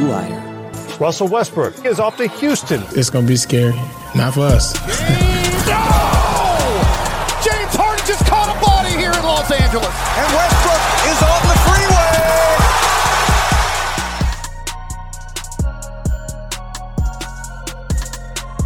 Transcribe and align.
Blue 0.00 0.08
Wire. 0.08 0.72
Russell 0.98 1.28
Westbrook 1.28 1.84
is 1.84 2.00
off 2.00 2.16
to 2.16 2.26
Houston. 2.26 2.82
It's 2.96 3.10
going 3.10 3.26
to 3.26 3.28
be 3.28 3.36
scary. 3.36 3.74
Not 4.16 4.32
for 4.32 4.40
us. 4.40 4.72
no! 5.68 5.76
James 7.44 7.74
Harden 7.76 8.06
just 8.06 8.24
caught 8.24 8.48
a 8.48 8.60
body 8.64 8.96
here 8.96 9.12
in 9.12 9.22
Los 9.22 9.50
Angeles. 9.50 9.92
And 10.16 10.32
Westbrook 10.32 10.80
is 11.04 11.20
on 11.22 11.42
the 11.44 11.56
freeway. 11.68 12.16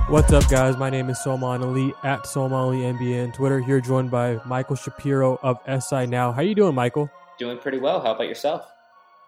What's 0.09 0.33
up, 0.33 0.49
guys? 0.49 0.77
My 0.77 0.91
name 0.91 1.11
is 1.11 1.21
Salman 1.21 1.65
Ali 1.65 1.93
at 2.05 2.29
Salman 2.29 2.59
Ali 2.59 2.79
NBA 2.79 3.25
on 3.25 3.33
Twitter. 3.33 3.59
Here, 3.59 3.81
joined 3.81 4.13
by 4.13 4.41
Michael 4.47 4.77
Shapiro 4.77 5.41
of 5.43 5.59
SI 5.83 6.07
Now. 6.07 6.31
How 6.31 6.43
you 6.43 6.55
doing, 6.55 6.77
Michael? 6.77 7.11
Doing 7.41 7.59
pretty 7.59 7.79
well. 7.79 8.01
How 8.01 8.15
about 8.15 8.29
yourself? 8.29 8.74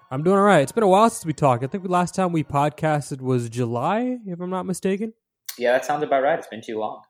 I'm 0.09 0.23
doing 0.23 0.37
all 0.37 0.45
right. 0.45 0.61
It's 0.61 0.71
been 0.71 0.85
a 0.85 0.89
while 0.89 1.11
since 1.11 1.27
we 1.27 1.33
talked. 1.33 1.65
I 1.65 1.67
think 1.67 1.83
the 1.83 1.91
last 1.91 2.15
time 2.15 2.31
we 2.31 2.45
podcasted 2.45 3.21
was 3.21 3.49
July, 3.49 4.19
if 4.25 4.41
I'm 4.41 4.51
not 4.51 4.65
mistaken. 4.65 5.13
Yeah, 5.59 5.73
that 5.73 5.85
sounds 5.85 6.05
about 6.05 6.23
right. 6.23 6.39
It's 6.39 6.47
been 6.47 6.63
too 6.63 6.79
long. 6.79 7.03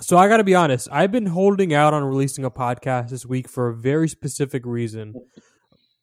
So 0.00 0.16
I 0.16 0.28
got 0.28 0.36
to 0.36 0.44
be 0.44 0.54
honest. 0.54 0.88
I've 0.92 1.10
been 1.10 1.26
holding 1.26 1.74
out 1.74 1.92
on 1.92 2.04
releasing 2.04 2.44
a 2.44 2.50
podcast 2.50 3.08
this 3.08 3.26
week 3.26 3.48
for 3.48 3.68
a 3.68 3.74
very 3.74 4.08
specific 4.08 4.64
reason. 4.64 5.14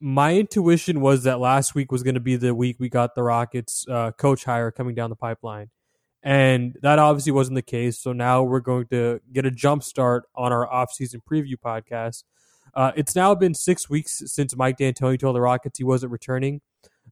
My 0.02 0.36
intuition 0.36 1.00
was 1.00 1.24
that 1.24 1.40
last 1.40 1.76
week 1.76 1.94
was 1.94 2.04
going 2.04 2.16
to 2.16 2.20
be 2.20 2.36
the 2.36 2.54
week 2.54 2.76
we 2.78 2.90
got 2.90 3.16
the 3.16 3.24
Rockets 3.24 3.86
uh, 3.90 4.12
coach 4.12 4.44
hire 4.44 4.70
coming 4.70 4.96
down 4.96 5.12
the 5.12 5.16
pipeline. 5.16 5.70
And 6.24 6.76
that 6.82 7.00
obviously 7.00 7.32
wasn't 7.32 7.56
the 7.56 7.62
case. 7.62 8.00
So 8.00 8.12
now 8.12 8.44
we're 8.44 8.60
going 8.60 8.88
to 8.88 9.22
get 9.32 9.46
a 9.46 9.52
jump 9.52 9.82
start 9.84 10.24
on 10.36 10.52
our 10.52 10.68
offseason 10.68 11.22
preview 11.30 11.56
podcast. 11.64 12.24
Uh, 12.76 12.92
it's 12.96 13.16
now 13.16 13.36
been 13.36 13.54
six 13.54 13.90
weeks 13.90 14.24
since 14.26 14.56
Mike 14.56 14.78
D'Antoni 14.78 15.20
told 15.20 15.36
the 15.36 15.42
Rockets 15.42 15.78
he 15.78 15.84
wasn't 15.84 16.12
returning. 16.12 16.62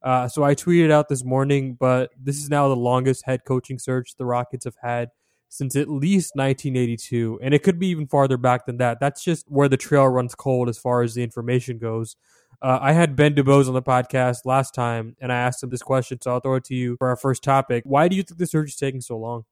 Uh, 0.02 0.26
so 0.26 0.42
I 0.42 0.54
tweeted 0.54 0.90
out 0.90 1.08
this 1.08 1.24
morning, 1.24 1.76
but 1.78 2.10
this 2.20 2.36
is 2.36 2.50
now 2.50 2.68
the 2.68 2.76
longest 2.76 3.24
head 3.26 3.42
coaching 3.46 3.78
search 3.78 4.16
the 4.16 4.26
Rockets 4.26 4.64
have 4.64 4.76
had 4.82 5.10
since 5.48 5.76
at 5.76 5.88
least 5.88 6.32
1982. 6.34 7.38
And 7.42 7.52
it 7.52 7.62
could 7.62 7.78
be 7.78 7.88
even 7.88 8.06
farther 8.06 8.38
back 8.38 8.64
than 8.64 8.78
that. 8.78 8.98
That's 9.00 9.22
just 9.22 9.44
where 9.50 9.68
the 9.68 9.76
trail 9.76 10.08
runs 10.08 10.34
cold 10.34 10.68
as 10.68 10.78
far 10.78 11.02
as 11.02 11.14
the 11.14 11.22
information 11.22 11.78
goes. 11.78 12.16
Uh, 12.62 12.78
I 12.80 12.92
had 12.92 13.16
Ben 13.16 13.34
DuBose 13.34 13.68
on 13.68 13.74
the 13.74 13.82
podcast 13.82 14.46
last 14.46 14.72
time, 14.72 15.16
and 15.20 15.32
I 15.32 15.36
asked 15.36 15.62
him 15.62 15.70
this 15.70 15.82
question, 15.82 16.20
so 16.22 16.32
I'll 16.32 16.40
throw 16.40 16.54
it 16.54 16.64
to 16.64 16.74
you 16.74 16.96
for 16.96 17.08
our 17.08 17.16
first 17.16 17.42
topic. 17.42 17.82
Why 17.84 18.08
do 18.08 18.16
you 18.16 18.22
think 18.22 18.38
the 18.38 18.46
search 18.46 18.70
is 18.70 18.76
taking 18.76 19.00
so 19.00 19.18
long? 19.18 19.44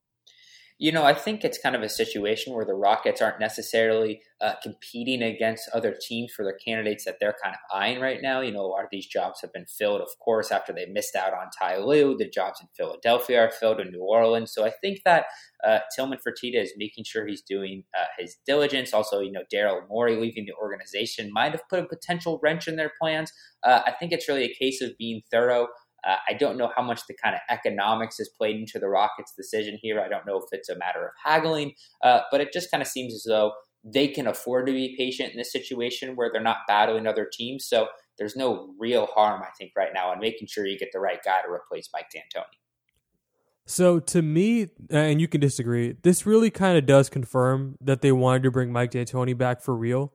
You 0.81 0.93
know, 0.93 1.05
I 1.05 1.13
think 1.13 1.45
it's 1.45 1.59
kind 1.59 1.77
of 1.77 1.83
a 1.83 1.91
situation 1.91 2.55
where 2.55 2.65
the 2.65 2.73
Rockets 2.73 3.21
aren't 3.21 3.39
necessarily 3.39 4.23
uh, 4.41 4.55
competing 4.63 5.21
against 5.23 5.69
other 5.75 5.95
teams 6.01 6.33
for 6.33 6.43
the 6.43 6.59
candidates 6.65 7.05
that 7.05 7.17
they're 7.21 7.37
kind 7.45 7.55
of 7.55 7.61
eyeing 7.77 8.01
right 8.01 8.21
now. 8.23 8.41
You 8.41 8.51
know, 8.51 8.63
a 8.63 8.67
lot 8.67 8.85
of 8.85 8.89
these 8.91 9.07
jobs 9.07 9.43
have 9.43 9.53
been 9.53 9.67
filled, 9.67 10.01
of 10.01 10.09
course, 10.25 10.51
after 10.51 10.73
they 10.73 10.87
missed 10.87 11.15
out 11.15 11.35
on 11.35 11.49
Ty 11.59 11.81
Lue. 11.81 12.17
The 12.17 12.31
jobs 12.31 12.63
in 12.63 12.69
Philadelphia 12.75 13.43
are 13.43 13.51
filled 13.51 13.79
in 13.79 13.91
New 13.91 14.01
Orleans. 14.03 14.55
So 14.55 14.65
I 14.65 14.73
think 14.81 15.01
that 15.05 15.27
uh, 15.63 15.81
Tillman 15.95 16.21
Fertitta 16.27 16.63
is 16.63 16.73
making 16.79 17.05
sure 17.05 17.27
he's 17.27 17.43
doing 17.43 17.85
uh, 17.95 18.07
his 18.19 18.39
diligence. 18.47 18.95
Also, 18.95 19.21
you 19.21 19.33
know, 19.33 19.43
Daryl 19.53 19.87
Morey 19.87 20.17
leaving 20.17 20.47
the 20.47 20.55
organization 20.55 21.31
might 21.31 21.53
have 21.53 21.69
put 21.69 21.81
a 21.81 21.87
potential 21.87 22.41
wrench 22.43 22.69
in 22.69 22.77
their 22.77 22.93
plans. 22.99 23.31
Uh, 23.63 23.83
I 23.85 23.91
think 23.91 24.13
it's 24.13 24.29
really 24.29 24.45
a 24.45 24.55
case 24.55 24.81
of 24.81 24.97
being 24.99 25.21
thorough. 25.31 25.69
Uh, 26.07 26.17
I 26.29 26.35
don't 26.35 26.57
know 26.57 26.71
how 26.75 26.83
much 26.83 27.07
the 27.07 27.15
kind 27.15 27.35
of 27.35 27.41
economics 27.49 28.19
has 28.19 28.29
played 28.29 28.57
into 28.57 28.79
the 28.79 28.89
Rockets' 28.89 29.33
decision 29.37 29.79
here. 29.81 30.01
I 30.01 30.09
don't 30.09 30.27
know 30.27 30.39
if 30.39 30.45
it's 30.53 30.69
a 30.69 30.77
matter 30.77 31.05
of 31.05 31.13
haggling, 31.25 31.75
uh, 32.03 32.21
but 32.31 32.41
it 32.41 32.53
just 32.53 32.71
kind 32.71 32.83
of 32.83 32.89
seems 32.89 33.15
as 33.15 33.25
though 33.27 33.53
they 33.85 34.09
can 34.09 34.27
afford 34.27 34.67
to 34.67 34.73
be 34.73 34.95
patient 34.97 35.33
in 35.33 35.39
this 35.39 35.53
situation 35.53 36.17
where 36.17 36.31
they're 36.33 36.43
not 36.43 36.59
battling 36.69 37.07
other 37.07 37.29
teams. 37.31 37.67
So 37.67 37.89
there's 38.19 38.37
no 38.37 38.75
real 38.79 39.07
harm, 39.07 39.43
I 39.43 39.49
think, 39.59 39.73
right 39.77 39.91
now 39.95 40.13
in 40.13 40.19
making 40.21 40.49
sure 40.49 40.67
you 40.67 40.79
get 40.79 40.91
the 40.93 41.01
right 41.01 41.21
guy 41.25 41.39
to 41.47 41.51
replace 41.51 41.89
Mike 41.93 42.11
D'Antoni. 42.15 42.45
So 43.67 44.01
to 44.01 44.21
me, 44.21 44.69
and 44.91 45.21
you 45.21 45.29
can 45.29 45.41
disagree, 45.41 45.95
this 46.03 46.27
really 46.27 46.51
kind 46.51 46.77
of 46.77 46.87
does 46.87 47.09
confirm 47.09 47.77
that 47.81 48.03
they 48.03 48.13
wanted 48.13 48.43
to 48.43 48.51
bring 48.51 48.73
Mike 48.73 48.91
D'Antoni 48.91 49.37
back 49.37 49.63
for 49.63 49.75
real. 49.77 50.13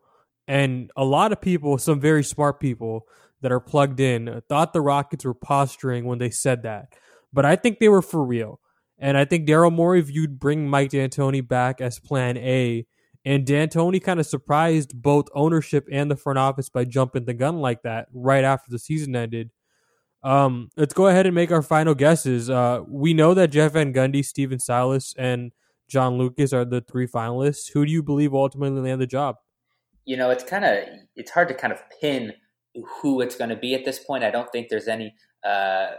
And 0.48 0.92
a 0.96 1.06
lot 1.06 1.32
of 1.32 1.42
people, 1.42 1.78
some 1.78 2.00
very 2.00 2.24
smart 2.24 2.60
people 2.60 3.08
that 3.46 3.52
are 3.52 3.60
plugged 3.60 4.00
in, 4.00 4.42
thought 4.50 4.74
the 4.74 4.82
Rockets 4.82 5.24
were 5.24 5.36
posturing 5.36 6.06
when 6.06 6.18
they 6.18 6.32
said 6.32 6.64
that. 6.64 6.88
But 7.32 7.46
I 7.46 7.56
think 7.56 7.78
they 7.78 7.90
were 7.90 8.02
for 8.02 8.26
real. 8.26 8.60
And 8.98 9.20
I 9.20 9.26
think 9.26 9.48
Daryl 9.48 9.72
Morey 9.72 10.02
viewed 10.02 10.40
bring 10.40 10.68
Mike 10.68 10.90
D'Antoni 10.90 11.48
back 11.48 11.80
as 11.80 12.00
plan 12.00 12.38
A. 12.38 12.88
And 13.24 13.46
D'Antoni 13.46 14.02
kind 14.02 14.20
of 14.20 14.26
surprised 14.26 15.00
both 15.00 15.28
ownership 15.36 15.88
and 15.92 16.10
the 16.10 16.16
front 16.16 16.40
office 16.40 16.70
by 16.70 16.86
jumping 16.86 17.26
the 17.26 17.36
gun 17.36 17.58
like 17.58 17.84
that 17.84 18.08
right 18.12 18.44
after 18.44 18.72
the 18.72 18.80
season 18.80 19.16
ended. 19.16 19.52
Um, 20.24 20.72
let's 20.76 20.96
go 20.96 21.06
ahead 21.06 21.28
and 21.28 21.36
make 21.36 21.52
our 21.52 21.62
final 21.62 21.94
guesses. 21.94 22.50
Uh, 22.50 22.80
we 22.88 23.14
know 23.14 23.36
that 23.36 23.52
Jeff 23.52 23.74
Van 23.74 23.94
Gundy, 23.94 24.26
Stephen 24.26 24.58
Silas, 24.58 25.14
and 25.20 25.52
John 25.88 26.18
Lucas 26.18 26.52
are 26.52 26.66
the 26.66 26.82
three 26.82 27.06
finalists. 27.06 27.70
Who 27.74 27.86
do 27.86 27.92
you 27.92 28.02
believe 28.02 28.34
ultimately 28.34 28.82
land 28.82 29.00
the 29.00 29.06
job? 29.06 29.36
You 30.04 30.18
know, 30.18 30.32
it's 30.32 30.44
kind 30.44 30.66
of 30.66 30.80
it's 31.16 31.30
hard 31.30 31.48
to 31.50 31.54
kind 31.54 31.72
of 31.72 31.84
pin 32.02 32.34
who 33.02 33.22
it's 33.22 33.36
going 33.36 33.50
to 33.50 33.56
be 33.56 33.74
at 33.74 33.86
this 33.86 34.00
point. 34.00 34.24
I 34.24 34.32
don't 34.32 34.52
think 34.52 34.70
there's 34.70 34.88
any 34.88 35.16
uh, 35.44 35.92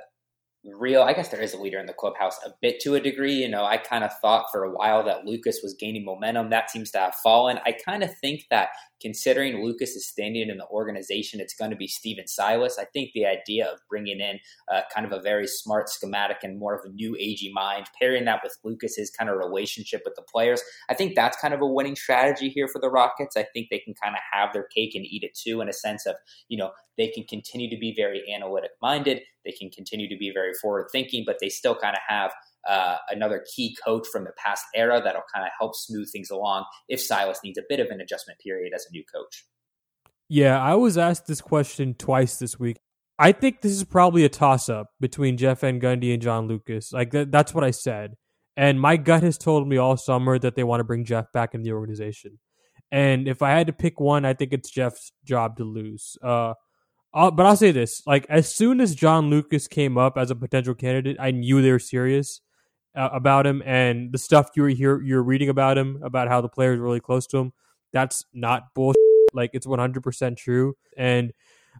real. 0.75 1.03
I 1.03 1.13
guess 1.13 1.29
there 1.29 1.41
is 1.41 1.55
a 1.55 1.61
leader 1.61 1.79
in 1.79 1.87
the 1.87 1.93
clubhouse 1.93 2.39
a 2.45 2.51
bit 2.61 2.81
to 2.81 2.95
a 2.95 3.01
degree. 3.01 3.35
You 3.35 3.49
know, 3.49 3.65
I 3.65 3.77
kind 3.77 4.05
of 4.05 4.11
thought 4.21 4.47
for 4.51 4.65
a 4.65 4.71
while 4.71 5.05
that 5.05 5.25
Lucas 5.25 5.61
was 5.63 5.75
gaining 5.79 6.05
momentum. 6.05 6.51
That 6.51 6.71
seems 6.71 6.91
to 6.93 6.99
have 6.99 7.15
fallen. 7.23 7.59
I 7.65 7.73
kind 7.73 8.03
of 8.03 8.11
think 8.19 8.45
that 8.51 8.71
considering 9.01 9.63
Lucas 9.63 9.91
is 9.91 10.09
standing 10.09 10.49
in 10.49 10.57
the 10.57 10.67
organization, 10.69 11.41
it's 11.41 11.55
going 11.55 11.71
to 11.71 11.77
be 11.77 11.87
Stephen 11.87 12.27
Silas. 12.27 12.79
I 12.79 12.87
think 12.87 13.11
the 13.13 13.27
idea 13.27 13.67
of 13.67 13.79
bringing 13.89 14.21
in 14.21 14.39
uh, 14.73 14.83
kind 14.95 15.07
of 15.07 15.13
a 15.13 15.21
very 15.21 15.47
smart 15.47 15.89
schematic 15.89 16.39
and 16.43 16.59
more 16.59 16.75
of 16.75 16.85
a 16.85 16.93
new 16.93 17.13
agey 17.13 17.53
mind, 17.53 17.87
pairing 18.01 18.25
that 18.25 18.41
with 18.43 18.57
Lucas's 18.65 19.11
kind 19.11 19.31
of 19.31 19.37
relationship 19.37 20.03
with 20.05 20.15
the 20.17 20.23
players, 20.23 20.63
I 20.89 20.95
think 20.95 21.15
that's 21.15 21.37
kind 21.37 21.55
of 21.55 21.61
a 21.61 21.67
winning 21.67 21.97
strategy 21.97 22.49
here 22.49 22.69
for 22.69 22.81
the 22.81 22.91
Rockets. 22.91 23.37
I 23.37 23.47
think 23.53 23.69
they 23.71 23.79
can 23.79 23.95
kind 24.03 24.15
of 24.15 24.21
have 24.33 24.53
their 24.53 24.67
cake 24.75 24.95
and 24.95 25.05
eat 25.05 25.23
it 25.23 25.35
too, 25.35 25.61
in 25.61 25.69
a 25.69 25.73
sense 25.73 26.07
of, 26.07 26.17
you 26.49 26.57
know, 26.57 26.71
they 26.97 27.09
can 27.09 27.25
continue 27.25 27.69
to 27.69 27.77
be 27.79 27.95
very 27.95 28.23
analytic 28.35 28.71
minded. 28.81 29.21
They 29.47 29.53
can 29.53 29.71
continue 29.71 30.09
to 30.09 30.17
be 30.17 30.31
very 30.31 30.53
forward 30.61 30.89
thinking, 30.93 31.23
but 31.25 31.37
they 31.41 31.49
still 31.49 31.75
kind 31.75 31.95
of 31.95 32.03
have 32.07 32.33
uh, 32.69 32.97
another 33.09 33.45
key 33.55 33.77
coach 33.85 34.07
from 34.09 34.25
the 34.25 34.33
past 34.37 34.65
era 34.75 35.01
that'll 35.03 35.23
kind 35.33 35.47
of 35.47 35.53
help 35.59 35.75
smooth 35.75 36.11
things 36.11 36.31
along 36.31 36.65
if 36.89 37.01
Silas 37.01 37.39
needs 37.45 37.59
a 37.59 37.63
bit 37.69 37.81
of 37.81 37.89
an 37.89 38.01
adjustment 38.01 38.39
period 38.41 38.73
as 38.75 38.85
a 38.89 38.93
new 38.93 39.05
coach. 39.15 39.45
Yeah, 40.29 40.61
I 40.61 40.75
was 40.75 40.99
asked 40.99 41.27
this 41.27 41.41
question 41.41 41.95
twice 41.95 42.37
this 42.37 42.59
week. 42.59 42.79
I 43.19 43.33
think 43.33 43.61
this 43.61 43.73
is 43.73 43.85
probably 43.85 44.25
a 44.25 44.29
toss 44.29 44.69
up 44.69 44.89
between 45.01 45.37
Jeff 45.37 45.61
Van 45.61 45.81
Gundy 45.81 46.13
and 46.13 46.21
John 46.21 46.49
Lucas. 46.49 46.93
Like 46.93 47.13
that, 47.13 47.31
that's 47.31 47.55
what 47.55 47.65
I 47.65 47.71
said. 47.71 48.15
And 48.57 48.81
my 48.81 48.97
gut 48.97 49.23
has 49.23 49.39
told 49.39 49.69
me 49.69 49.77
all 49.77 49.97
summer 49.97 50.39
that 50.39 50.57
they 50.57 50.65
want 50.65 50.81
to 50.81 50.85
bring 50.85 51.05
Jeff 51.05 51.31
back 51.33 51.55
in 51.55 51.63
the 51.63 51.73
organization. 51.73 52.39
And 52.91 53.29
if 53.29 53.43
I 53.43 53.51
had 53.51 53.67
to 53.69 53.73
pick 53.73 54.01
one, 54.01 54.25
I 54.25 54.35
think 54.35 54.53
it's 54.53 54.71
Jeff's 54.71 55.13
job 55.25 55.57
to 55.59 55.65
lose. 55.65 56.17
Uh, 56.23 56.55
I'll, 57.17 57.31
but 57.31 57.47
I'll 57.47 57.57
say 57.57 57.73
this: 57.73 58.03
like 58.07 58.27
as 58.29 58.55
soon 58.55 58.79
as 58.79 58.95
John 58.95 59.31
Lucas 59.31 59.67
came 59.67 59.97
up 59.97 60.19
as 60.19 60.31
a 60.31 60.37
potential 60.37 60.75
candidate, 60.75 61.17
I 61.19 61.31
knew 61.31 61.63
they 61.63 61.73
were 61.73 61.79
serious 61.79 62.43
uh, 62.95 63.09
about 63.11 63.47
him, 63.47 63.63
and 63.65 64.13
the 64.13 64.19
stuff 64.19 64.51
you 64.55 64.63
were 64.63 64.69
here 64.69 65.01
you're 65.01 65.23
reading 65.23 65.49
about 65.49 65.79
him, 65.79 65.99
about 66.05 66.29
how 66.29 66.43
the 66.43 66.49
players 66.49 66.79
really 66.79 67.01
close 67.01 67.27
to 67.29 67.39
him. 67.39 67.53
That's 67.95 68.27
not 68.35 68.75
bullshit. 68.75 69.01
Like 69.33 69.51
it's 69.55 69.67
100 69.67 70.03
percent 70.03 70.37
true, 70.37 70.77
and 70.95 71.33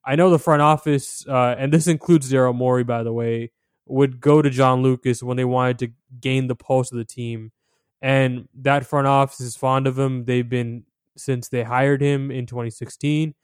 I 0.07 0.17
know 0.17 0.31
the 0.31 0.39
front 0.39 0.63
office, 0.63 1.27
uh, 1.29 1.55
and 1.59 1.71
this 1.71 1.87
includes 1.87 2.33
Daryl 2.33 2.55
Morey, 2.55 2.85
by 2.85 3.03
the 3.03 3.13
way, 3.13 3.53
would 3.85 4.23
go 4.23 4.41
to 4.41 4.49
John 4.49 4.83
Lucas 4.83 5.23
when 5.23 5.37
they 5.37 5.45
wanted 5.45 5.79
to 5.81 5.89
gain 6.19 6.47
the 6.47 6.57
pulse 6.57 6.91
of 6.91 6.97
the 6.97 7.05
team, 7.05 7.53
and 8.01 8.49
that 8.55 8.87
front 8.87 9.07
office 9.07 9.41
is 9.41 9.55
fond 9.55 9.87
of 9.87 9.99
him. 9.99 10.25
They've 10.25 10.49
been 10.49 10.85
since 11.19 11.51
they 11.51 11.63
hired 11.63 12.01
him 12.01 12.31
in 12.31 12.47
2016 12.47 13.35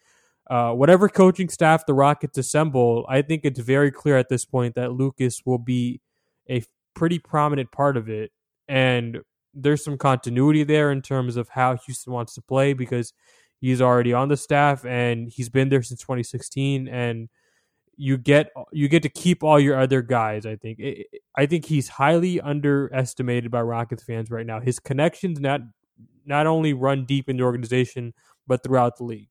uh, 0.52 0.70
whatever 0.70 1.08
coaching 1.08 1.48
staff 1.48 1.86
the 1.86 1.94
Rockets 1.94 2.36
assemble, 2.36 3.06
I 3.08 3.22
think 3.22 3.46
it's 3.46 3.58
very 3.58 3.90
clear 3.90 4.18
at 4.18 4.28
this 4.28 4.44
point 4.44 4.74
that 4.74 4.92
Lucas 4.92 5.40
will 5.46 5.56
be 5.56 6.02
a 6.50 6.62
pretty 6.92 7.18
prominent 7.18 7.72
part 7.72 7.96
of 7.96 8.10
it. 8.10 8.32
And 8.68 9.20
there's 9.54 9.82
some 9.82 9.96
continuity 9.96 10.62
there 10.62 10.92
in 10.92 11.00
terms 11.00 11.36
of 11.38 11.48
how 11.48 11.78
Houston 11.86 12.12
wants 12.12 12.34
to 12.34 12.42
play 12.42 12.74
because 12.74 13.14
he's 13.60 13.80
already 13.80 14.12
on 14.12 14.28
the 14.28 14.36
staff 14.36 14.84
and 14.84 15.32
he's 15.32 15.48
been 15.48 15.70
there 15.70 15.82
since 15.82 16.02
2016 16.02 16.86
and 16.86 17.30
you 17.96 18.18
get 18.18 18.50
you 18.72 18.88
get 18.88 19.02
to 19.04 19.08
keep 19.08 19.42
all 19.42 19.60
your 19.60 19.78
other 19.78 20.02
guys 20.02 20.44
i 20.44 20.56
think. 20.56 20.80
I 21.36 21.46
think 21.46 21.66
he's 21.66 21.88
highly 21.88 22.40
underestimated 22.40 23.50
by 23.50 23.60
rockets 23.60 24.02
fans 24.02 24.30
right 24.30 24.46
now. 24.46 24.60
His 24.60 24.80
connections 24.80 25.40
not 25.40 25.60
not 26.26 26.46
only 26.46 26.72
run 26.72 27.04
deep 27.04 27.28
in 27.28 27.36
the 27.36 27.42
organization 27.42 28.12
but 28.46 28.62
throughout 28.62 28.96
the 28.96 29.04
league 29.04 29.28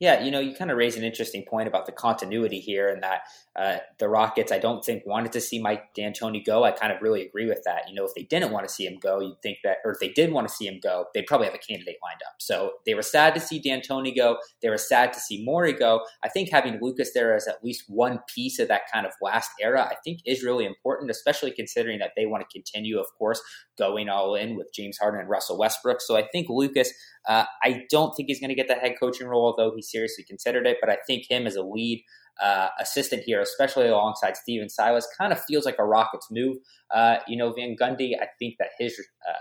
yeah, 0.00 0.22
you 0.22 0.30
know, 0.30 0.40
you 0.40 0.54
kind 0.54 0.70
of 0.70 0.78
raise 0.78 0.96
an 0.96 1.04
interesting 1.04 1.44
point 1.44 1.68
about 1.68 1.84
the 1.84 1.92
continuity 1.92 2.58
here, 2.58 2.88
and 2.88 3.02
that 3.02 3.20
uh, 3.54 3.76
the 3.98 4.08
Rockets, 4.08 4.50
I 4.50 4.58
don't 4.58 4.82
think 4.82 5.04
wanted 5.04 5.32
to 5.32 5.42
see 5.42 5.60
Mike 5.60 5.94
D'Antoni 5.94 6.42
go. 6.42 6.64
I 6.64 6.70
kind 6.70 6.90
of 6.90 7.02
really 7.02 7.26
agree 7.26 7.46
with 7.46 7.62
that. 7.66 7.86
You 7.86 7.94
know, 7.94 8.06
if 8.06 8.14
they 8.14 8.22
didn't 8.22 8.50
want 8.50 8.66
to 8.66 8.72
see 8.72 8.86
him 8.86 8.98
go, 8.98 9.20
you'd 9.20 9.42
think 9.42 9.58
that, 9.62 9.76
or 9.84 9.92
if 9.92 9.98
they 10.00 10.08
did 10.08 10.32
want 10.32 10.48
to 10.48 10.54
see 10.54 10.66
him 10.66 10.80
go, 10.82 11.04
they'd 11.12 11.26
probably 11.26 11.46
have 11.46 11.54
a 11.54 11.58
candidate 11.58 11.96
lined 12.02 12.22
up. 12.26 12.34
So 12.38 12.72
they 12.86 12.94
were 12.94 13.02
sad 13.02 13.34
to 13.34 13.40
see 13.40 13.60
D'Antoni 13.60 14.16
go. 14.16 14.38
They 14.62 14.70
were 14.70 14.78
sad 14.78 15.12
to 15.12 15.20
see 15.20 15.44
Morey 15.44 15.74
go. 15.74 16.00
I 16.24 16.30
think 16.30 16.50
having 16.50 16.78
Lucas 16.80 17.12
there 17.12 17.36
as 17.36 17.46
at 17.46 17.62
least 17.62 17.84
one 17.88 18.20
piece 18.34 18.58
of 18.58 18.68
that 18.68 18.82
kind 18.92 19.04
of 19.04 19.12
last 19.20 19.50
era, 19.60 19.82
I 19.82 19.96
think 20.02 20.20
is 20.24 20.42
really 20.42 20.64
important, 20.64 21.10
especially 21.10 21.50
considering 21.50 21.98
that 21.98 22.12
they 22.16 22.24
want 22.24 22.42
to 22.48 22.52
continue, 22.52 22.98
of 22.98 23.06
course, 23.18 23.42
going 23.80 24.08
all 24.08 24.36
in 24.36 24.56
with 24.56 24.72
James 24.72 24.98
Harden 24.98 25.20
and 25.20 25.28
Russell 25.28 25.58
Westbrook. 25.58 26.00
So 26.00 26.16
I 26.16 26.28
think 26.30 26.48
Lucas, 26.48 26.92
uh, 27.28 27.44
I 27.64 27.82
don't 27.90 28.14
think 28.14 28.28
he's 28.28 28.38
going 28.38 28.50
to 28.50 28.54
get 28.54 28.68
the 28.68 28.74
head 28.74 28.94
coaching 29.00 29.26
role, 29.26 29.46
although 29.46 29.74
he 29.74 29.82
seriously 29.82 30.22
considered 30.22 30.66
it. 30.66 30.76
But 30.80 30.90
I 30.90 30.98
think 31.06 31.24
him 31.28 31.46
as 31.46 31.56
a 31.56 31.62
lead 31.62 32.04
uh, 32.40 32.68
assistant 32.78 33.24
here, 33.24 33.40
especially 33.40 33.88
alongside 33.88 34.36
Stephen 34.36 34.68
Silas, 34.68 35.08
kind 35.18 35.32
of 35.32 35.42
feels 35.42 35.64
like 35.64 35.76
a 35.80 35.84
Rockets 35.84 36.28
move. 36.30 36.58
Uh, 36.94 37.16
you 37.26 37.36
know, 37.36 37.52
Van 37.52 37.74
Gundy, 37.80 38.12
I 38.20 38.26
think 38.38 38.56
that 38.58 38.68
his 38.78 39.00
uh, 39.28 39.32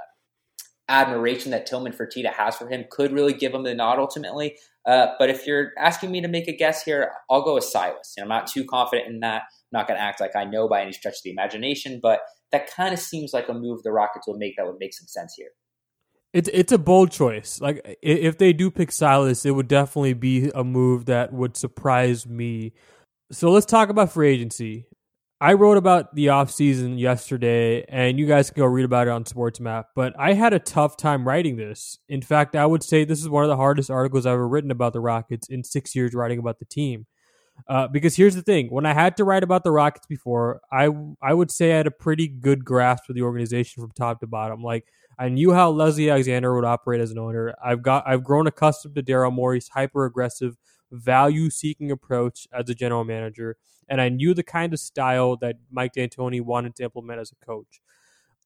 admiration 0.90 1.52
that 1.52 1.68
Tillman 1.68 1.94
Fertitta 1.94 2.34
has 2.34 2.56
for 2.56 2.68
him 2.68 2.86
could 2.90 3.14
really 3.14 3.34
give 3.34 3.54
him 3.54 3.64
the 3.64 3.76
nod 3.76 4.00
ultimately. 4.00 4.58
Uh, 4.86 5.08
but 5.20 5.30
if 5.30 5.46
you're 5.46 5.72
asking 5.78 6.12
me 6.12 6.20
to 6.22 6.28
make 6.28 6.48
a 6.48 6.56
guess 6.56 6.84
here, 6.84 7.12
I'll 7.30 7.44
go 7.44 7.56
with 7.56 7.64
Silas. 7.64 8.16
Know, 8.18 8.24
I'm 8.24 8.30
not 8.30 8.48
too 8.48 8.66
confident 8.66 9.08
in 9.08 9.20
that. 9.20 9.44
I'm 9.44 9.80
not 9.80 9.88
going 9.88 10.00
to 10.00 10.04
act 10.04 10.20
like 10.20 10.36
I 10.36 10.46
know 10.46 10.68
by 10.68 10.82
any 10.82 10.92
stretch 10.92 11.18
of 11.18 11.24
the 11.24 11.32
imagination, 11.32 12.00
but 12.02 12.22
that 12.52 12.72
kind 12.72 12.94
of 12.94 13.00
seems 13.00 13.34
like 13.34 13.50
a 13.50 13.54
move 13.54 13.84
the 13.84 13.92
Rockets 13.92 14.28
will 14.28 14.38
make 14.38 14.56
that 14.58 14.66
would 14.66 14.80
make 14.80 14.94
some 14.94 15.08
sense 15.08 15.34
here. 15.36 15.50
It's 16.34 16.50
it's 16.54 16.72
a 16.72 16.78
bold 16.78 17.12
choice. 17.12 17.60
Like 17.60 17.98
if 18.02 18.38
they 18.38 18.54
do 18.54 18.70
pick 18.70 18.92
Silas, 18.92 19.46
it 19.46 19.52
would 19.52 19.68
definitely 19.68 20.14
be 20.14 20.52
a 20.54 20.64
move 20.64 21.06
that 21.06 21.34
would 21.34 21.58
surprise 21.58 22.28
me. 22.28 22.74
So 23.32 23.50
let's 23.50 23.66
talk 23.66 23.90
about 23.90 24.12
free 24.12 24.30
agency. 24.30 24.86
I 25.42 25.54
wrote 25.54 25.78
about 25.78 26.14
the 26.16 26.28
offseason 26.28 27.00
yesterday, 27.00 27.86
and 27.88 28.20
you 28.20 28.26
guys 28.26 28.52
can 28.52 28.62
go 28.62 28.66
read 28.66 28.84
about 28.84 29.08
it 29.08 29.12
on 29.12 29.24
SportsMap. 29.24 29.86
But 29.96 30.14
I 30.20 30.34
had 30.34 30.52
a 30.52 30.60
tough 30.60 30.98
time 30.98 31.26
writing 31.26 31.56
this. 31.56 31.98
In 32.10 32.22
fact, 32.22 32.58
I 32.58 32.66
would 32.66 32.84
say 32.84 33.06
this 33.06 33.22
is 33.22 33.30
one 33.30 33.44
of 33.44 33.50
the 33.50 33.56
hardest 33.56 33.90
articles 33.90 34.26
I've 34.26 34.34
ever 34.34 34.48
written 34.48 34.70
about 34.70 34.92
the 34.92 35.00
Rockets 35.00 35.48
in 35.48 35.64
six 35.64 35.96
years 35.96 36.14
writing 36.14 36.40
about 36.40 36.60
the 36.60 36.66
team. 36.66 37.06
Uh, 37.68 37.88
because 37.88 38.16
here's 38.16 38.36
the 38.36 38.42
thing: 38.42 38.68
when 38.70 38.86
I 38.86 38.94
had 38.94 39.18
to 39.18 39.24
write 39.24 39.44
about 39.44 39.64
the 39.64 39.72
Rockets 39.72 40.08
before, 40.08 40.62
I 40.72 40.90
I 41.22 41.34
would 41.34 41.52
say 41.52 41.74
I 41.74 41.78
had 41.78 41.88
a 41.88 41.92
pretty 41.92 42.28
good 42.28 42.66
grasp 42.66 43.10
of 43.10 43.16
the 43.16 43.22
organization 43.22 43.82
from 43.82 43.92
top 43.92 44.20
to 44.22 44.28
bottom. 44.28 44.64
Like 44.64 44.86
I 45.18 45.30
knew 45.30 45.52
how 45.54 45.70
Leslie 45.72 46.10
Alexander 46.10 46.56
would 46.56 46.66
operate 46.66 47.02
as 47.02 47.12
an 47.12 47.20
owner. 47.20 47.54
I've 47.64 47.82
got 47.82 48.04
I've 48.08 48.24
grown 48.24 48.48
accustomed 48.48 48.96
to 48.96 49.04
Daryl 49.04 49.34
Morey's 49.34 49.70
hyper 49.70 50.06
aggressive, 50.06 50.58
value 50.92 51.50
seeking 51.50 51.92
approach 51.92 52.48
as 52.54 52.70
a 52.70 52.76
general 52.76 53.04
manager, 53.04 53.58
and 53.88 54.02
I 54.02 54.10
knew 54.10 54.34
the 54.34 54.44
kind 54.44 54.74
of 54.74 54.80
style 54.80 55.38
that 55.38 55.58
Mike 55.72 55.94
D'Antoni 55.94 56.42
wanted 56.42 56.76
to 56.78 56.84
implement 56.84 57.20
as 57.20 57.32
a 57.32 57.46
coach. 57.46 57.82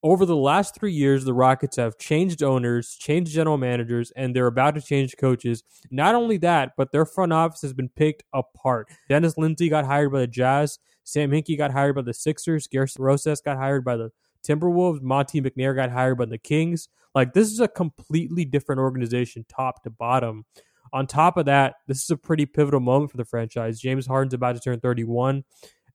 Over 0.05 0.25
the 0.25 0.35
last 0.35 0.75
three 0.75 0.91
years, 0.91 1.23
the 1.23 1.33
Rockets 1.33 1.77
have 1.77 1.97
changed 1.97 2.43
owners, 2.43 2.95
changed 2.99 3.31
general 3.31 3.57
managers, 3.57 4.11
and 4.17 4.35
they're 4.35 4.47
about 4.47 4.75
to 4.75 4.81
change 4.81 5.15
coaches. 5.17 5.63
Not 5.91 6.13
only 6.13 6.35
that, 6.39 6.73
but 6.75 6.91
their 6.91 7.05
front 7.05 7.31
office 7.31 7.61
has 7.61 7.71
been 7.71 7.87
picked 7.87 8.23
apart. 8.33 8.89
Dennis 9.07 9.37
Lindsey 9.37 9.69
got 9.69 9.85
hired 9.85 10.11
by 10.11 10.19
the 10.19 10.27
Jazz. 10.27 10.77
Sam 11.05 11.31
Hinkie 11.31 11.57
got 11.57 11.71
hired 11.71 11.95
by 11.95 12.01
the 12.01 12.13
Sixers. 12.13 12.67
Gersson 12.67 12.99
Rosas 12.99 13.39
got 13.39 13.55
hired 13.55 13.85
by 13.85 13.95
the 13.95 14.11
Timberwolves. 14.45 15.01
Monte 15.01 15.41
McNair 15.41 15.73
got 15.73 15.89
hired 15.89 16.17
by 16.17 16.25
the 16.25 16.37
Kings. 16.37 16.89
Like 17.15 17.31
this 17.31 17.49
is 17.49 17.61
a 17.61 17.69
completely 17.69 18.43
different 18.43 18.79
organization, 18.79 19.45
top 19.47 19.83
to 19.83 19.89
bottom. 19.89 20.43
On 20.91 21.07
top 21.07 21.37
of 21.37 21.45
that, 21.45 21.75
this 21.87 22.03
is 22.03 22.09
a 22.09 22.17
pretty 22.17 22.45
pivotal 22.45 22.81
moment 22.81 23.09
for 23.09 23.17
the 23.17 23.25
franchise. 23.25 23.79
James 23.79 24.05
Harden's 24.05 24.33
about 24.33 24.55
to 24.55 24.61
turn 24.61 24.81
31, 24.81 25.43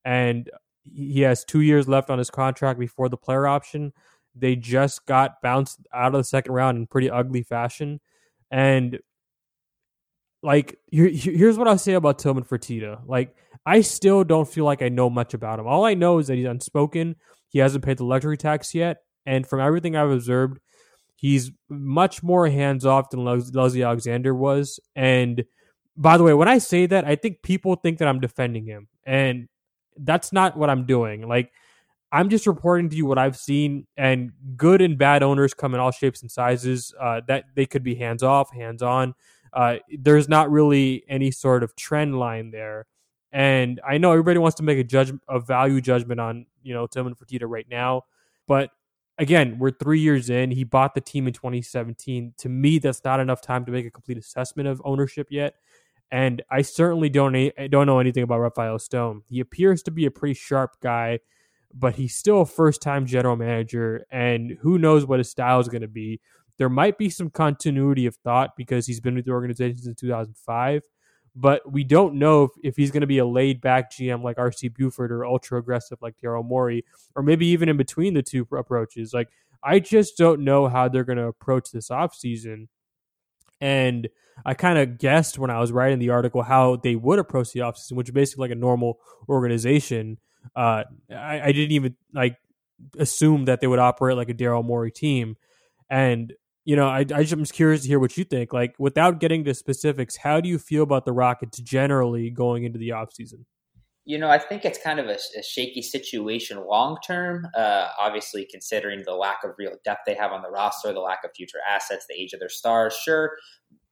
and 0.04 0.50
he 0.94 1.20
has 1.22 1.44
two 1.44 1.60
years 1.60 1.88
left 1.88 2.10
on 2.10 2.18
his 2.18 2.30
contract 2.30 2.78
before 2.78 3.08
the 3.08 3.16
player 3.16 3.46
option. 3.46 3.92
They 4.34 4.56
just 4.56 5.06
got 5.06 5.42
bounced 5.42 5.80
out 5.92 6.14
of 6.14 6.20
the 6.20 6.24
second 6.24 6.52
round 6.52 6.78
in 6.78 6.86
pretty 6.86 7.10
ugly 7.10 7.42
fashion. 7.42 8.00
And 8.50 8.98
like 10.42 10.78
here, 10.86 11.08
here's 11.08 11.58
what 11.58 11.68
I'll 11.68 11.78
say 11.78 11.94
about 11.94 12.18
Tillman 12.18 12.44
Fertitta. 12.44 13.00
Like 13.06 13.34
I 13.66 13.80
still 13.80 14.24
don't 14.24 14.48
feel 14.48 14.64
like 14.64 14.82
I 14.82 14.88
know 14.88 15.10
much 15.10 15.34
about 15.34 15.58
him. 15.58 15.66
All 15.66 15.84
I 15.84 15.94
know 15.94 16.18
is 16.18 16.28
that 16.28 16.36
he's 16.36 16.46
unspoken. 16.46 17.16
He 17.48 17.58
hasn't 17.58 17.84
paid 17.84 17.98
the 17.98 18.04
luxury 18.04 18.36
tax 18.36 18.74
yet, 18.74 18.98
and 19.26 19.46
from 19.46 19.60
everything 19.60 19.96
I've 19.96 20.10
observed, 20.10 20.60
he's 21.16 21.50
much 21.68 22.22
more 22.22 22.48
hands 22.48 22.86
off 22.86 23.10
than 23.10 23.24
Leslie 23.24 23.82
Alexander 23.82 24.34
was. 24.34 24.78
And 24.94 25.44
by 25.96 26.16
the 26.16 26.24
way, 26.24 26.34
when 26.34 26.48
I 26.48 26.58
say 26.58 26.86
that, 26.86 27.04
I 27.04 27.16
think 27.16 27.42
people 27.42 27.74
think 27.74 27.98
that 27.98 28.08
I'm 28.08 28.20
defending 28.20 28.66
him, 28.66 28.88
and 29.04 29.48
that's 29.98 30.32
not 30.32 30.56
what 30.56 30.70
I'm 30.70 30.86
doing. 30.86 31.28
Like 31.28 31.52
I'm 32.10 32.30
just 32.30 32.46
reporting 32.46 32.88
to 32.88 32.96
you 32.96 33.06
what 33.06 33.18
I've 33.18 33.36
seen, 33.36 33.86
and 33.96 34.32
good 34.56 34.80
and 34.80 34.96
bad 34.96 35.22
owners 35.22 35.54
come 35.54 35.74
in 35.74 35.80
all 35.80 35.90
shapes 35.90 36.22
and 36.22 36.30
sizes. 36.30 36.94
Uh, 36.98 37.20
that 37.28 37.44
they 37.54 37.66
could 37.66 37.82
be 37.82 37.94
hands 37.94 38.22
off, 38.22 38.52
hands 38.52 38.82
on. 38.82 39.14
Uh, 39.52 39.76
there's 39.98 40.28
not 40.28 40.50
really 40.50 41.04
any 41.08 41.30
sort 41.30 41.62
of 41.62 41.74
trend 41.76 42.18
line 42.18 42.50
there. 42.50 42.86
And 43.32 43.80
I 43.86 43.98
know 43.98 44.12
everybody 44.12 44.38
wants 44.38 44.56
to 44.56 44.62
make 44.62 44.78
a 44.78 44.84
judgment, 44.84 45.22
a 45.28 45.38
value 45.38 45.80
judgment 45.80 46.20
on 46.20 46.46
you 46.62 46.72
know 46.74 46.86
Tillman 46.86 47.14
Fertitta 47.14 47.44
right 47.46 47.66
now, 47.70 48.04
but 48.46 48.70
again, 49.18 49.58
we're 49.58 49.72
three 49.72 50.00
years 50.00 50.30
in. 50.30 50.50
He 50.50 50.64
bought 50.64 50.94
the 50.94 51.00
team 51.00 51.26
in 51.26 51.32
2017. 51.32 52.34
To 52.38 52.48
me, 52.48 52.78
that's 52.78 53.04
not 53.04 53.20
enough 53.20 53.42
time 53.42 53.64
to 53.66 53.72
make 53.72 53.84
a 53.84 53.90
complete 53.90 54.16
assessment 54.16 54.68
of 54.68 54.80
ownership 54.84 55.26
yet. 55.30 55.56
And 56.10 56.42
I 56.50 56.62
certainly 56.62 57.10
don't 57.10 57.34
don't 57.70 57.86
know 57.86 57.98
anything 57.98 58.22
about 58.22 58.40
Rafael 58.40 58.78
Stone. 58.78 59.22
He 59.28 59.40
appears 59.40 59.82
to 59.84 59.90
be 59.90 60.06
a 60.06 60.10
pretty 60.10 60.34
sharp 60.34 60.80
guy, 60.82 61.18
but 61.74 61.96
he's 61.96 62.14
still 62.14 62.40
a 62.40 62.46
first 62.46 62.80
time 62.80 63.04
general 63.06 63.36
manager, 63.36 64.06
and 64.10 64.56
who 64.62 64.78
knows 64.78 65.04
what 65.04 65.18
his 65.18 65.30
style 65.30 65.60
is 65.60 65.68
going 65.68 65.82
to 65.82 65.88
be. 65.88 66.20
There 66.56 66.70
might 66.70 66.98
be 66.98 67.10
some 67.10 67.30
continuity 67.30 68.06
of 68.06 68.16
thought 68.16 68.56
because 68.56 68.86
he's 68.86 69.00
been 69.00 69.14
with 69.14 69.26
the 69.26 69.32
organization 69.32 69.78
since 69.78 70.00
2005 70.00 70.82
but 71.38 71.70
we 71.70 71.84
don't 71.84 72.14
know 72.14 72.44
if, 72.44 72.50
if 72.62 72.76
he's 72.76 72.90
going 72.90 73.02
to 73.02 73.06
be 73.06 73.18
a 73.18 73.26
laid 73.26 73.60
back 73.60 73.92
GM 73.92 74.22
like 74.24 74.36
RC 74.36 74.74
Buford 74.74 75.12
or 75.12 75.24
ultra 75.24 75.58
aggressive 75.58 75.98
like 76.02 76.16
Daryl 76.22 76.44
Morey, 76.44 76.84
or 77.14 77.22
maybe 77.22 77.46
even 77.46 77.68
in 77.68 77.76
between 77.76 78.14
the 78.14 78.22
two 78.22 78.46
approaches. 78.56 79.14
Like, 79.14 79.28
I 79.62 79.78
just 79.78 80.16
don't 80.16 80.40
know 80.42 80.68
how 80.68 80.88
they're 80.88 81.04
going 81.04 81.18
to 81.18 81.26
approach 81.26 81.70
this 81.70 81.90
offseason. 81.90 82.66
And 83.60 84.08
I 84.44 84.54
kind 84.54 84.78
of 84.78 84.98
guessed 84.98 85.38
when 85.38 85.50
I 85.50 85.58
was 85.60 85.72
writing 85.72 85.98
the 85.98 86.10
article 86.10 86.42
how 86.42 86.76
they 86.76 86.94
would 86.94 87.18
approach 87.18 87.52
the 87.52 87.60
offseason, 87.60 87.92
which 87.92 88.08
is 88.08 88.14
basically 88.14 88.42
like 88.42 88.52
a 88.52 88.60
normal 88.60 88.98
organization. 89.28 90.18
Uh, 90.54 90.84
I, 91.10 91.40
I 91.40 91.52
didn't 91.52 91.72
even 91.72 91.96
like 92.12 92.36
assume 92.98 93.46
that 93.46 93.60
they 93.60 93.66
would 93.66 93.78
operate 93.78 94.16
like 94.16 94.28
a 94.28 94.34
Daryl 94.34 94.64
Morey 94.64 94.92
team. 94.92 95.36
And 95.90 96.32
you 96.64 96.76
know, 96.76 96.86
I, 96.86 96.98
I 96.98 97.24
just 97.24 97.54
curious 97.54 97.80
to 97.82 97.88
hear 97.88 97.98
what 97.98 98.18
you 98.18 98.24
think. 98.24 98.52
Like, 98.52 98.74
without 98.78 99.20
getting 99.20 99.42
to 99.44 99.54
specifics, 99.54 100.16
how 100.16 100.38
do 100.38 100.50
you 100.50 100.58
feel 100.58 100.82
about 100.82 101.06
the 101.06 101.12
Rockets 101.12 101.58
generally 101.60 102.28
going 102.28 102.64
into 102.64 102.78
the 102.78 102.90
offseason? 102.90 103.46
You 104.08 104.16
know, 104.16 104.30
I 104.30 104.38
think 104.38 104.64
it's 104.64 104.78
kind 104.82 104.98
of 104.98 105.06
a, 105.06 105.18
a 105.38 105.42
shaky 105.42 105.82
situation 105.82 106.64
long 106.66 106.96
term. 107.06 107.46
Uh, 107.54 107.88
obviously, 108.00 108.48
considering 108.50 109.02
the 109.04 109.14
lack 109.14 109.44
of 109.44 109.50
real 109.58 109.74
depth 109.84 110.00
they 110.06 110.14
have 110.14 110.32
on 110.32 110.40
the 110.40 110.48
roster, 110.50 110.94
the 110.94 111.00
lack 111.00 111.24
of 111.24 111.30
future 111.36 111.58
assets, 111.70 112.06
the 112.08 112.14
age 112.14 112.32
of 112.32 112.40
their 112.40 112.48
stars. 112.48 112.94
Sure, 112.94 113.32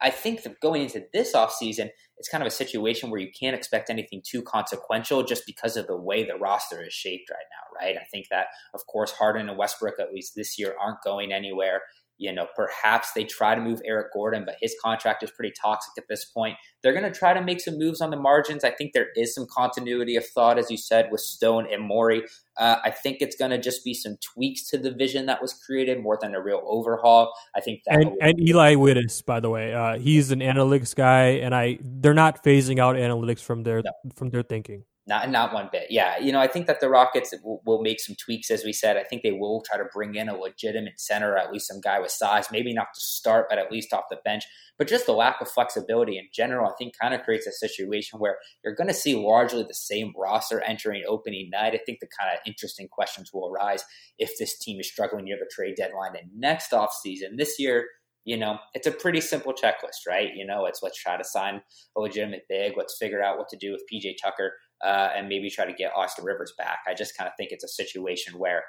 I 0.01 0.09
think 0.09 0.43
that 0.43 0.59
going 0.61 0.83
into 0.83 1.05
this 1.13 1.35
offseason, 1.35 1.91
it's 2.17 2.31
kind 2.31 2.43
of 2.43 2.47
a 2.47 2.51
situation 2.51 3.11
where 3.11 3.21
you 3.21 3.31
can't 3.39 3.55
expect 3.55 3.91
anything 3.91 4.23
too 4.25 4.41
consequential 4.41 5.23
just 5.23 5.45
because 5.47 5.77
of 5.77 5.87
the 5.87 5.97
way 5.97 6.25
the 6.25 6.37
roster 6.37 6.83
is 6.83 6.95
shaped 6.95 7.31
right 7.31 7.37
now, 7.53 7.87
right? 7.87 7.97
I 8.01 8.05
think 8.11 8.29
that, 8.31 8.47
of 8.73 8.87
course, 8.87 9.13
Harden 9.13 9.51
and 9.51 9.59
Westbrook, 9.59 10.01
at 10.01 10.15
least 10.15 10.33
this 10.35 10.59
year, 10.59 10.75
aren't 10.81 11.03
going 11.05 11.31
anywhere. 11.31 11.83
You 12.19 12.33
know, 12.33 12.47
perhaps 12.57 13.13
they 13.15 13.25
try 13.25 13.55
to 13.55 13.61
move 13.61 13.81
Eric 13.85 14.13
Gordon, 14.13 14.45
but 14.47 14.57
his 14.61 14.75
contract 14.83 15.23
is 15.23 15.31
pretty 15.31 15.53
toxic 15.61 15.93
at 15.99 16.09
this 16.09 16.25
point. 16.25 16.57
They're 16.83 16.93
going 16.93 17.11
to 17.11 17.17
try 17.17 17.35
to 17.35 17.43
make 17.43 17.61
some 17.61 17.79
moves 17.79 18.01
on 18.01 18.11
the 18.11 18.17
margins. 18.17 18.65
I 18.65 18.71
think 18.71 18.93
there 18.93 19.09
is 19.17 19.35
some 19.35 19.47
continuity 19.47 20.17
of 20.17 20.27
thought, 20.27 20.59
as 20.59 20.71
you 20.71 20.79
said, 20.79 21.09
with 21.11 21.21
Stone 21.21 21.67
and 21.71 21.83
Morey. 21.83 22.23
Uh, 22.57 22.77
I 22.83 22.91
think 22.91 23.19
it's 23.21 23.37
going 23.37 23.51
to 23.51 23.59
just 23.59 23.85
be 23.85 23.93
some 23.93 24.17
tweaks 24.23 24.67
to 24.71 24.79
the 24.79 24.91
vision 24.91 25.27
that 25.27 25.43
was 25.43 25.53
created 25.53 26.03
more 26.03 26.19
than 26.21 26.35
a 26.35 26.43
real 26.43 26.63
overhaul. 26.65 27.33
I 27.55 27.61
think 27.61 27.83
that 27.85 27.97
and, 27.97 28.13
and 28.21 28.41
Eli 28.41 28.77
Witus, 28.77 29.21
by 29.21 29.41
the 29.41 29.51
way, 29.51 29.75
uh, 29.75 29.99
he's 29.99 30.31
an 30.31 30.41
analytics 30.41 30.95
guy, 30.95 31.41
and 31.43 31.55
I 31.55 31.79
they're 31.83 32.15
not 32.15 32.43
phasing 32.43 32.79
out 32.79 32.97
analytics 32.97 33.41
from 33.41 33.63
their 33.63 33.83
no. 33.83 33.93
from 34.15 34.31
their 34.31 34.43
thinking. 34.43 34.85
Not 35.09 35.31
not 35.31 35.55
one 35.55 35.69
bit. 35.71 35.87
Yeah, 35.89 36.19
you 36.19 36.33
know, 36.33 36.41
I 36.41 36.49
think 36.49 36.67
that 36.67 36.81
the 36.81 36.89
Rockets 36.89 37.33
will, 37.45 37.63
will, 37.65 37.81
make 37.81 38.01
some 38.01 38.17
tweaks, 38.17 38.51
as 38.51 38.65
we 38.65 38.73
said. 38.73 38.97
I 38.97 39.05
think 39.05 39.23
they 39.23 39.31
will 39.31 39.63
try 39.63 39.79
to 39.79 39.85
bring 39.93 40.17
in 40.17 40.29
a 40.29 40.37
legitimate 40.37 40.99
center, 40.99 41.37
at 41.37 41.53
least 41.53 41.69
some 41.69 41.81
guy 41.81 42.01
with 42.01 42.11
size, 42.11 42.49
maybe 42.51 42.75
not 42.75 42.89
to 42.93 43.01
start, 43.01 43.47
but 43.49 43.59
at 43.59 43.71
least 43.71 43.93
off 43.93 44.05
the 44.11 44.19
bench. 44.25 44.43
But 44.79 44.89
just 44.89 45.07
the 45.07 45.13
lack 45.13 45.41
of 45.41 45.49
flexibility 45.49 46.19
in 46.19 46.27
general, 46.33 46.69
I 46.69 46.75
think, 46.77 46.95
kind 47.01 47.15
of 47.15 47.23
creates 47.23 47.47
a 47.47 47.53
situation 47.53 48.19
where 48.19 48.39
you're 48.65 48.75
going 48.75 48.89
to 48.89 48.95
see 48.95 49.15
largely 49.15 49.63
the 49.63 49.75
same 49.75 50.13
roster 50.19 50.61
entering 50.63 51.05
opening 51.07 51.51
night. 51.51 51.75
I 51.75 51.81
think 51.87 52.01
the 52.01 52.09
kind 52.09 52.35
of 52.35 52.41
interesting 52.45 52.89
questions 52.89 53.31
will 53.33 53.49
arise 53.49 53.85
if 54.19 54.33
this 54.39 54.59
team 54.59 54.81
is 54.81 54.91
struggling 54.91 55.27
near 55.27 55.39
the 55.39 55.49
trade 55.55 55.77
deadline 55.77 56.17
and 56.17 56.31
next 56.37 56.73
offseason. 56.73 57.37
This 57.37 57.61
year, 57.61 57.87
you 58.25 58.37
know, 58.37 58.59
it's 58.75 58.89
a 58.89 58.91
pretty 58.91 59.21
simple 59.21 59.55
checklist, 59.55 60.05
right? 60.07 60.35
You 60.35 60.45
know, 60.45 60.67
it's 60.67 60.83
let's 60.83 61.01
try 61.01 61.17
to 61.17 61.23
sign 61.23 61.63
a 61.97 62.01
legitimate 62.01 62.43
big, 62.49 62.73
let's 62.77 62.99
figure 62.99 63.23
out 63.23 63.39
what 63.39 63.49
to 63.51 63.57
do 63.57 63.71
with 63.71 63.85
PJ 63.91 64.17
Tucker 64.21 64.53
uh, 64.85 65.11
and 65.15 65.29
maybe 65.29 65.51
try 65.51 65.65
to 65.65 65.73
get 65.73 65.93
Austin 65.95 66.25
Rivers 66.25 66.53
back. 66.57 66.81
I 66.87 66.95
just 66.95 67.17
kind 67.17 67.29
of 67.29 67.35
think 67.37 67.51
it's 67.53 67.65
a 67.65 67.69
situation 67.69 68.39
where 68.39 68.65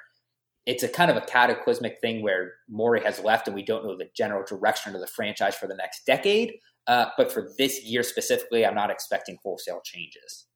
it's 0.66 0.82
a 0.82 0.88
kind 0.88 1.10
of 1.10 1.16
a 1.16 1.22
cataclysmic 1.22 1.98
thing 2.00 2.22
where 2.22 2.52
Morey 2.68 3.02
has 3.02 3.20
left 3.20 3.46
and 3.46 3.54
we 3.54 3.62
don't 3.62 3.84
know 3.84 3.96
the 3.96 4.10
general 4.14 4.44
direction 4.46 4.94
of 4.94 5.00
the 5.00 5.06
franchise 5.06 5.54
for 5.54 5.66
the 5.66 5.74
next 5.74 6.04
decade. 6.04 6.54
Uh, 6.86 7.06
but 7.16 7.32
for 7.32 7.50
this 7.58 7.84
year 7.84 8.02
specifically, 8.02 8.64
I'm 8.64 8.74
not 8.74 8.90
expecting 8.90 9.38
wholesale 9.42 9.80
changes. 9.84 10.46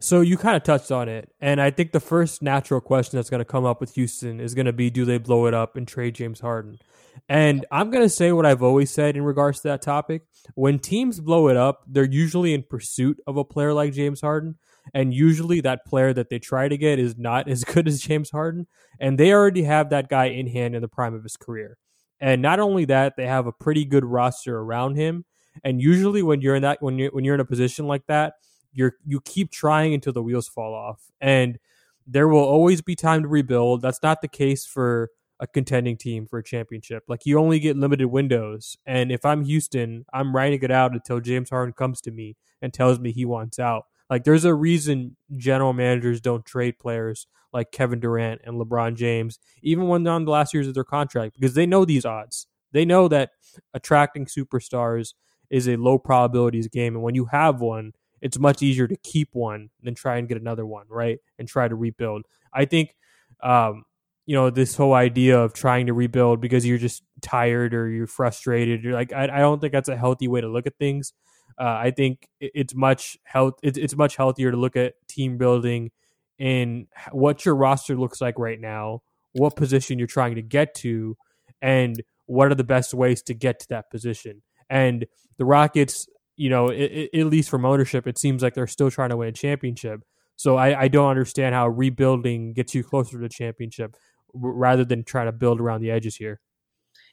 So 0.00 0.20
you 0.20 0.36
kind 0.36 0.56
of 0.56 0.64
touched 0.64 0.90
on 0.90 1.08
it, 1.08 1.32
and 1.40 1.60
I 1.60 1.70
think 1.70 1.92
the 1.92 2.00
first 2.00 2.42
natural 2.42 2.80
question 2.80 3.16
that's 3.16 3.30
going 3.30 3.38
to 3.38 3.44
come 3.44 3.64
up 3.64 3.80
with 3.80 3.94
Houston 3.94 4.40
is 4.40 4.52
going 4.52 4.66
to 4.66 4.72
be, 4.72 4.90
do 4.90 5.04
they 5.04 5.18
blow 5.18 5.46
it 5.46 5.54
up 5.54 5.76
and 5.76 5.86
trade 5.86 6.16
James 6.16 6.40
Harden? 6.40 6.80
And 7.28 7.64
I'm 7.70 7.90
going 7.90 8.02
to 8.02 8.08
say 8.08 8.32
what 8.32 8.44
I've 8.44 8.64
always 8.64 8.90
said 8.90 9.16
in 9.16 9.22
regards 9.22 9.60
to 9.60 9.68
that 9.68 9.80
topic. 9.80 10.22
When 10.54 10.80
teams 10.80 11.20
blow 11.20 11.48
it 11.48 11.56
up, 11.56 11.84
they're 11.86 12.02
usually 12.02 12.52
in 12.52 12.64
pursuit 12.64 13.20
of 13.28 13.36
a 13.36 13.44
player 13.44 13.72
like 13.72 13.92
James 13.92 14.20
Harden 14.20 14.56
and 14.94 15.14
usually 15.14 15.60
that 15.60 15.84
player 15.86 16.12
that 16.12 16.28
they 16.30 16.38
try 16.38 16.68
to 16.68 16.76
get 16.76 16.98
is 16.98 17.16
not 17.16 17.48
as 17.48 17.64
good 17.64 17.88
as 17.88 18.00
James 18.00 18.30
Harden, 18.30 18.66
and 19.00 19.18
they 19.18 19.32
already 19.32 19.62
have 19.64 19.90
that 19.90 20.08
guy 20.08 20.26
in 20.26 20.48
hand 20.48 20.74
in 20.74 20.82
the 20.82 20.88
prime 20.88 21.14
of 21.14 21.22
his 21.22 21.36
career. 21.36 21.78
And 22.20 22.40
not 22.40 22.60
only 22.60 22.84
that, 22.84 23.16
they 23.16 23.26
have 23.26 23.46
a 23.46 23.52
pretty 23.52 23.84
good 23.84 24.04
roster 24.04 24.58
around 24.58 24.94
him. 24.94 25.24
And 25.64 25.82
usually, 25.82 26.22
when 26.22 26.40
you're 26.40 26.54
in 26.54 26.62
that, 26.62 26.80
when 26.80 26.98
you 26.98 27.10
when 27.12 27.24
you're 27.24 27.34
in 27.34 27.40
a 27.40 27.44
position 27.44 27.86
like 27.86 28.06
that, 28.06 28.34
you're 28.72 28.94
you 29.04 29.20
keep 29.20 29.50
trying 29.50 29.92
until 29.92 30.12
the 30.12 30.22
wheels 30.22 30.48
fall 30.48 30.74
off. 30.74 31.02
And 31.20 31.58
there 32.06 32.28
will 32.28 32.40
always 32.44 32.80
be 32.80 32.94
time 32.94 33.22
to 33.22 33.28
rebuild. 33.28 33.82
That's 33.82 34.02
not 34.02 34.22
the 34.22 34.28
case 34.28 34.64
for 34.64 35.10
a 35.42 35.46
contending 35.46 35.96
team 35.96 36.24
for 36.24 36.38
a 36.38 36.44
championship. 36.44 37.02
Like 37.08 37.26
you 37.26 37.38
only 37.38 37.58
get 37.58 37.76
limited 37.76 38.06
windows. 38.06 38.76
And 38.86 39.10
if 39.10 39.24
I'm 39.24 39.44
Houston, 39.44 40.04
I'm 40.12 40.34
writing 40.34 40.62
it 40.62 40.70
out 40.70 40.92
until 40.92 41.18
James 41.18 41.50
Harden 41.50 41.72
comes 41.72 42.00
to 42.02 42.12
me 42.12 42.36
and 42.62 42.72
tells 42.72 43.00
me 43.00 43.10
he 43.10 43.24
wants 43.24 43.58
out. 43.58 43.86
Like 44.12 44.24
there's 44.24 44.44
a 44.44 44.52
reason 44.52 45.16
general 45.38 45.72
managers 45.72 46.20
don't 46.20 46.44
trade 46.44 46.78
players 46.78 47.26
like 47.50 47.72
Kevin 47.72 47.98
Durant 47.98 48.42
and 48.44 48.60
LeBron 48.60 48.94
James, 48.94 49.38
even 49.62 49.88
when 49.88 50.02
they're 50.02 50.12
on 50.12 50.26
the 50.26 50.30
last 50.30 50.52
years 50.52 50.68
of 50.68 50.74
their 50.74 50.84
contract, 50.84 51.32
because 51.32 51.54
they 51.54 51.64
know 51.64 51.86
these 51.86 52.04
odds. 52.04 52.46
They 52.72 52.84
know 52.84 53.08
that 53.08 53.30
attracting 53.72 54.26
superstars 54.26 55.14
is 55.48 55.66
a 55.66 55.76
low 55.76 55.98
probabilities 55.98 56.68
game. 56.68 56.94
And 56.94 57.02
when 57.02 57.14
you 57.14 57.24
have 57.24 57.62
one, 57.62 57.92
it's 58.20 58.38
much 58.38 58.62
easier 58.62 58.86
to 58.86 58.96
keep 58.96 59.30
one 59.32 59.70
than 59.82 59.94
try 59.94 60.18
and 60.18 60.28
get 60.28 60.36
another 60.36 60.66
one, 60.66 60.84
right? 60.90 61.18
And 61.38 61.48
try 61.48 61.66
to 61.66 61.74
rebuild. 61.74 62.26
I 62.52 62.66
think 62.66 62.94
um, 63.42 63.84
you 64.26 64.36
know, 64.36 64.50
this 64.50 64.76
whole 64.76 64.92
idea 64.92 65.40
of 65.40 65.54
trying 65.54 65.86
to 65.86 65.94
rebuild 65.94 66.42
because 66.42 66.66
you're 66.66 66.76
just 66.76 67.02
tired 67.22 67.72
or 67.72 67.88
you're 67.88 68.06
frustrated. 68.06 68.84
You're 68.84 68.92
like, 68.92 69.14
I, 69.14 69.24
I 69.24 69.38
don't 69.38 69.58
think 69.58 69.72
that's 69.72 69.88
a 69.88 69.96
healthy 69.96 70.28
way 70.28 70.42
to 70.42 70.48
look 70.48 70.66
at 70.66 70.76
things. 70.78 71.14
Uh, 71.58 71.64
I 71.64 71.90
think 71.90 72.28
it's 72.40 72.74
much 72.74 73.18
health. 73.24 73.54
It's, 73.62 73.96
much 73.96 74.16
healthier 74.16 74.50
to 74.50 74.56
look 74.56 74.76
at 74.76 74.94
team 75.08 75.38
building 75.38 75.90
and 76.38 76.86
what 77.12 77.44
your 77.44 77.54
roster 77.54 77.96
looks 77.96 78.20
like 78.20 78.38
right 78.38 78.60
now, 78.60 79.02
what 79.32 79.56
position 79.56 79.98
you're 79.98 80.08
trying 80.08 80.34
to 80.36 80.42
get 80.42 80.74
to, 80.76 81.16
and 81.60 82.02
what 82.26 82.50
are 82.50 82.54
the 82.54 82.64
best 82.64 82.94
ways 82.94 83.22
to 83.22 83.34
get 83.34 83.60
to 83.60 83.68
that 83.68 83.90
position. 83.90 84.42
And 84.70 85.06
the 85.38 85.44
Rockets, 85.44 86.06
you 86.36 86.50
know, 86.50 86.68
it, 86.68 87.10
it, 87.12 87.20
at 87.20 87.26
least 87.26 87.50
from 87.50 87.64
ownership, 87.64 88.06
it 88.06 88.18
seems 88.18 88.42
like 88.42 88.54
they're 88.54 88.66
still 88.66 88.90
trying 88.90 89.10
to 89.10 89.16
win 89.16 89.28
a 89.28 89.32
championship. 89.32 90.00
So 90.36 90.56
I, 90.56 90.82
I 90.82 90.88
don't 90.88 91.08
understand 91.08 91.54
how 91.54 91.68
rebuilding 91.68 92.54
gets 92.54 92.74
you 92.74 92.82
closer 92.82 93.12
to 93.12 93.18
the 93.18 93.28
championship 93.28 93.96
rather 94.34 94.84
than 94.84 95.04
trying 95.04 95.26
to 95.26 95.32
build 95.32 95.60
around 95.60 95.82
the 95.82 95.90
edges 95.90 96.16
here. 96.16 96.40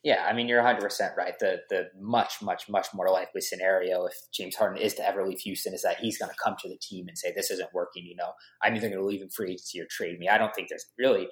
Yeah, 0.04 0.26
I 0.26 0.34
mean 0.34 0.48
you're 0.48 0.64
100 0.64 0.82
percent 0.82 1.14
right. 1.18 1.34
The 1.40 1.60
the 1.70 1.88
much 2.00 2.42
much 2.42 2.70
much 2.70 2.88
more 2.94 3.10
likely 3.10 3.42
scenario 3.42 4.06
if 4.06 4.14
James 4.34 4.56
Harden 4.56 4.82
is 4.82 4.94
to 4.96 5.06
ever 5.08 5.28
leave 5.28 5.40
Houston 5.42 5.74
is 5.74 5.82
that 5.82 6.00
he's 6.00 6.18
going 6.18 6.32
to 6.32 6.38
come 6.42 6.56
to 6.62 6.70
the 6.70 6.78
team 6.78 7.08
and 7.10 7.18
say 7.18 7.34
this 7.36 7.52
isn't 7.52 7.74
working. 7.74 8.06
You 8.06 8.16
know, 8.16 8.32
I'm 8.64 8.76
either 8.76 8.88
going 8.88 9.02
to 9.02 9.06
leave 9.06 9.22
him 9.22 9.30
free 9.30 9.52
agency 9.52 9.82
or 9.82 9.88
trade 9.90 10.18
me. 10.18 10.30
I 10.30 10.38
don't 10.38 10.56
think 10.56 10.70
there's 10.70 10.86
really 10.98 11.28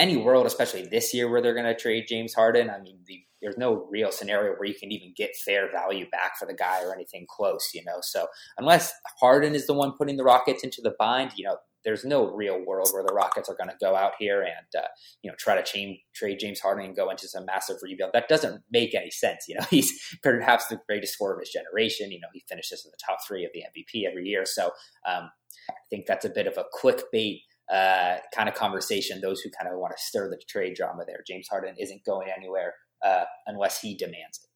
any 0.00 0.16
world, 0.16 0.46
especially 0.46 0.86
this 0.86 1.12
year, 1.12 1.28
where 1.28 1.42
they're 1.42 1.54
going 1.54 1.66
to 1.66 1.74
trade 1.74 2.06
James 2.08 2.34
Harden. 2.34 2.70
I 2.70 2.80
mean, 2.80 3.00
the, 3.06 3.22
there's 3.42 3.58
no 3.58 3.86
real 3.90 4.10
scenario 4.10 4.54
where 4.54 4.66
you 4.66 4.74
can 4.74 4.90
even 4.90 5.12
get 5.16 5.36
fair 5.44 5.70
value 5.70 6.08
back 6.10 6.38
for 6.38 6.46
the 6.46 6.54
guy 6.54 6.82
or 6.82 6.94
anything 6.94 7.26
close. 7.28 7.70
You 7.74 7.84
know, 7.84 7.98
so 8.00 8.26
unless 8.58 8.92
Harden 9.20 9.54
is 9.54 9.66
the 9.66 9.74
one 9.74 9.92
putting 9.96 10.16
the 10.16 10.24
Rockets 10.24 10.64
into 10.64 10.80
the 10.82 10.94
bind, 10.98 11.32
you 11.36 11.44
know, 11.44 11.56
there's 11.84 12.04
no 12.04 12.30
real 12.34 12.64
world 12.64 12.90
where 12.92 13.04
the 13.06 13.14
Rockets 13.14 13.48
are 13.48 13.54
going 13.54 13.70
to 13.70 13.76
go 13.80 13.94
out 13.94 14.12
here 14.18 14.42
and 14.42 14.82
uh, 14.82 14.86
you 15.22 15.30
know 15.30 15.34
try 15.38 15.54
to 15.54 15.62
chain, 15.62 15.98
trade 16.14 16.38
James 16.38 16.60
Harden 16.60 16.84
and 16.84 16.96
go 16.96 17.10
into 17.10 17.28
some 17.28 17.46
massive 17.46 17.76
rebuild. 17.82 18.12
That 18.12 18.28
doesn't 18.28 18.62
make 18.70 18.94
any 18.94 19.10
sense. 19.10 19.46
You 19.48 19.56
know, 19.56 19.66
he's 19.70 19.92
perhaps 20.22 20.66
the 20.66 20.80
greatest 20.88 21.14
scorer 21.14 21.34
of 21.34 21.40
his 21.40 21.50
generation. 21.50 22.10
You 22.10 22.20
know, 22.20 22.28
he 22.32 22.42
finishes 22.48 22.84
in 22.84 22.90
the 22.90 22.98
top 23.04 23.18
three 23.26 23.44
of 23.44 23.50
the 23.54 23.62
MVP 23.62 24.08
every 24.08 24.26
year. 24.26 24.44
So 24.44 24.66
um, 25.06 25.30
I 25.68 25.74
think 25.88 26.06
that's 26.06 26.24
a 26.24 26.30
bit 26.30 26.46
of 26.46 26.58
a 26.58 26.64
clickbait 26.74 27.42
uh, 27.70 28.16
kind 28.34 28.48
of 28.48 28.54
conversation. 28.54 29.20
Those 29.20 29.40
who 29.40 29.50
kind 29.50 29.72
of 29.72 29.78
want 29.78 29.94
to 29.96 30.02
stir 30.02 30.28
the 30.28 30.40
trade 30.48 30.74
drama 30.74 31.04
there. 31.06 31.22
James 31.26 31.46
Harden 31.48 31.74
isn't 31.78 32.04
going 32.04 32.28
anywhere 32.36 32.74
uh, 33.04 33.24
unless 33.46 33.80
he 33.80 33.96
demands 33.96 34.40
it. 34.42 34.50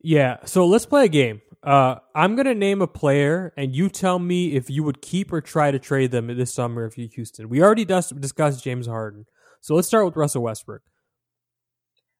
Yeah, 0.00 0.36
so 0.44 0.66
let's 0.66 0.86
play 0.86 1.06
a 1.06 1.08
game. 1.08 1.42
Uh, 1.62 1.96
I'm 2.14 2.36
gonna 2.36 2.54
name 2.54 2.80
a 2.80 2.86
player, 2.86 3.52
and 3.56 3.74
you 3.74 3.88
tell 3.88 4.18
me 4.18 4.54
if 4.54 4.70
you 4.70 4.84
would 4.84 5.02
keep 5.02 5.32
or 5.32 5.40
try 5.40 5.70
to 5.70 5.78
trade 5.78 6.12
them 6.12 6.28
this 6.28 6.54
summer 6.54 6.84
if 6.84 6.96
you 6.96 7.08
Houston. 7.14 7.48
We 7.48 7.62
already 7.62 7.84
discussed 7.84 8.62
James 8.62 8.86
Harden, 8.86 9.26
so 9.60 9.74
let's 9.74 9.88
start 9.88 10.04
with 10.04 10.16
Russell 10.16 10.42
Westbrook. 10.42 10.82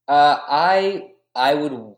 Uh, 0.08 0.38
I 0.48 1.10
I 1.34 1.54
would 1.54 1.94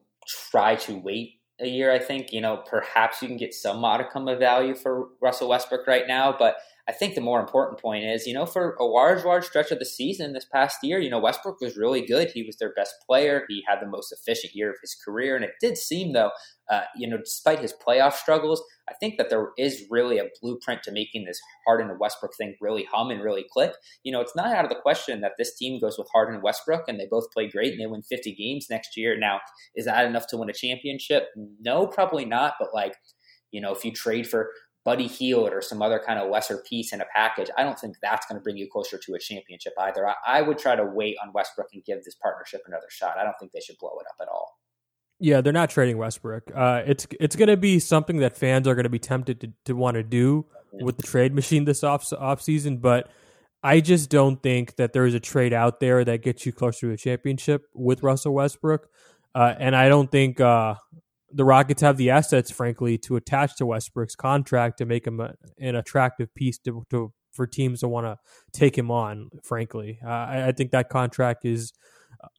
try 0.50 0.76
to 0.76 0.94
wait 0.94 1.40
a 1.60 1.66
year. 1.66 1.90
I 1.90 1.98
think 1.98 2.32
you 2.32 2.40
know 2.40 2.58
perhaps 2.68 3.22
you 3.22 3.28
can 3.28 3.38
get 3.38 3.54
some 3.54 3.78
modicum 3.78 4.28
of 4.28 4.38
value 4.38 4.74
for 4.74 5.08
Russell 5.22 5.48
Westbrook 5.48 5.86
right 5.86 6.06
now, 6.06 6.34
but 6.38 6.56
I 6.88 6.92
think 6.92 7.14
the 7.14 7.21
more 7.21 7.38
important 7.38 7.78
point 7.78 8.04
is, 8.04 8.26
you 8.26 8.33
know, 8.33 8.47
for 8.47 8.75
a 8.80 8.85
large, 8.85 9.23
large 9.23 9.45
stretch 9.45 9.71
of 9.71 9.78
the 9.78 9.85
season 9.85 10.33
this 10.33 10.47
past 10.50 10.78
year, 10.83 10.99
you 10.99 11.11
know, 11.11 11.18
Westbrook 11.18 11.61
was 11.61 11.76
really 11.76 12.00
good. 12.00 12.30
He 12.30 12.42
was 12.42 12.57
their 12.57 12.73
best 12.73 12.95
player. 13.07 13.45
He 13.47 13.62
had 13.68 13.80
the 13.80 13.87
most 13.87 14.11
efficient 14.11 14.54
year 14.54 14.71
of 14.71 14.76
his 14.80 14.97
career. 15.04 15.37
And 15.37 15.45
it 15.45 15.50
did 15.61 15.76
seem, 15.76 16.14
though, 16.14 16.30
uh, 16.71 16.83
you 16.97 17.07
know, 17.07 17.18
despite 17.18 17.61
his 17.61 17.75
playoff 17.87 18.14
struggles, 18.14 18.62
I 18.88 18.95
think 18.95 19.18
that 19.18 19.28
there 19.28 19.50
is 19.59 19.85
really 19.90 20.16
a 20.16 20.30
blueprint 20.40 20.83
to 20.85 20.90
making 20.90 21.26
this 21.26 21.38
Harden 21.66 21.90
and 21.90 22.00
Westbrook 22.00 22.35
thing 22.38 22.57
really 22.59 22.88
hum 22.90 23.11
and 23.11 23.23
really 23.23 23.45
click. 23.52 23.73
You 24.02 24.12
know, 24.12 24.23
it's 24.23 24.35
not 24.35 24.54
out 24.57 24.64
of 24.64 24.71
the 24.71 24.80
question 24.80 25.21
that 25.21 25.33
this 25.37 25.57
team 25.57 25.78
goes 25.78 25.99
with 25.99 26.09
Harden 26.14 26.37
and 26.37 26.42
Westbrook 26.42 26.85
and 26.88 26.99
they 26.99 27.07
both 27.11 27.30
play 27.33 27.49
great 27.49 27.73
and 27.73 27.80
they 27.83 27.87
win 27.87 28.02
50 28.02 28.35
games 28.35 28.68
next 28.71 28.97
year. 28.97 29.18
Now, 29.18 29.40
is 29.76 29.85
that 29.85 30.07
enough 30.07 30.26
to 30.28 30.38
win 30.38 30.49
a 30.49 30.54
championship? 30.54 31.28
No, 31.61 31.87
probably 31.87 32.25
not. 32.25 32.54
But 32.59 32.71
like, 32.73 32.95
you 33.50 33.61
know, 33.61 33.73
if 33.73 33.85
you 33.85 33.92
trade 33.92 34.28
for 34.28 34.50
Buddy 34.88 35.07
Hield 35.07 35.52
or 35.52 35.61
some 35.61 35.83
other 35.83 35.99
kind 35.99 36.18
of 36.18 36.30
lesser 36.30 36.64
piece 36.66 36.95
in 36.95 37.02
a 37.02 37.04
package, 37.14 37.50
I 37.59 37.62
don't 37.62 37.78
think 37.78 37.97
that's 38.00 38.25
going 38.25 38.40
to 38.40 38.42
bring 38.42 38.57
you 38.57 38.66
closer 38.73 38.97
to 38.97 39.12
a 39.12 39.18
championship 39.18 39.75
either. 39.78 40.09
I, 40.09 40.14
I, 40.26 40.40
would 40.40 40.57
try 40.57 40.76
to 40.76 40.85
wait 40.87 41.18
on 41.23 41.30
Westbrook 41.35 41.66
and 41.75 41.85
give 41.85 42.02
this 42.04 42.14
partnership 42.14 42.62
another 42.66 42.87
shot. 42.88 43.18
I 43.18 43.23
don't 43.23 43.35
think 43.38 43.52
they 43.52 43.61
should 43.61 43.76
blow 43.78 43.99
it 44.00 44.07
up 44.09 44.16
at 44.23 44.28
all. 44.28 44.57
Yeah, 45.21 45.42
they're 45.42 45.52
not 45.52 45.68
trading 45.68 45.99
Westbrook. 45.99 46.45
Uh, 46.54 46.85
it's 46.87 47.07
it's 47.21 47.37
going 47.37 47.50
to 47.50 47.59
be 47.59 47.80
something 47.80 48.21
that 48.21 48.38
fans 48.38 48.66
are 48.66 48.75
going 48.75 48.85
to 48.85 48.88
be 48.88 48.99
tempted 48.99 49.42
to, 49.42 49.52
to 49.66 49.75
want 49.75 49.97
to 49.97 50.02
do 50.02 50.47
with 50.73 50.97
the 50.97 51.02
trade 51.02 51.35
machine 51.35 51.66
this 51.66 51.85
off 51.85 52.11
off 52.14 52.40
season, 52.40 52.78
but 52.78 53.11
I 53.62 53.80
just 53.80 54.09
don't 54.09 54.42
think 54.42 54.76
that 54.76 54.95
there 54.95 55.04
is 55.04 55.12
a 55.12 55.21
trade 55.21 55.52
out 55.52 55.80
there 55.80 56.02
that 56.02 56.23
gets 56.23 56.47
you 56.47 56.52
closer 56.52 56.87
to 56.87 56.92
a 56.95 56.97
championship 56.97 57.66
with 57.75 58.02
Russell 58.02 58.33
Westbrook. 58.33 58.88
Uh, 59.35 59.54
and 59.59 59.76
I 59.76 59.90
don't 59.90 60.11
think 60.11 60.40
uh, 60.40 60.76
the 61.30 61.44
Rockets 61.44 61.82
have 61.82 61.97
the 61.97 62.11
assets, 62.11 62.50
frankly, 62.50 62.99
to 62.99 63.16
attach 63.16 63.56
to 63.56 63.66
Westbrook's 63.66 64.16
contract 64.16 64.78
to 64.78 64.87
make 64.87 65.06
him 65.06 65.20
a, 65.20 65.35
an 65.58 65.76
attractive 65.76 66.35
piece 66.35 66.58
to, 66.61 66.85
to 66.90 67.12
for 67.32 67.47
teams 67.47 67.80
to 67.80 67.88
want 67.88 68.06
to 68.06 68.16
take 68.52 68.76
him 68.76 68.90
on. 68.90 69.30
Frankly, 69.44 69.99
uh, 70.04 70.08
I, 70.08 70.49
I, 70.49 70.52
think 70.52 70.70
that 70.73 70.88
contract 70.88 71.44
is 71.44 71.73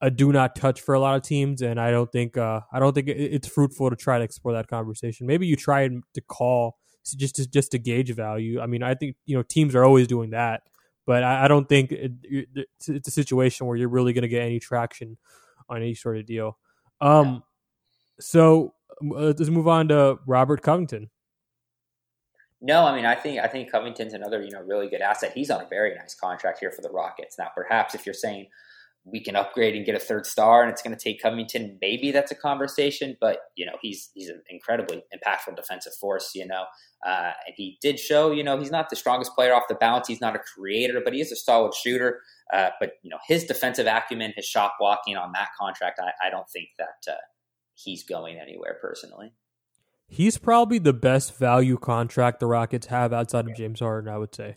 a 0.02 0.10
do 0.10 0.32
not 0.32 0.56
touch 0.56 0.82
for 0.82 0.96
a 0.96 1.00
lot 1.00 1.16
of 1.16 1.24
teams, 1.24 1.62
and 1.62 1.80
I 1.80 1.92
don't 1.92 2.12
think 2.12 2.38
uh, 2.38 2.62
I 2.72 2.80
don't 2.80 2.94
think 2.94 3.08
it's 3.08 3.48
fruitful 3.48 3.90
to 3.90 3.96
try 3.96 4.18
to 4.18 4.24
explore 4.24 4.54
that 4.54 4.68
conversation. 4.68 5.28
Maybe 5.28 5.48
you 5.48 5.56
try 5.56 5.88
to 5.88 6.22
call 6.28 6.78
just 7.16 7.36
to, 7.38 7.50
just 7.50 7.72
to 7.72 7.80
gauge 7.80 8.14
value. 8.14 8.60
I 8.60 8.66
mean, 8.66 8.84
I 8.84 8.96
think 8.96 9.16
you 9.26 9.38
know 9.38 9.44
teams 9.44 9.76
are 9.76 9.84
always 9.84 10.08
doing 10.08 10.32
that, 10.32 10.64
but 11.06 11.24
I, 11.24 11.46
I 11.46 11.48
don't 11.48 11.70
think 11.70 11.92
it, 11.92 12.12
it's, 12.24 12.90
it's, 12.90 13.08
a 13.08 13.12
situation 13.12 13.68
where 13.68 13.78
you're 13.78 13.90
really 13.90 14.14
going 14.14 14.24
to 14.24 14.28
get 14.28 14.42
any 14.42 14.60
traction 14.60 15.18
on 15.70 15.78
any 15.78 15.96
sort 15.96 16.18
of 16.18 16.26
deal. 16.26 16.58
Um, 17.00 17.26
yeah. 17.26 17.40
so 18.20 18.74
uh, 19.02 19.34
let's 19.38 19.50
move 19.50 19.68
on 19.68 19.88
to 19.90 20.20
Robert 20.26 20.62
Covington. 20.62 21.10
No, 22.62 22.86
I 22.86 22.96
mean 22.96 23.06
I 23.06 23.16
think 23.16 23.40
I 23.40 23.48
think 23.48 23.72
Covington's 23.72 24.14
another 24.14 24.42
you 24.42 24.52
know 24.52 24.62
really 24.62 24.90
good 24.90 25.02
asset. 25.02 25.32
He's 25.34 25.50
on 25.50 25.62
a 25.62 25.68
very 25.68 25.96
nice 25.96 26.14
contract 26.14 26.60
here 26.60 26.72
for 26.72 26.82
the 26.82 26.90
Rockets. 26.90 27.38
Now, 27.38 27.48
perhaps 27.56 27.96
if 27.96 28.06
you're 28.06 28.14
saying 28.14 28.48
we 29.06 29.24
can 29.24 29.36
upgrade 29.36 29.76
and 29.76 29.86
get 29.86 29.96
a 29.96 30.00
third 30.00 30.26
star 30.26 30.62
and 30.62 30.70
it's 30.70 30.82
going 30.82 30.96
to 30.96 31.02
take 31.02 31.22
Covington, 31.22 31.78
maybe 31.82 32.12
that's 32.12 32.32
a 32.32 32.36
conversation. 32.36 33.16
But 33.22 33.40
you 33.56 33.66
know 33.66 33.78
he's 33.82 34.10
he's 34.14 34.28
an 34.28 34.42
incredibly 34.50 35.04
impactful 35.16 35.56
defensive 35.56 35.94
force. 35.96 36.32
You 36.36 36.48
know, 36.48 36.66
uh, 37.08 37.32
and 37.46 37.56
he 37.56 37.78
did 37.82 37.98
show 37.98 38.32
you 38.32 38.44
know 38.44 38.60
he's 38.60 38.72
not 38.72 38.90
the 38.90 38.98
strongest 38.98 39.34
player 39.36 39.54
off 39.56 39.64
the 39.70 39.76
bounce. 39.76 40.10
He's 40.10 40.22
not 40.22 40.36
a 40.36 40.40
creator, 40.40 41.00
but 41.02 41.14
he 41.14 41.22
is 41.22 41.32
a 41.32 41.38
solid 41.38 41.74
shooter. 41.74 42.20
Uh, 42.54 42.72
but 42.82 42.94
you 43.04 43.10
know 43.10 43.20
his 43.26 43.46
defensive 43.46 43.88
acumen, 43.88 44.34
his 44.36 44.46
shot 44.46 44.74
blocking 44.78 45.16
on 45.16 45.32
that 45.32 45.48
contract, 45.58 46.02
I, 46.02 46.28
I 46.28 46.30
don't 46.30 46.50
think 46.50 46.68
that 46.78 47.10
uh, 47.10 47.16
he's 47.84 48.04
going 48.04 48.38
anywhere 48.38 48.78
personally. 48.82 49.32
He's 50.08 50.38
probably 50.38 50.80
the 50.80 50.94
best 50.94 51.38
value 51.38 51.78
contract 51.78 52.40
the 52.40 52.48
Rockets 52.48 52.88
have 52.88 53.14
outside 53.14 53.48
of 53.48 53.56
James 53.56 53.80
Harden. 53.80 54.12
I 54.12 54.18
would 54.18 54.34
say, 54.34 54.56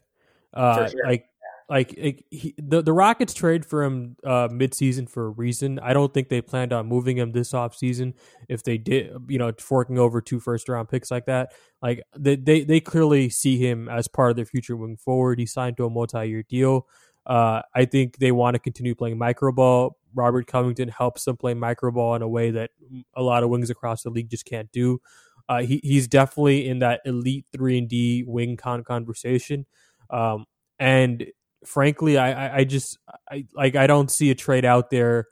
uh, 0.54 0.88
sure. 0.88 1.06
like, 1.06 1.26
like, 1.68 1.94
like 2.02 2.24
he, 2.30 2.54
the 2.56 2.82
the 2.82 2.92
Rockets 2.92 3.34
trade 3.34 3.66
for 3.66 3.84
him 3.84 4.16
uh, 4.24 4.48
midseason 4.48 5.08
for 5.08 5.26
a 5.26 5.30
reason. 5.30 5.78
I 5.78 5.92
don't 5.92 6.12
think 6.12 6.30
they 6.30 6.40
planned 6.40 6.72
on 6.72 6.86
moving 6.86 7.18
him 7.18 7.32
this 7.32 7.52
offseason. 7.52 8.14
If 8.48 8.62
they 8.62 8.78
did, 8.78 9.12
you 9.28 9.38
know, 9.38 9.52
forking 9.58 9.98
over 9.98 10.22
two 10.22 10.40
first 10.40 10.70
round 10.70 10.88
picks 10.88 11.10
like 11.10 11.26
that, 11.26 11.52
like 11.82 12.02
they, 12.16 12.36
they 12.36 12.64
they 12.64 12.80
clearly 12.80 13.28
see 13.28 13.58
him 13.58 13.90
as 13.90 14.08
part 14.08 14.30
of 14.30 14.36
their 14.36 14.46
future 14.46 14.76
moving 14.76 14.96
forward. 14.96 15.38
He 15.38 15.46
signed 15.46 15.76
to 15.76 15.84
a 15.84 15.90
multi 15.90 16.26
year 16.26 16.44
deal. 16.48 16.86
Uh, 17.26 17.60
I 17.74 17.84
think 17.84 18.16
they 18.18 18.32
want 18.32 18.54
to 18.54 18.58
continue 18.58 18.94
playing 18.94 19.18
micro 19.18 19.52
ball. 19.52 19.96
Robert 20.14 20.46
Covington 20.46 20.88
helps 20.88 21.24
them 21.24 21.36
play 21.36 21.54
micro 21.54 21.90
ball 21.90 22.14
in 22.14 22.22
a 22.22 22.28
way 22.28 22.50
that 22.50 22.70
a 23.14 23.22
lot 23.22 23.42
of 23.42 23.50
wings 23.50 23.70
across 23.70 24.02
the 24.02 24.10
league 24.10 24.30
just 24.30 24.44
can't 24.44 24.70
do. 24.72 25.00
Uh, 25.48 25.62
he, 25.62 25.80
he's 25.82 26.08
definitely 26.08 26.68
in 26.68 26.78
that 26.80 27.00
elite 27.04 27.46
three 27.52 27.78
and 27.78 27.88
D 27.88 28.24
wing 28.26 28.56
con 28.56 28.84
conversation. 28.84 29.66
Um, 30.10 30.46
and 30.78 31.26
frankly, 31.64 32.18
I, 32.18 32.58
I, 32.58 32.64
just 32.64 32.98
I 33.30 33.46
like 33.54 33.76
I 33.76 33.86
don't 33.86 34.10
see 34.10 34.30
a 34.30 34.34
trade 34.34 34.64
out 34.64 34.90
there 34.90 35.28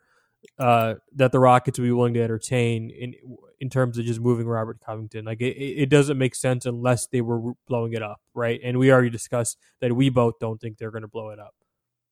uh, 0.59 0.95
that 1.15 1.31
the 1.31 1.39
Rockets 1.39 1.79
would 1.79 1.85
be 1.85 1.91
willing 1.91 2.13
to 2.15 2.21
entertain 2.21 2.89
in 2.89 3.15
in 3.59 3.69
terms 3.69 3.97
of 3.97 4.05
just 4.05 4.19
moving 4.19 4.47
Robert 4.47 4.79
Covington. 4.83 5.25
Like 5.25 5.39
it, 5.39 5.55
it 5.55 5.89
doesn't 5.89 6.17
make 6.17 6.33
sense 6.33 6.65
unless 6.65 7.07
they 7.07 7.21
were 7.21 7.53
blowing 7.67 7.93
it 7.93 8.01
up, 8.01 8.19
right? 8.33 8.59
And 8.63 8.79
we 8.79 8.91
already 8.91 9.11
discussed 9.11 9.57
that 9.81 9.95
we 9.95 10.09
both 10.09 10.39
don't 10.39 10.59
think 10.59 10.77
they're 10.77 10.91
going 10.91 11.03
to 11.03 11.07
blow 11.07 11.29
it 11.29 11.39
up. 11.39 11.53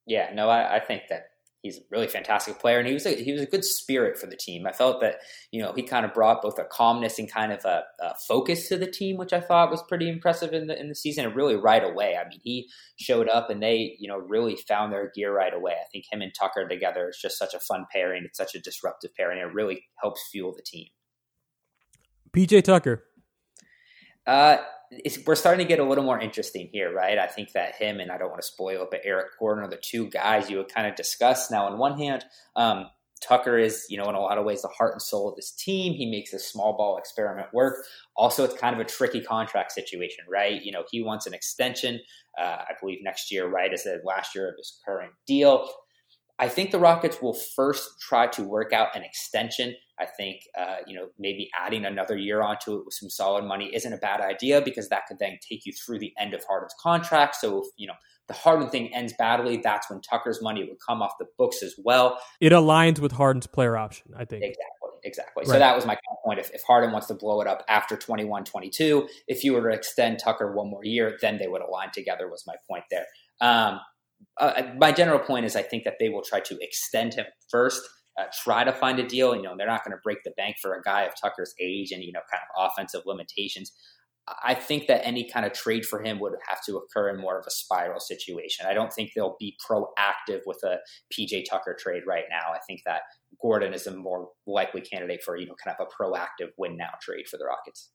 Yeah, 0.06 0.32
no, 0.32 0.48
I, 0.48 0.76
I 0.76 0.80
think 0.80 1.02
that 1.10 1.24
he's 1.62 1.78
a 1.78 1.82
really 1.90 2.06
fantastic 2.06 2.58
player, 2.58 2.78
and 2.78 2.86
he 2.86 2.94
was 2.94 3.06
a, 3.06 3.14
he 3.14 3.32
was 3.32 3.42
a 3.42 3.46
good 3.46 3.64
spirit 3.64 4.18
for 4.18 4.26
the 4.26 4.36
team. 4.36 4.66
I 4.66 4.72
felt 4.72 5.00
that 5.00 5.16
you 5.50 5.60
know 5.60 5.72
he 5.72 5.82
kind 5.82 6.04
of 6.04 6.14
brought 6.14 6.42
both 6.42 6.58
a 6.58 6.64
calmness 6.64 7.18
and 7.18 7.30
kind 7.30 7.52
of 7.52 7.64
a, 7.64 7.82
a, 8.00 8.14
focus 8.26 8.68
to 8.68 8.76
the 8.76 8.90
team, 8.90 9.16
which 9.16 9.32
I 9.32 9.40
thought 9.40 9.70
was 9.70 9.82
pretty 9.82 10.08
impressive 10.08 10.52
in 10.52 10.66
the 10.66 10.78
in 10.78 10.88
the 10.88 10.94
season. 10.94 11.24
And 11.24 11.36
really 11.36 11.56
right 11.56 11.84
away, 11.84 12.16
I 12.16 12.28
mean, 12.28 12.40
he 12.42 12.68
showed 12.96 13.28
up 13.28 13.50
and 13.50 13.62
they 13.62 13.96
you 13.98 14.08
know 14.08 14.18
really 14.18 14.56
found 14.56 14.92
their 14.92 15.10
gear 15.14 15.34
right 15.34 15.54
away. 15.54 15.72
I 15.72 15.88
think 15.92 16.04
him 16.10 16.22
and 16.22 16.32
Tucker 16.38 16.66
together 16.68 17.08
is 17.08 17.18
just 17.20 17.38
such 17.38 17.54
a 17.54 17.60
fun 17.60 17.86
pairing. 17.92 18.24
It's 18.24 18.38
such 18.38 18.54
a 18.54 18.60
disruptive 18.60 19.14
pairing. 19.14 19.38
It 19.38 19.54
really 19.54 19.84
helps 20.00 20.28
fuel 20.30 20.54
the 20.54 20.62
team. 20.62 20.86
PJ 22.32 22.62
Tucker. 22.64 23.04
Uh, 24.26 24.58
we're 25.26 25.36
starting 25.36 25.64
to 25.64 25.68
get 25.68 25.78
a 25.78 25.84
little 25.84 26.04
more 26.04 26.18
interesting 26.18 26.68
here, 26.72 26.92
right? 26.92 27.18
I 27.18 27.26
think 27.26 27.52
that 27.52 27.76
him 27.76 28.00
and 28.00 28.10
I 28.10 28.18
don't 28.18 28.30
want 28.30 28.42
to 28.42 28.46
spoil 28.46 28.82
it, 28.82 28.88
but 28.90 29.00
Eric 29.04 29.38
Gordon 29.38 29.64
are 29.64 29.70
the 29.70 29.76
two 29.76 30.08
guys 30.08 30.50
you 30.50 30.56
would 30.56 30.72
kind 30.72 30.86
of 30.86 30.96
discuss. 30.96 31.50
Now, 31.50 31.66
on 31.66 31.78
one 31.78 31.96
hand, 31.96 32.24
um, 32.56 32.86
Tucker 33.20 33.58
is, 33.58 33.86
you 33.88 33.98
know, 33.98 34.08
in 34.08 34.14
a 34.14 34.20
lot 34.20 34.38
of 34.38 34.44
ways, 34.44 34.62
the 34.62 34.68
heart 34.68 34.92
and 34.92 35.02
soul 35.02 35.28
of 35.28 35.36
this 35.36 35.52
team. 35.52 35.92
He 35.92 36.10
makes 36.10 36.30
this 36.30 36.46
small 36.46 36.76
ball 36.76 36.96
experiment 36.96 37.48
work. 37.52 37.84
Also, 38.16 38.44
it's 38.44 38.54
kind 38.54 38.74
of 38.74 38.80
a 38.80 38.84
tricky 38.84 39.20
contract 39.20 39.72
situation, 39.72 40.24
right? 40.28 40.62
You 40.62 40.72
know, 40.72 40.84
he 40.90 41.02
wants 41.02 41.26
an 41.26 41.34
extension, 41.34 42.00
uh, 42.40 42.62
I 42.68 42.72
believe 42.80 43.00
next 43.02 43.30
year, 43.30 43.46
right, 43.46 43.72
as 43.72 43.84
the 43.84 44.00
last 44.04 44.34
year 44.34 44.48
of 44.48 44.56
his 44.56 44.80
current 44.84 45.12
deal. 45.26 45.68
I 46.40 46.48
think 46.48 46.70
the 46.70 46.78
Rockets 46.78 47.20
will 47.20 47.34
first 47.34 48.00
try 48.00 48.26
to 48.28 48.42
work 48.42 48.72
out 48.72 48.96
an 48.96 49.02
extension. 49.02 49.76
I 50.00 50.06
think, 50.06 50.40
uh, 50.58 50.76
you 50.86 50.96
know, 50.96 51.08
maybe 51.18 51.50
adding 51.54 51.84
another 51.84 52.16
year 52.16 52.40
onto 52.40 52.76
it 52.76 52.86
with 52.86 52.94
some 52.94 53.10
solid 53.10 53.44
money 53.44 53.70
isn't 53.74 53.92
a 53.92 53.98
bad 53.98 54.22
idea 54.22 54.62
because 54.62 54.88
that 54.88 55.06
could 55.06 55.18
then 55.18 55.38
take 55.46 55.66
you 55.66 55.72
through 55.74 55.98
the 55.98 56.14
end 56.18 56.32
of 56.32 56.42
Harden's 56.48 56.74
contract. 56.80 57.36
So, 57.36 57.58
if, 57.58 57.66
you 57.76 57.86
know, 57.86 57.92
the 58.26 58.32
Harden 58.32 58.70
thing 58.70 58.94
ends 58.94 59.12
badly, 59.18 59.58
that's 59.58 59.90
when 59.90 60.00
Tucker's 60.00 60.40
money 60.40 60.64
would 60.64 60.78
come 60.84 61.02
off 61.02 61.12
the 61.18 61.26
books 61.36 61.62
as 61.62 61.74
well. 61.76 62.18
It 62.40 62.52
aligns 62.52 63.00
with 63.00 63.12
Harden's 63.12 63.46
player 63.46 63.76
option, 63.76 64.14
I 64.16 64.24
think. 64.24 64.42
Exactly. 64.42 64.90
Exactly. 65.02 65.42
Right. 65.42 65.52
So 65.52 65.58
that 65.58 65.74
was 65.74 65.86
my 65.86 65.98
point. 66.24 66.38
If, 66.38 66.50
if 66.50 66.62
Harden 66.62 66.92
wants 66.92 67.06
to 67.08 67.14
blow 67.14 67.40
it 67.40 67.46
up 67.46 67.64
after 67.68 67.96
21 67.96 68.44
22, 68.44 69.08
if 69.28 69.44
you 69.44 69.54
were 69.54 69.70
to 69.70 69.74
extend 69.74 70.18
Tucker 70.18 70.52
one 70.52 70.68
more 70.70 70.84
year, 70.84 71.18
then 71.20 71.38
they 71.38 71.48
would 71.48 71.62
align 71.62 71.90
together, 71.90 72.30
was 72.30 72.44
my 72.46 72.54
point 72.68 72.84
there. 72.90 73.06
Um, 73.40 73.80
uh, 74.38 74.62
my 74.76 74.92
general 74.92 75.18
point 75.18 75.44
is 75.44 75.56
I 75.56 75.62
think 75.62 75.84
that 75.84 75.96
they 76.00 76.08
will 76.08 76.22
try 76.22 76.40
to 76.40 76.58
extend 76.60 77.14
him 77.14 77.26
first, 77.50 77.82
uh, 78.18 78.24
try 78.42 78.64
to 78.64 78.72
find 78.72 78.98
a 78.98 79.06
deal. 79.06 79.34
You 79.34 79.42
know, 79.42 79.54
they're 79.56 79.66
not 79.66 79.84
going 79.84 79.96
to 79.96 80.00
break 80.02 80.18
the 80.24 80.32
bank 80.36 80.56
for 80.60 80.74
a 80.74 80.82
guy 80.82 81.02
of 81.02 81.12
Tucker's 81.20 81.54
age 81.60 81.92
and, 81.92 82.02
you 82.02 82.12
know, 82.12 82.20
kind 82.30 82.42
of 82.42 82.70
offensive 82.70 83.02
limitations. 83.06 83.72
I 84.44 84.54
think 84.54 84.86
that 84.86 85.04
any 85.04 85.28
kind 85.28 85.44
of 85.44 85.52
trade 85.52 85.84
for 85.84 86.02
him 86.02 86.20
would 86.20 86.34
have 86.46 86.58
to 86.66 86.76
occur 86.76 87.08
in 87.10 87.20
more 87.20 87.38
of 87.38 87.44
a 87.46 87.50
spiral 87.50 88.00
situation. 88.00 88.66
I 88.68 88.74
don't 88.74 88.92
think 88.92 89.10
they'll 89.14 89.36
be 89.40 89.56
proactive 89.68 90.40
with 90.46 90.62
a 90.62 90.78
PJ 91.12 91.44
Tucker 91.50 91.76
trade 91.78 92.02
right 92.06 92.24
now. 92.30 92.52
I 92.52 92.58
think 92.66 92.82
that 92.86 93.02
Gordon 93.40 93.74
is 93.74 93.86
a 93.86 93.96
more 93.96 94.28
likely 94.46 94.82
candidate 94.82 95.22
for, 95.24 95.36
you 95.36 95.46
know, 95.46 95.54
kind 95.64 95.76
of 95.78 95.86
a 95.86 96.02
proactive 96.02 96.50
win 96.58 96.76
now 96.76 96.90
trade 97.02 97.26
for 97.28 97.38
the 97.38 97.46
Rockets. 97.46 97.90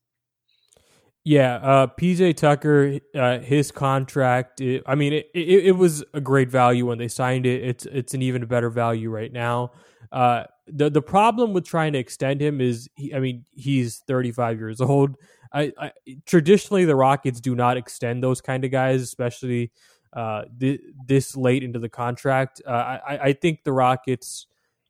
Yeah, 1.27 1.55
uh, 1.55 1.88
PJ 1.88 2.38
Tucker, 2.38 2.99
uh, 3.15 3.39
his 3.39 3.71
contract. 3.71 4.61
It, 4.61 4.83
I 4.85 4.93
mean, 4.93 5.11
it, 5.11 5.31
it, 5.33 5.65
it, 5.65 5.71
was 5.71 6.03
a 6.13 6.21
great 6.21 6.51
value 6.51 6.85
when 6.85 6.99
they 6.99 7.07
signed 7.07 7.47
it. 7.47 7.63
It's 7.63 7.88
it's 7.88 8.13
an 8.13 8.21
even 8.21 8.45
better 8.45 8.69
value 8.69 9.09
right 9.09 9.33
now. 9.33 9.71
Uh, 10.11 10.43
the 10.67 10.88
the 10.91 11.01
problem 11.01 11.51
with 11.51 11.65
trying 11.65 11.93
to 11.93 11.99
extend 11.99 12.41
him 12.41 12.61
is, 12.61 12.88
he, 12.93 13.11
I 13.11 13.19
mean, 13.19 13.43
he's 13.55 14.03
35 14.07 14.59
years 14.59 14.79
old. 14.79 15.15
I, 15.51 15.73
I, 15.79 15.91
traditionally 16.27 16.85
the 16.85 16.95
Rockets 16.95 17.41
do 17.41 17.55
not 17.55 17.75
extend 17.75 18.23
those 18.23 18.39
kind 18.39 18.63
of 18.63 18.69
guys, 18.69 19.01
especially 19.01 19.71
uh, 20.13 20.43
th- 20.59 20.81
this 21.07 21.35
late 21.35 21.63
into 21.63 21.79
the 21.79 21.89
contract. 21.89 22.61
Uh, 22.67 22.69
I, 22.69 23.17
I 23.17 23.33
think 23.33 23.63
the 23.63 23.73
Rockets 23.73 24.45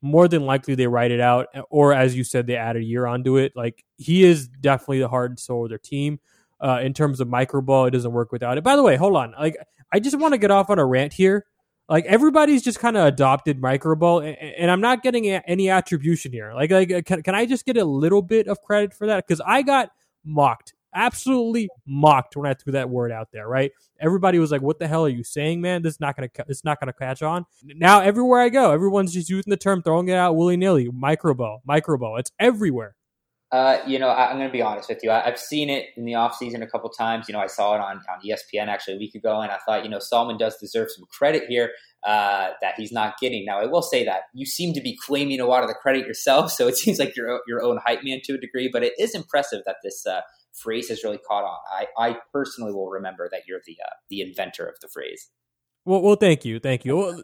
more 0.06 0.28
than 0.28 0.46
likely 0.46 0.74
they 0.74 0.86
write 0.86 1.10
it 1.10 1.20
out, 1.20 1.48
or 1.70 1.92
as 1.92 2.16
you 2.16 2.24
said, 2.24 2.46
they 2.46 2.56
add 2.56 2.76
a 2.76 2.82
year 2.82 3.06
onto 3.06 3.36
it. 3.36 3.52
Like 3.54 3.84
he 3.96 4.24
is 4.24 4.48
definitely 4.48 5.00
the 5.00 5.08
heart 5.08 5.30
and 5.30 5.38
soul 5.38 5.64
of 5.64 5.70
their 5.70 5.78
team. 5.78 6.20
Uh, 6.58 6.80
in 6.82 6.94
terms 6.94 7.20
of 7.20 7.28
micro 7.28 7.60
ball, 7.60 7.84
it 7.84 7.90
doesn't 7.90 8.12
work 8.12 8.32
without 8.32 8.56
it. 8.56 8.64
By 8.64 8.76
the 8.76 8.82
way, 8.82 8.96
hold 8.96 9.14
on. 9.14 9.34
Like 9.38 9.56
I 9.92 10.00
just 10.00 10.18
want 10.18 10.32
to 10.32 10.38
get 10.38 10.50
off 10.50 10.70
on 10.70 10.78
a 10.78 10.86
rant 10.86 11.12
here. 11.12 11.44
Like 11.88 12.06
everybody's 12.06 12.62
just 12.62 12.80
kind 12.80 12.96
of 12.96 13.06
adopted 13.06 13.60
micro 13.60 13.94
ball, 13.94 14.20
and, 14.20 14.36
and, 14.36 14.70
I'm 14.70 14.80
not 14.80 15.02
getting 15.02 15.28
any 15.28 15.70
attribution 15.70 16.32
here. 16.32 16.52
Like, 16.52 16.70
like 16.70 17.04
can, 17.04 17.22
can 17.22 17.34
I 17.34 17.46
just 17.46 17.64
get 17.64 17.76
a 17.76 17.84
little 17.84 18.22
bit 18.22 18.48
of 18.48 18.60
credit 18.62 18.92
for 18.92 19.06
that? 19.06 19.26
Because 19.26 19.40
I 19.46 19.62
got 19.62 19.90
mocked 20.24 20.74
absolutely 20.96 21.68
mocked 21.86 22.36
when 22.36 22.50
I 22.50 22.54
threw 22.54 22.72
that 22.72 22.90
word 22.90 23.12
out 23.12 23.28
there. 23.32 23.46
Right? 23.46 23.70
Everybody 24.00 24.38
was 24.38 24.50
like, 24.50 24.62
"What 24.62 24.78
the 24.78 24.88
hell 24.88 25.04
are 25.04 25.10
you 25.10 25.22
saying, 25.22 25.60
man? 25.60 25.82
This 25.82 25.94
is 25.94 26.00
not 26.00 26.16
gonna, 26.16 26.28
it's 26.48 26.64
not 26.64 26.80
gonna 26.80 26.92
catch 26.92 27.22
on." 27.22 27.46
Now 27.62 28.00
everywhere 28.00 28.40
I 28.40 28.48
go, 28.48 28.72
everyone's 28.72 29.12
just 29.12 29.30
using 29.30 29.50
the 29.50 29.56
term, 29.56 29.82
throwing 29.82 30.08
it 30.08 30.14
out 30.14 30.34
willy 30.34 30.56
nilly. 30.56 30.88
Microbo, 30.88 31.58
microbo. 31.68 32.18
It's 32.18 32.32
everywhere. 32.40 32.96
Uh, 33.52 33.78
you 33.86 33.98
know, 33.98 34.08
I, 34.08 34.30
am 34.30 34.38
going 34.38 34.48
to 34.48 34.52
be 34.52 34.60
honest 34.60 34.88
with 34.88 34.98
you. 35.04 35.10
I, 35.10 35.20
have 35.20 35.38
seen 35.38 35.70
it 35.70 35.86
in 35.96 36.04
the 36.04 36.14
offseason 36.14 36.62
a 36.62 36.66
couple 36.66 36.90
times. 36.90 37.28
You 37.28 37.32
know, 37.32 37.38
I 37.38 37.46
saw 37.46 37.76
it 37.76 37.80
on, 37.80 38.02
on 38.10 38.20
ESPN 38.24 38.66
actually 38.66 38.94
a 38.94 38.98
week 38.98 39.14
ago, 39.14 39.40
and 39.40 39.52
I 39.52 39.58
thought, 39.64 39.84
you 39.84 39.88
know, 39.88 40.00
Salman 40.00 40.36
does 40.36 40.56
deserve 40.56 40.90
some 40.90 41.04
credit 41.12 41.44
here 41.48 41.70
uh, 42.04 42.50
that 42.60 42.74
he's 42.76 42.90
not 42.90 43.14
getting. 43.20 43.44
Now, 43.44 43.60
I 43.60 43.66
will 43.66 43.82
say 43.82 44.04
that 44.04 44.22
you 44.34 44.46
seem 44.46 44.74
to 44.74 44.80
be 44.80 44.98
claiming 45.00 45.40
a 45.40 45.46
lot 45.46 45.62
of 45.62 45.68
the 45.68 45.74
credit 45.74 46.06
yourself, 46.06 46.50
so 46.56 46.66
it 46.66 46.76
seems 46.76 46.98
like 46.98 47.16
you're 47.16 47.40
your 47.46 47.62
own 47.62 47.78
hype 47.84 48.02
man 48.02 48.20
to 48.24 48.34
a 48.34 48.38
degree. 48.38 48.68
But 48.72 48.82
it 48.82 48.94
is 48.98 49.14
impressive 49.14 49.62
that 49.64 49.76
this 49.84 50.04
uh, 50.06 50.22
phrase 50.56 50.88
has 50.88 51.04
really 51.04 51.18
caught 51.18 51.44
on. 51.44 51.58
I, 51.70 51.86
I 51.98 52.16
personally 52.32 52.72
will 52.72 52.88
remember 52.88 53.28
that 53.30 53.42
you're 53.46 53.60
the 53.66 53.76
uh, 53.84 53.90
the 54.08 54.20
inventor 54.20 54.66
of 54.66 54.74
the 54.80 54.88
phrase. 54.88 55.30
Well, 55.84 56.02
well, 56.02 56.16
thank 56.16 56.44
you, 56.44 56.58
thank 56.58 56.84
you. 56.84 56.96
Well, 56.96 57.22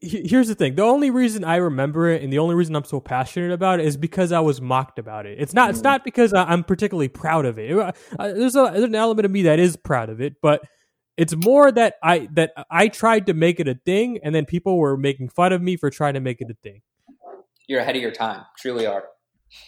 Here's 0.00 0.48
the 0.48 0.54
thing: 0.54 0.76
the 0.76 0.82
only 0.82 1.10
reason 1.10 1.44
I 1.44 1.56
remember 1.56 2.08
it, 2.08 2.22
and 2.22 2.32
the 2.32 2.38
only 2.38 2.54
reason 2.54 2.74
I'm 2.74 2.84
so 2.84 3.00
passionate 3.00 3.52
about 3.52 3.80
it, 3.80 3.86
is 3.86 3.98
because 3.98 4.32
I 4.32 4.40
was 4.40 4.62
mocked 4.62 4.98
about 4.98 5.26
it. 5.26 5.38
It's 5.38 5.52
not. 5.52 5.68
It's 5.68 5.82
not 5.82 6.04
because 6.04 6.32
I'm 6.32 6.64
particularly 6.64 7.08
proud 7.08 7.44
of 7.44 7.58
it. 7.58 7.68
There's, 8.18 8.56
a, 8.56 8.70
there's 8.72 8.84
an 8.84 8.94
element 8.94 9.26
of 9.26 9.30
me 9.30 9.42
that 9.42 9.58
is 9.58 9.76
proud 9.76 10.08
of 10.08 10.22
it, 10.22 10.36
but 10.40 10.62
it's 11.18 11.36
more 11.36 11.70
that 11.70 11.96
I 12.02 12.28
that 12.32 12.52
I 12.70 12.88
tried 12.88 13.26
to 13.26 13.34
make 13.34 13.60
it 13.60 13.68
a 13.68 13.74
thing, 13.74 14.20
and 14.22 14.34
then 14.34 14.46
people 14.46 14.78
were 14.78 14.96
making 14.96 15.28
fun 15.28 15.52
of 15.52 15.60
me 15.60 15.76
for 15.76 15.90
trying 15.90 16.14
to 16.14 16.20
make 16.20 16.40
it 16.40 16.48
a 16.50 16.54
thing. 16.62 16.80
You're 17.66 17.80
ahead 17.80 17.96
of 17.96 18.00
your 18.00 18.12
time. 18.12 18.46
Truly 18.56 18.86
are. 18.86 19.04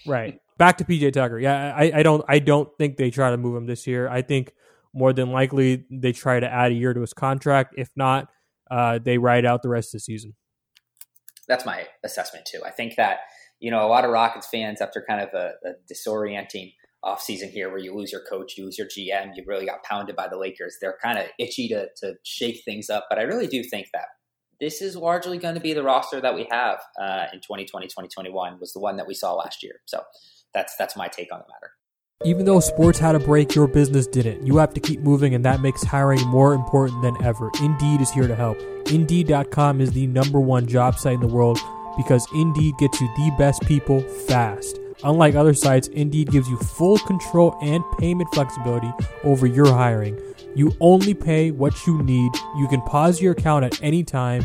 Right. 0.06 0.40
Back 0.60 0.76
to 0.76 0.84
PJ 0.84 1.14
Tucker. 1.14 1.38
Yeah, 1.38 1.74
I, 1.74 1.90
I 1.94 2.02
don't 2.02 2.22
I 2.28 2.38
don't 2.38 2.68
think 2.76 2.98
they 2.98 3.10
try 3.10 3.30
to 3.30 3.38
move 3.38 3.56
him 3.56 3.64
this 3.64 3.86
year. 3.86 4.10
I 4.10 4.20
think 4.20 4.52
more 4.92 5.14
than 5.14 5.32
likely 5.32 5.86
they 5.90 6.12
try 6.12 6.38
to 6.38 6.46
add 6.46 6.70
a 6.70 6.74
year 6.74 6.92
to 6.92 7.00
his 7.00 7.14
contract. 7.14 7.76
If 7.78 7.88
not, 7.96 8.28
uh, 8.70 8.98
they 9.02 9.16
ride 9.16 9.46
out 9.46 9.62
the 9.62 9.70
rest 9.70 9.94
of 9.94 10.00
the 10.00 10.00
season. 10.00 10.34
That's 11.48 11.64
my 11.64 11.86
assessment 12.04 12.44
too. 12.44 12.60
I 12.62 12.72
think 12.72 12.96
that 12.96 13.20
you 13.58 13.70
know 13.70 13.86
a 13.86 13.88
lot 13.88 14.04
of 14.04 14.10
Rockets 14.10 14.48
fans 14.48 14.82
after 14.82 15.02
kind 15.08 15.22
of 15.22 15.30
a, 15.32 15.52
a 15.64 15.72
disorienting 15.90 16.74
offseason 17.02 17.48
here 17.48 17.70
where 17.70 17.78
you 17.78 17.96
lose 17.96 18.12
your 18.12 18.22
coach, 18.28 18.58
you 18.58 18.66
lose 18.66 18.76
your 18.76 18.86
GM, 18.86 19.30
you 19.34 19.44
really 19.46 19.64
got 19.64 19.82
pounded 19.82 20.14
by 20.14 20.28
the 20.28 20.36
Lakers. 20.36 20.76
They're 20.78 20.98
kind 21.02 21.18
of 21.18 21.24
itchy 21.38 21.68
to, 21.68 21.88
to 22.02 22.16
shake 22.22 22.60
things 22.66 22.90
up. 22.90 23.06
But 23.08 23.18
I 23.18 23.22
really 23.22 23.46
do 23.46 23.62
think 23.62 23.86
that 23.94 24.08
this 24.60 24.82
is 24.82 24.94
largely 24.94 25.38
going 25.38 25.54
to 25.54 25.60
be 25.60 25.72
the 25.72 25.82
roster 25.82 26.20
that 26.20 26.34
we 26.34 26.46
have 26.50 26.80
uh, 27.00 27.24
in 27.32 27.40
2020, 27.40 27.86
2021 27.86 28.60
was 28.60 28.74
the 28.74 28.80
one 28.80 28.98
that 28.98 29.06
we 29.06 29.14
saw 29.14 29.32
last 29.32 29.62
year. 29.62 29.80
So 29.86 30.02
that's 30.54 30.76
that's 30.76 30.96
my 30.96 31.08
take 31.08 31.32
on 31.32 31.40
the 31.40 31.46
matter. 31.52 31.72
Even 32.22 32.44
though 32.44 32.60
sports 32.60 32.98
had 32.98 33.14
a 33.14 33.18
break, 33.18 33.54
your 33.54 33.66
business 33.66 34.06
didn't. 34.06 34.46
You 34.46 34.58
have 34.58 34.74
to 34.74 34.80
keep 34.80 35.00
moving, 35.00 35.34
and 35.34 35.42
that 35.46 35.62
makes 35.62 35.82
hiring 35.82 36.20
more 36.26 36.52
important 36.52 37.00
than 37.00 37.16
ever. 37.24 37.50
Indeed 37.62 38.02
is 38.02 38.10
here 38.10 38.28
to 38.28 38.36
help. 38.36 38.58
Indeed.com 38.90 39.80
is 39.80 39.92
the 39.92 40.06
number 40.06 40.38
one 40.38 40.66
job 40.66 40.98
site 40.98 41.14
in 41.14 41.20
the 41.20 41.26
world 41.26 41.58
because 41.96 42.26
Indeed 42.34 42.74
gets 42.78 43.00
you 43.00 43.08
the 43.16 43.34
best 43.38 43.62
people 43.62 44.02
fast. 44.28 44.78
Unlike 45.02 45.34
other 45.34 45.54
sites, 45.54 45.88
Indeed 45.88 46.30
gives 46.30 46.48
you 46.50 46.58
full 46.58 46.98
control 46.98 47.56
and 47.62 47.82
payment 47.98 48.28
flexibility 48.34 48.92
over 49.24 49.46
your 49.46 49.72
hiring. 49.72 50.20
You 50.54 50.76
only 50.80 51.14
pay 51.14 51.52
what 51.52 51.86
you 51.86 52.02
need. 52.02 52.32
You 52.58 52.68
can 52.68 52.82
pause 52.82 53.22
your 53.22 53.32
account 53.32 53.64
at 53.64 53.82
any 53.82 54.04
time 54.04 54.44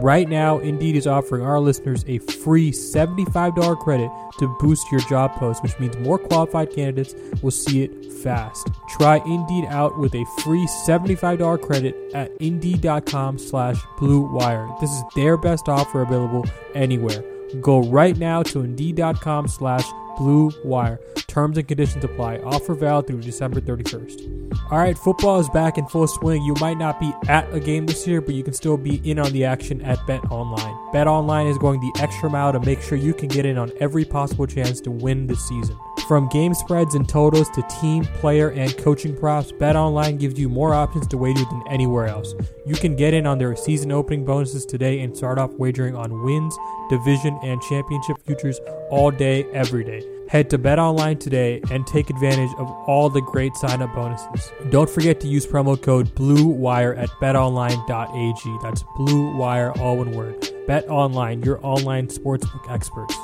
Right 0.00 0.28
now, 0.28 0.58
Indeed 0.58 0.96
is 0.96 1.06
offering 1.06 1.44
our 1.44 1.60
listeners 1.60 2.04
a 2.06 2.18
free 2.18 2.70
$75 2.72 3.78
credit 3.80 4.10
to 4.38 4.56
boost 4.58 4.90
your 4.90 5.02
job 5.02 5.34
post, 5.34 5.62
which 5.62 5.78
means 5.78 5.94
more 5.98 6.18
qualified 6.18 6.72
candidates 6.72 7.14
will 7.42 7.50
see 7.50 7.82
it 7.82 8.10
fast. 8.22 8.68
Try 8.88 9.18
Indeed 9.26 9.66
out 9.66 9.98
with 9.98 10.14
a 10.14 10.24
free 10.42 10.66
$75 10.66 11.60
credit 11.60 11.94
at 12.14 12.32
Indeed.com 12.40 13.38
slash 13.38 13.76
Blue 13.98 14.22
Wire. 14.32 14.68
This 14.80 14.90
is 14.90 15.02
their 15.14 15.36
best 15.36 15.68
offer 15.68 16.00
available 16.00 16.46
anywhere. 16.74 17.22
Go 17.60 17.80
right 17.80 18.16
now 18.16 18.42
to 18.44 18.60
Indeed.com 18.60 19.48
slash 19.48 19.84
Blue 20.20 20.52
Wire. 20.64 21.00
Terms 21.28 21.56
and 21.56 21.66
conditions 21.66 22.04
apply. 22.04 22.38
Offer 22.38 22.74
valid 22.74 23.06
through 23.06 23.22
December 23.22 23.58
31st. 23.58 24.52
All 24.70 24.78
right, 24.78 24.98
football 24.98 25.40
is 25.40 25.48
back 25.48 25.78
in 25.78 25.86
full 25.86 26.06
swing. 26.06 26.42
You 26.42 26.54
might 26.60 26.76
not 26.76 27.00
be 27.00 27.14
at 27.26 27.50
a 27.54 27.58
game 27.58 27.86
this 27.86 28.06
year, 28.06 28.20
but 28.20 28.34
you 28.34 28.44
can 28.44 28.52
still 28.52 28.76
be 28.76 29.00
in 29.10 29.18
on 29.18 29.32
the 29.32 29.46
action 29.46 29.80
at 29.80 30.06
Bet 30.06 30.30
Online. 30.30 30.76
Bet 30.92 31.06
Online 31.06 31.46
is 31.46 31.56
going 31.56 31.80
the 31.80 32.02
extra 32.02 32.28
mile 32.28 32.52
to 32.52 32.60
make 32.60 32.82
sure 32.82 32.98
you 32.98 33.14
can 33.14 33.28
get 33.28 33.46
in 33.46 33.56
on 33.56 33.72
every 33.80 34.04
possible 34.04 34.46
chance 34.46 34.78
to 34.82 34.90
win 34.90 35.26
this 35.26 35.42
season. 35.48 35.74
From 36.06 36.28
game 36.28 36.52
spreads 36.52 36.96
and 36.96 37.08
totals 37.08 37.48
to 37.50 37.62
team, 37.80 38.04
player, 38.04 38.50
and 38.50 38.76
coaching 38.76 39.16
props, 39.16 39.52
Bet 39.52 39.76
Online 39.76 40.18
gives 40.18 40.38
you 40.38 40.48
more 40.48 40.74
options 40.74 41.06
to 41.06 41.16
wager 41.16 41.44
than 41.44 41.62
anywhere 41.68 42.08
else. 42.08 42.34
You 42.66 42.74
can 42.74 42.96
get 42.96 43.14
in 43.14 43.26
on 43.26 43.38
their 43.38 43.54
season 43.56 43.92
opening 43.92 44.24
bonuses 44.24 44.66
today 44.66 45.00
and 45.00 45.16
start 45.16 45.38
off 45.38 45.52
wagering 45.52 45.94
on 45.94 46.24
wins, 46.24 46.58
division, 46.90 47.38
and 47.44 47.62
championship 47.62 48.16
futures 48.26 48.58
all 48.90 49.10
day, 49.12 49.44
every 49.54 49.84
day. 49.84 50.04
Head 50.30 50.48
to 50.50 50.60
BetOnline 50.60 51.18
today 51.18 51.60
and 51.72 51.84
take 51.88 52.08
advantage 52.08 52.52
of 52.56 52.70
all 52.86 53.10
the 53.10 53.20
great 53.20 53.56
sign-up 53.56 53.92
bonuses. 53.96 54.52
Don't 54.70 54.88
forget 54.88 55.18
to 55.22 55.26
use 55.26 55.44
promo 55.44 55.82
code 55.82 56.14
BLUEWIRE 56.14 56.96
at 56.96 57.08
betonline.ag. 57.20 58.58
That's 58.62 58.84
Blue 58.94 59.36
Wire, 59.36 59.72
all 59.80 59.96
one 59.96 60.12
word. 60.12 60.40
BetOnline, 60.68 61.44
your 61.44 61.58
online 61.66 62.06
sportsbook 62.06 62.70
experts. 62.70 63.16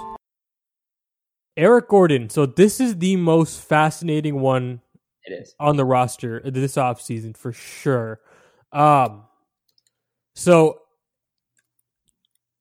Eric 1.56 1.86
Gordon. 1.86 2.28
So 2.28 2.44
this 2.44 2.80
is 2.80 2.98
the 2.98 3.14
most 3.14 3.60
fascinating 3.60 4.40
one 4.40 4.80
it 5.24 5.32
is 5.32 5.54
on 5.60 5.76
the 5.76 5.84
roster 5.84 6.40
this 6.44 6.74
offseason 6.74 7.36
for 7.36 7.52
sure. 7.52 8.18
Um, 8.72 9.26
so 10.34 10.80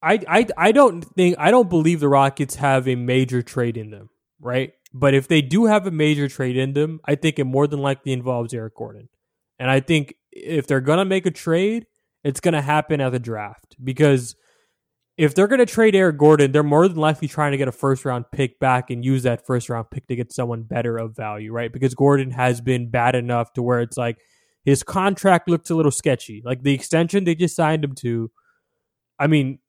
I, 0.04 0.20
I 0.28 0.48
I 0.56 0.72
don't 0.72 1.02
think 1.02 1.36
I 1.40 1.50
don't 1.50 1.68
believe 1.68 2.00
the 2.00 2.10
Rockets 2.10 2.56
have 2.58 2.88
a 2.88 2.94
major 2.94 3.42
trade 3.42 3.76
in 3.76 3.90
them 3.90 4.12
right? 4.40 4.74
But 4.94 5.14
if 5.14 5.28
they 5.28 5.42
do 5.42 5.66
have 5.66 5.88
a 5.88 5.92
major 5.92 6.28
trade 6.28 6.58
in 6.58 6.74
them, 6.74 7.00
I 7.06 7.16
think 7.16 7.40
it 7.40 7.44
more 7.44 7.68
than 7.68 7.80
likely 7.80 8.14
involves 8.14 8.54
Eric 8.54 8.76
Gordon. 8.76 9.10
And 9.60 9.70
I 9.70 9.80
think 9.80 10.16
if 10.32 10.68
they're 10.68 10.82
going 10.82 11.00
to 11.00 11.06
make 11.06 11.26
a 11.26 11.32
trade, 11.32 11.88
it's 12.24 12.40
going 12.40 12.54
to 12.54 12.62
happen 12.62 13.02
at 13.02 13.12
the 13.12 13.20
draft 13.20 13.76
because 13.84 14.36
if 15.18 15.34
they're 15.34 15.48
going 15.48 15.60
to 15.60 15.66
trade 15.66 15.96
Eric 15.96 16.18
Gordon, 16.18 16.52
they're 16.52 16.64
more 16.64 16.88
than 16.88 16.98
likely 16.98 17.28
trying 17.28 17.52
to 17.52 17.58
get 17.58 17.68
a 17.68 17.72
first 17.72 18.04
round 18.04 18.26
pick 18.32 18.60
back 18.60 18.90
and 18.90 19.06
use 19.06 19.24
that 19.24 19.46
first 19.46 19.70
round 19.70 19.90
pick 19.92 20.08
to 20.08 20.16
get 20.16 20.34
someone 20.34 20.64
better 20.64 20.98
of 20.98 21.16
value, 21.16 21.54
right? 21.54 21.72
Because 21.72 21.94
Gordon 21.94 22.32
has 22.32 22.60
been 22.60 22.90
bad 22.90 23.16
enough 23.16 23.54
to 23.54 23.64
where 23.64 23.80
it's 23.80 23.98
like 23.98 24.18
his 24.66 24.84
contract 24.84 25.48
looks 25.48 25.70
a 25.70 25.76
little 25.76 25.92
sketchy. 25.92 26.42
Like 26.44 26.64
the 26.64 26.74
extension 26.74 27.24
they 27.24 27.36
just 27.36 27.56
signed 27.56 27.84
him 27.84 27.96
to, 27.96 28.30
I 29.18 29.28
mean, 29.28 29.60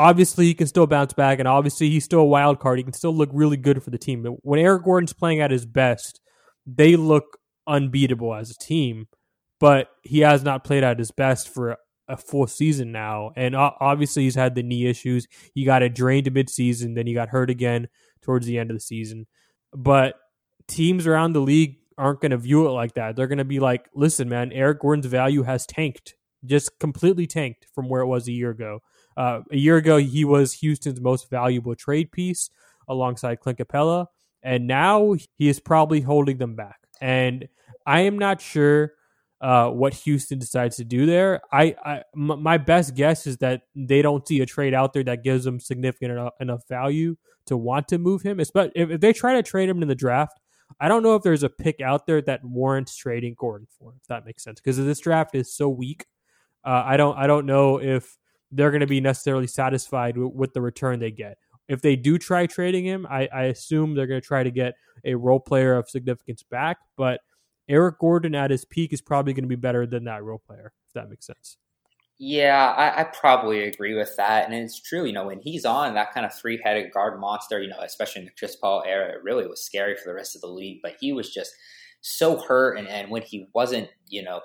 obviously 0.00 0.46
he 0.46 0.54
can 0.54 0.66
still 0.66 0.86
bounce 0.86 1.12
back, 1.12 1.38
and 1.38 1.46
obviously 1.46 1.90
he's 1.90 2.04
still 2.04 2.20
a 2.20 2.24
wild 2.24 2.58
card. 2.58 2.78
He 2.78 2.84
can 2.84 2.94
still 2.94 3.14
look 3.14 3.28
really 3.32 3.58
good 3.58 3.82
for 3.82 3.90
the 3.90 3.98
team. 3.98 4.22
But 4.22 4.44
when 4.44 4.58
Eric 4.58 4.84
Gordon's 4.84 5.12
playing 5.12 5.40
at 5.40 5.50
his 5.50 5.66
best, 5.66 6.20
they 6.66 6.96
look 6.96 7.36
unbeatable 7.66 8.34
as 8.34 8.50
a 8.50 8.58
team. 8.58 9.08
But 9.60 9.88
he 10.02 10.20
has 10.20 10.42
not 10.42 10.64
played 10.64 10.84
at 10.84 10.98
his 10.98 11.10
best 11.10 11.50
for 11.52 11.76
a 12.08 12.16
full 12.16 12.46
season 12.46 12.92
now, 12.92 13.32
and 13.36 13.54
obviously 13.54 14.22
he's 14.22 14.34
had 14.34 14.54
the 14.54 14.62
knee 14.62 14.86
issues. 14.86 15.28
He 15.54 15.64
got 15.64 15.82
it 15.82 15.94
drained 15.94 16.26
midseason, 16.28 16.94
then 16.94 17.06
he 17.06 17.12
got 17.12 17.28
hurt 17.28 17.50
again 17.50 17.88
towards 18.22 18.46
the 18.46 18.58
end 18.58 18.70
of 18.70 18.76
the 18.76 18.80
season. 18.80 19.26
But 19.74 20.14
teams 20.66 21.06
around 21.06 21.34
the 21.34 21.40
league 21.40 21.76
aren't 21.98 22.22
going 22.22 22.30
to 22.30 22.38
view 22.38 22.66
it 22.66 22.70
like 22.70 22.94
that. 22.94 23.16
They're 23.16 23.26
going 23.26 23.38
to 23.38 23.44
be 23.44 23.60
like, 23.60 23.90
"Listen, 23.94 24.30
man, 24.30 24.50
Eric 24.50 24.80
Gordon's 24.80 25.06
value 25.06 25.42
has 25.42 25.66
tanked, 25.66 26.16
just 26.42 26.78
completely 26.80 27.26
tanked 27.26 27.66
from 27.74 27.90
where 27.90 28.00
it 28.00 28.06
was 28.06 28.26
a 28.26 28.32
year 28.32 28.50
ago." 28.50 28.80
Uh, 29.20 29.42
a 29.52 29.56
year 29.56 29.76
ago, 29.76 29.98
he 29.98 30.24
was 30.24 30.54
Houston's 30.54 30.98
most 30.98 31.28
valuable 31.28 31.74
trade 31.74 32.10
piece 32.10 32.48
alongside 32.88 33.40
Clint 33.40 33.58
Capela, 33.58 34.06
and 34.42 34.66
now 34.66 35.14
he 35.36 35.46
is 35.46 35.60
probably 35.60 36.00
holding 36.00 36.38
them 36.38 36.56
back. 36.56 36.78
And 37.02 37.46
I 37.84 38.00
am 38.00 38.18
not 38.18 38.40
sure 38.40 38.94
uh, 39.42 39.68
what 39.68 39.92
Houston 39.92 40.38
decides 40.38 40.76
to 40.76 40.84
do 40.84 41.04
there. 41.04 41.42
I, 41.52 41.76
I 41.84 41.96
m- 42.16 42.42
my 42.42 42.56
best 42.56 42.94
guess 42.94 43.26
is 43.26 43.36
that 43.38 43.62
they 43.76 44.00
don't 44.00 44.26
see 44.26 44.40
a 44.40 44.46
trade 44.46 44.72
out 44.72 44.94
there 44.94 45.04
that 45.04 45.22
gives 45.22 45.44
them 45.44 45.60
significant 45.60 46.12
enough, 46.12 46.32
enough 46.40 46.62
value 46.66 47.16
to 47.44 47.58
want 47.58 47.88
to 47.88 47.98
move 47.98 48.22
him. 48.22 48.40
But 48.54 48.72
if, 48.74 48.90
if 48.90 49.00
they 49.00 49.12
try 49.12 49.34
to 49.34 49.42
trade 49.42 49.68
him 49.68 49.82
in 49.82 49.88
the 49.88 49.94
draft, 49.94 50.40
I 50.80 50.88
don't 50.88 51.02
know 51.02 51.14
if 51.14 51.22
there's 51.22 51.42
a 51.42 51.50
pick 51.50 51.82
out 51.82 52.06
there 52.06 52.22
that 52.22 52.42
warrants 52.42 52.96
trading 52.96 53.34
Gordon 53.36 53.66
for. 53.78 53.92
If 54.00 54.06
that 54.08 54.24
makes 54.24 54.44
sense, 54.44 54.60
because 54.60 54.78
this 54.78 55.00
draft 55.00 55.34
is 55.34 55.52
so 55.54 55.68
weak. 55.68 56.06
Uh, 56.64 56.82
I 56.86 56.96
don't 56.96 57.18
I 57.18 57.26
don't 57.26 57.44
know 57.44 57.80
if 57.80 58.16
they're 58.52 58.70
going 58.70 58.80
to 58.80 58.86
be 58.86 59.00
necessarily 59.00 59.46
satisfied 59.46 60.16
with, 60.16 60.32
with, 60.32 60.54
the 60.54 60.60
return 60.60 60.98
they 60.98 61.10
get. 61.10 61.38
If 61.68 61.82
they 61.82 61.96
do 61.96 62.18
try 62.18 62.46
trading 62.46 62.84
him, 62.84 63.06
I, 63.08 63.28
I 63.32 63.42
assume 63.44 63.94
they're 63.94 64.06
going 64.06 64.20
to 64.20 64.26
try 64.26 64.42
to 64.42 64.50
get 64.50 64.74
a 65.04 65.14
role 65.14 65.40
player 65.40 65.76
of 65.76 65.88
significance 65.88 66.42
back. 66.42 66.78
But 66.96 67.20
Eric 67.68 67.98
Gordon 68.00 68.34
at 68.34 68.50
his 68.50 68.64
peak 68.64 68.92
is 68.92 69.00
probably 69.00 69.32
going 69.32 69.44
to 69.44 69.48
be 69.48 69.56
better 69.56 69.86
than 69.86 70.04
that 70.04 70.24
role 70.24 70.42
player, 70.44 70.72
if 70.88 70.92
that 70.94 71.08
makes 71.08 71.26
sense. 71.26 71.56
Yeah, 72.22 72.74
I, 72.76 73.00
I, 73.00 73.04
probably 73.04 73.62
agree 73.62 73.94
with 73.94 74.14
that. 74.18 74.44
And 74.44 74.52
it's 74.52 74.78
true, 74.78 75.06
you 75.06 75.12
know, 75.14 75.28
when 75.28 75.40
he's 75.40 75.64
on 75.64 75.94
that 75.94 76.12
kind 76.12 76.26
of 76.26 76.34
three 76.34 76.60
headed 76.62 76.92
guard 76.92 77.18
monster, 77.18 77.62
you 77.62 77.68
know, 77.68 77.80
especially 77.80 78.20
in 78.20 78.26
the 78.26 78.32
Chris 78.38 78.56
Paul 78.56 78.82
era, 78.86 79.08
it 79.08 79.22
really 79.22 79.46
was 79.46 79.64
scary 79.64 79.96
for 79.96 80.10
the 80.10 80.14
rest 80.14 80.34
of 80.34 80.42
the 80.42 80.46
league. 80.46 80.80
But 80.82 80.96
he 81.00 81.14
was 81.14 81.32
just 81.32 81.54
so 82.02 82.36
hurt. 82.36 82.76
And, 82.76 82.88
and 82.88 83.10
when 83.10 83.22
he 83.22 83.46
wasn't, 83.54 83.88
you 84.06 84.22
know, 84.22 84.42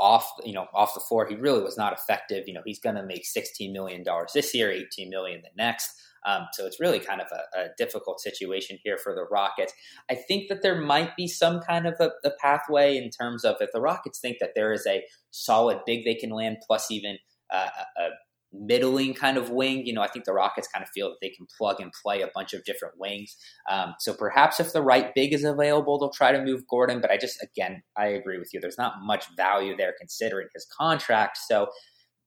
off 0.00 0.30
you 0.44 0.52
know 0.52 0.66
off 0.74 0.94
the 0.94 1.00
floor 1.00 1.26
he 1.26 1.34
really 1.34 1.62
was 1.62 1.76
not 1.76 1.92
effective 1.92 2.44
you 2.46 2.54
know 2.54 2.62
he's 2.64 2.78
going 2.78 2.94
to 2.94 3.02
make 3.02 3.26
16 3.26 3.72
million 3.72 4.02
dollars 4.02 4.30
this 4.32 4.54
year 4.54 4.70
18 4.70 5.10
million 5.10 5.42
the 5.42 5.50
next 5.56 5.90
Um, 6.26 6.48
so 6.52 6.66
it's 6.66 6.80
really 6.80 6.98
kind 6.98 7.20
of 7.20 7.28
a, 7.32 7.60
a, 7.60 7.68
difficult 7.78 8.20
situation 8.20 8.78
here 8.82 8.98
for 8.98 9.14
the 9.14 9.24
Rockets. 9.30 9.72
I 10.10 10.16
think 10.16 10.48
that 10.48 10.62
there 10.62 10.80
might 10.80 11.16
be 11.16 11.28
some 11.28 11.60
kind 11.60 11.86
of 11.86 11.94
a, 12.00 12.10
a, 12.24 12.32
pathway 12.42 12.96
in 12.96 13.08
terms 13.08 13.44
of 13.44 13.56
if 13.60 13.70
the 13.72 13.80
Rockets 13.80 14.18
think 14.18 14.38
that 14.40 14.50
there 14.56 14.72
is 14.72 14.84
a 14.86 15.04
solid 15.30 15.78
big 15.86 16.04
they 16.04 16.16
can 16.16 16.30
land, 16.30 16.58
plus 16.66 16.90
even 16.90 17.18
uh, 17.50 17.68
a 17.96 18.08
middling 18.52 19.14
kind 19.14 19.36
of 19.36 19.50
wing. 19.50 19.86
You 19.86 19.92
know, 19.92 20.02
I 20.02 20.08
think 20.08 20.24
the 20.24 20.32
Rockets 20.32 20.68
kind 20.68 20.82
of 20.82 20.88
feel 20.90 21.08
that 21.08 21.18
they 21.20 21.30
can 21.30 21.46
plug 21.56 21.80
and 21.80 21.92
play 21.92 22.22
a 22.22 22.30
bunch 22.34 22.54
of 22.54 22.64
different 22.64 22.94
wings. 22.98 23.36
Um, 23.70 23.94
so 23.98 24.14
perhaps 24.14 24.60
if 24.60 24.72
the 24.72 24.82
right 24.82 25.14
big 25.14 25.32
is 25.32 25.44
available, 25.44 25.98
they'll 25.98 26.10
try 26.10 26.32
to 26.32 26.42
move 26.42 26.66
Gordon. 26.68 27.00
But 27.00 27.10
I 27.10 27.16
just, 27.18 27.42
again, 27.42 27.82
I 27.96 28.06
agree 28.06 28.38
with 28.38 28.52
you. 28.52 28.60
There's 28.60 28.78
not 28.78 29.02
much 29.02 29.26
value 29.36 29.76
there 29.76 29.94
considering 29.98 30.48
his 30.54 30.66
contract. 30.66 31.38
So 31.46 31.68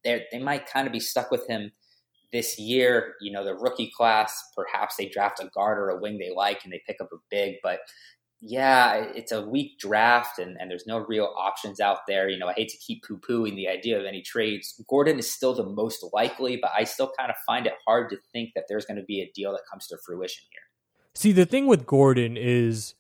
they 0.04 0.26
might 0.42 0.66
kind 0.66 0.88
of 0.88 0.94
be 0.94 1.00
stuck 1.00 1.32
with 1.32 1.48
him 1.48 1.72
this 2.32 2.58
year. 2.58 3.16
You 3.22 3.32
know, 3.32 3.44
the 3.44 3.56
rookie 3.56 3.92
class, 3.96 4.44
perhaps 4.56 4.96
they 4.98 5.08
draft 5.08 5.40
a 5.40 5.50
guard 5.54 5.78
or 5.78 5.90
a 5.90 6.00
wing 6.00 6.18
they 6.18 6.32
like 6.36 6.64
and 6.64 6.72
they 6.72 6.82
pick 6.88 6.98
up 7.02 7.10
a 7.12 7.18
big, 7.30 7.56
but 7.64 7.80
yeah, 8.42 8.96
it's 9.14 9.32
a 9.32 9.42
weak 9.42 9.78
draft 9.78 10.40
and, 10.40 10.58
and 10.60 10.70
there's 10.70 10.88
no 10.88 10.98
real 10.98 11.32
options 11.38 11.80
out 11.80 12.00
there. 12.08 12.28
You 12.28 12.40
know, 12.40 12.48
I 12.48 12.54
hate 12.54 12.70
to 12.70 12.78
keep 12.78 13.04
poo 13.04 13.20
pooing 13.20 13.56
the 13.56 13.68
idea 13.68 14.00
of 14.00 14.06
any 14.06 14.24
trades. 14.24 14.82
Gordon 14.90 15.20
is 15.20 15.32
still 15.32 15.54
the 15.54 15.64
most 15.64 16.04
likely, 16.12 16.58
but 16.58 16.72
I 16.76 16.84
still 16.86 17.12
kind 17.18 17.30
of 17.30 17.38
find 17.46 17.68
it 17.68 17.74
hard 17.86 18.10
to 18.10 18.18
think 18.34 18.54
that 18.56 18.66
there's 18.68 18.86
going 18.86 18.98
to 18.98 19.04
be 19.04 19.22
a 19.22 19.32
deal 19.36 19.52
that 19.52 19.62
comes 19.70 19.86
to 19.88 19.98
fruition 20.04 20.44
here. 20.52 20.62
See, 21.14 21.32
the 21.32 21.46
thing 21.46 21.68
with 21.68 21.86
Gordon 21.86 22.36
is 22.36 22.96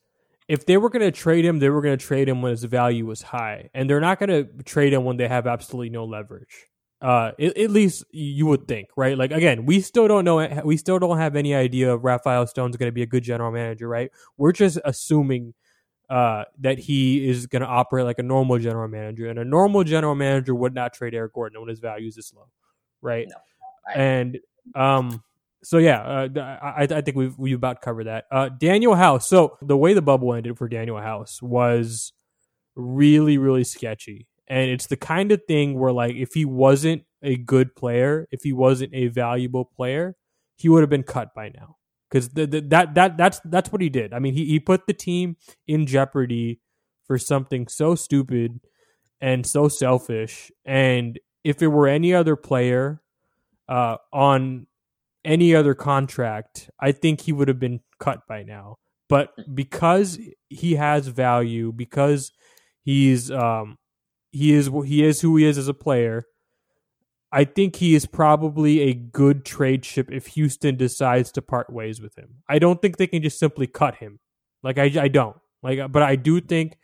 if 0.47 0.65
they 0.65 0.77
were 0.77 0.89
going 0.89 1.01
to 1.01 1.11
trade 1.11 1.43
him, 1.43 1.59
they 1.59 1.69
were 1.69 1.81
going 1.81 1.97
to 1.97 2.05
trade 2.05 2.29
him 2.29 2.41
when 2.41 2.51
his 2.51 2.63
value 2.65 3.07
was 3.07 3.23
high, 3.23 3.69
and 3.73 3.89
they're 3.89 4.01
not 4.01 4.19
going 4.19 4.29
to 4.29 4.63
trade 4.63 4.93
him 4.93 5.05
when 5.05 5.17
they 5.17 5.27
have 5.27 5.47
absolutely 5.47 5.89
no 5.89 6.05
leverage. 6.05 6.67
Uh, 7.01 7.31
at, 7.39 7.57
at, 7.57 7.71
least 7.71 8.03
you 8.11 8.45
would 8.45 8.67
think, 8.67 8.89
right? 8.95 9.17
Like 9.17 9.31
again, 9.31 9.65
we 9.65 9.81
still 9.81 10.07
don't 10.07 10.23
know. 10.23 10.61
We 10.63 10.77
still 10.77 10.99
don't 10.99 11.17
have 11.17 11.35
any 11.35 11.55
idea 11.55 11.95
if 11.95 12.03
Rafael 12.03 12.45
Stone's 12.45 12.77
going 12.77 12.89
to 12.89 12.93
be 12.93 13.01
a 13.01 13.07
good 13.07 13.23
general 13.23 13.51
manager, 13.51 13.87
right? 13.87 14.11
We're 14.37 14.51
just 14.51 14.77
assuming 14.85 15.55
uh, 16.11 16.43
that 16.59 16.77
he 16.77 17.27
is 17.27 17.47
going 17.47 17.63
to 17.63 17.67
operate 17.67 18.05
like 18.05 18.19
a 18.19 18.23
normal 18.23 18.59
general 18.59 18.87
manager, 18.87 19.27
and 19.29 19.39
a 19.39 19.45
normal 19.45 19.83
general 19.83 20.13
manager 20.13 20.53
would 20.53 20.75
not 20.75 20.93
trade 20.93 21.15
Eric 21.15 21.33
Gordon 21.33 21.59
when 21.59 21.69
his 21.69 21.79
value 21.79 22.07
is 22.07 22.33
low, 22.35 22.47
right? 23.01 23.27
No, 23.27 23.35
and 23.95 24.39
um, 24.75 25.23
so 25.63 25.79
yeah, 25.79 26.01
uh, 26.01 26.27
I, 26.61 26.83
I 26.83 27.01
think 27.01 27.17
we've 27.17 27.37
we've 27.37 27.55
about 27.55 27.81
covered 27.81 28.05
that. 28.05 28.25
Uh, 28.31 28.49
Danuel 28.49 28.97
House. 28.97 29.27
So 29.27 29.57
the 29.61 29.77
way 29.77 29.93
the 29.93 30.01
bubble 30.03 30.33
ended 30.35 30.57
for 30.57 30.69
Danuel 30.69 31.01
House 31.01 31.41
was 31.41 32.13
really 32.75 33.37
really 33.37 33.63
sketchy 33.63 34.27
and 34.47 34.69
it's 34.69 34.87
the 34.87 34.97
kind 34.97 35.31
of 35.31 35.41
thing 35.47 35.79
where 35.79 35.91
like 35.91 36.15
if 36.15 36.33
he 36.33 36.45
wasn't 36.45 37.03
a 37.23 37.37
good 37.37 37.75
player, 37.75 38.27
if 38.31 38.41
he 38.43 38.53
wasn't 38.53 38.93
a 38.93 39.07
valuable 39.07 39.65
player, 39.65 40.15
he 40.55 40.69
would 40.69 40.81
have 40.81 40.89
been 40.89 41.03
cut 41.03 41.33
by 41.33 41.49
now. 41.49 41.77
Because 42.09 42.29
that 42.29 42.69
that 42.69 43.17
that's 43.17 43.39
that's 43.45 43.71
what 43.71 43.81
he 43.81 43.89
did. 43.89 44.13
I 44.13 44.19
mean, 44.19 44.33
he, 44.33 44.45
he 44.45 44.59
put 44.59 44.85
the 44.85 44.93
team 44.93 45.37
in 45.65 45.85
jeopardy 45.85 46.59
for 47.05 47.17
something 47.17 47.67
so 47.67 47.95
stupid 47.95 48.59
and 49.21 49.45
so 49.45 49.69
selfish. 49.69 50.51
And 50.65 51.19
if 51.43 51.61
it 51.61 51.67
were 51.67 51.87
any 51.87 52.13
other 52.13 52.35
player 52.35 53.01
uh, 53.69 53.97
on 54.11 54.67
any 55.23 55.55
other 55.55 55.73
contract, 55.73 56.69
I 56.79 56.91
think 56.91 57.21
he 57.21 57.31
would 57.31 57.47
have 57.47 57.59
been 57.59 57.79
cut 57.99 58.27
by 58.27 58.43
now. 58.43 58.77
But 59.07 59.29
because 59.53 60.19
he 60.49 60.75
has 60.75 61.07
value, 61.07 61.71
because 61.71 62.31
he's 62.83 63.29
um, 63.31 63.77
he 64.31 64.53
is 64.53 64.69
he 64.85 65.03
is 65.03 65.21
who 65.21 65.35
he 65.37 65.45
is 65.45 65.57
as 65.57 65.67
a 65.67 65.73
player. 65.73 66.25
I 67.31 67.45
think 67.45 67.77
he 67.77 67.95
is 67.95 68.05
probably 68.05 68.81
a 68.81 68.93
good 68.93 69.45
trade 69.45 69.85
ship 69.85 70.09
if 70.11 70.27
Houston 70.27 70.75
decides 70.75 71.31
to 71.33 71.41
part 71.41 71.69
ways 71.69 72.01
with 72.01 72.17
him. 72.17 72.43
I 72.49 72.59
don't 72.59 72.81
think 72.81 72.97
they 72.97 73.07
can 73.07 73.21
just 73.21 73.39
simply 73.39 73.67
cut 73.67 73.95
him. 73.95 74.19
Like 74.63 74.77
I, 74.77 74.91
I 74.99 75.07
don't 75.07 75.37
like, 75.63 75.91
but 75.91 76.03
I 76.03 76.15
do 76.17 76.41
think 76.41 76.77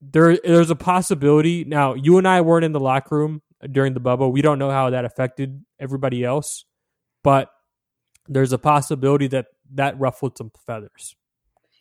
there 0.00 0.36
there's 0.36 0.70
a 0.70 0.76
possibility. 0.76 1.64
Now, 1.64 1.94
you 1.94 2.18
and 2.18 2.28
I 2.28 2.42
weren't 2.42 2.64
in 2.64 2.72
the 2.72 2.80
locker 2.80 3.16
room 3.16 3.42
during 3.70 3.94
the 3.94 4.00
bubble. 4.00 4.30
We 4.30 4.42
don't 4.42 4.58
know 4.58 4.70
how 4.70 4.90
that 4.90 5.04
affected 5.04 5.64
everybody 5.80 6.22
else, 6.22 6.64
but 7.24 7.50
there's 8.28 8.52
a 8.52 8.58
possibility 8.58 9.26
that 9.28 9.46
that 9.74 9.98
ruffled 9.98 10.36
some 10.36 10.52
feathers 10.66 11.16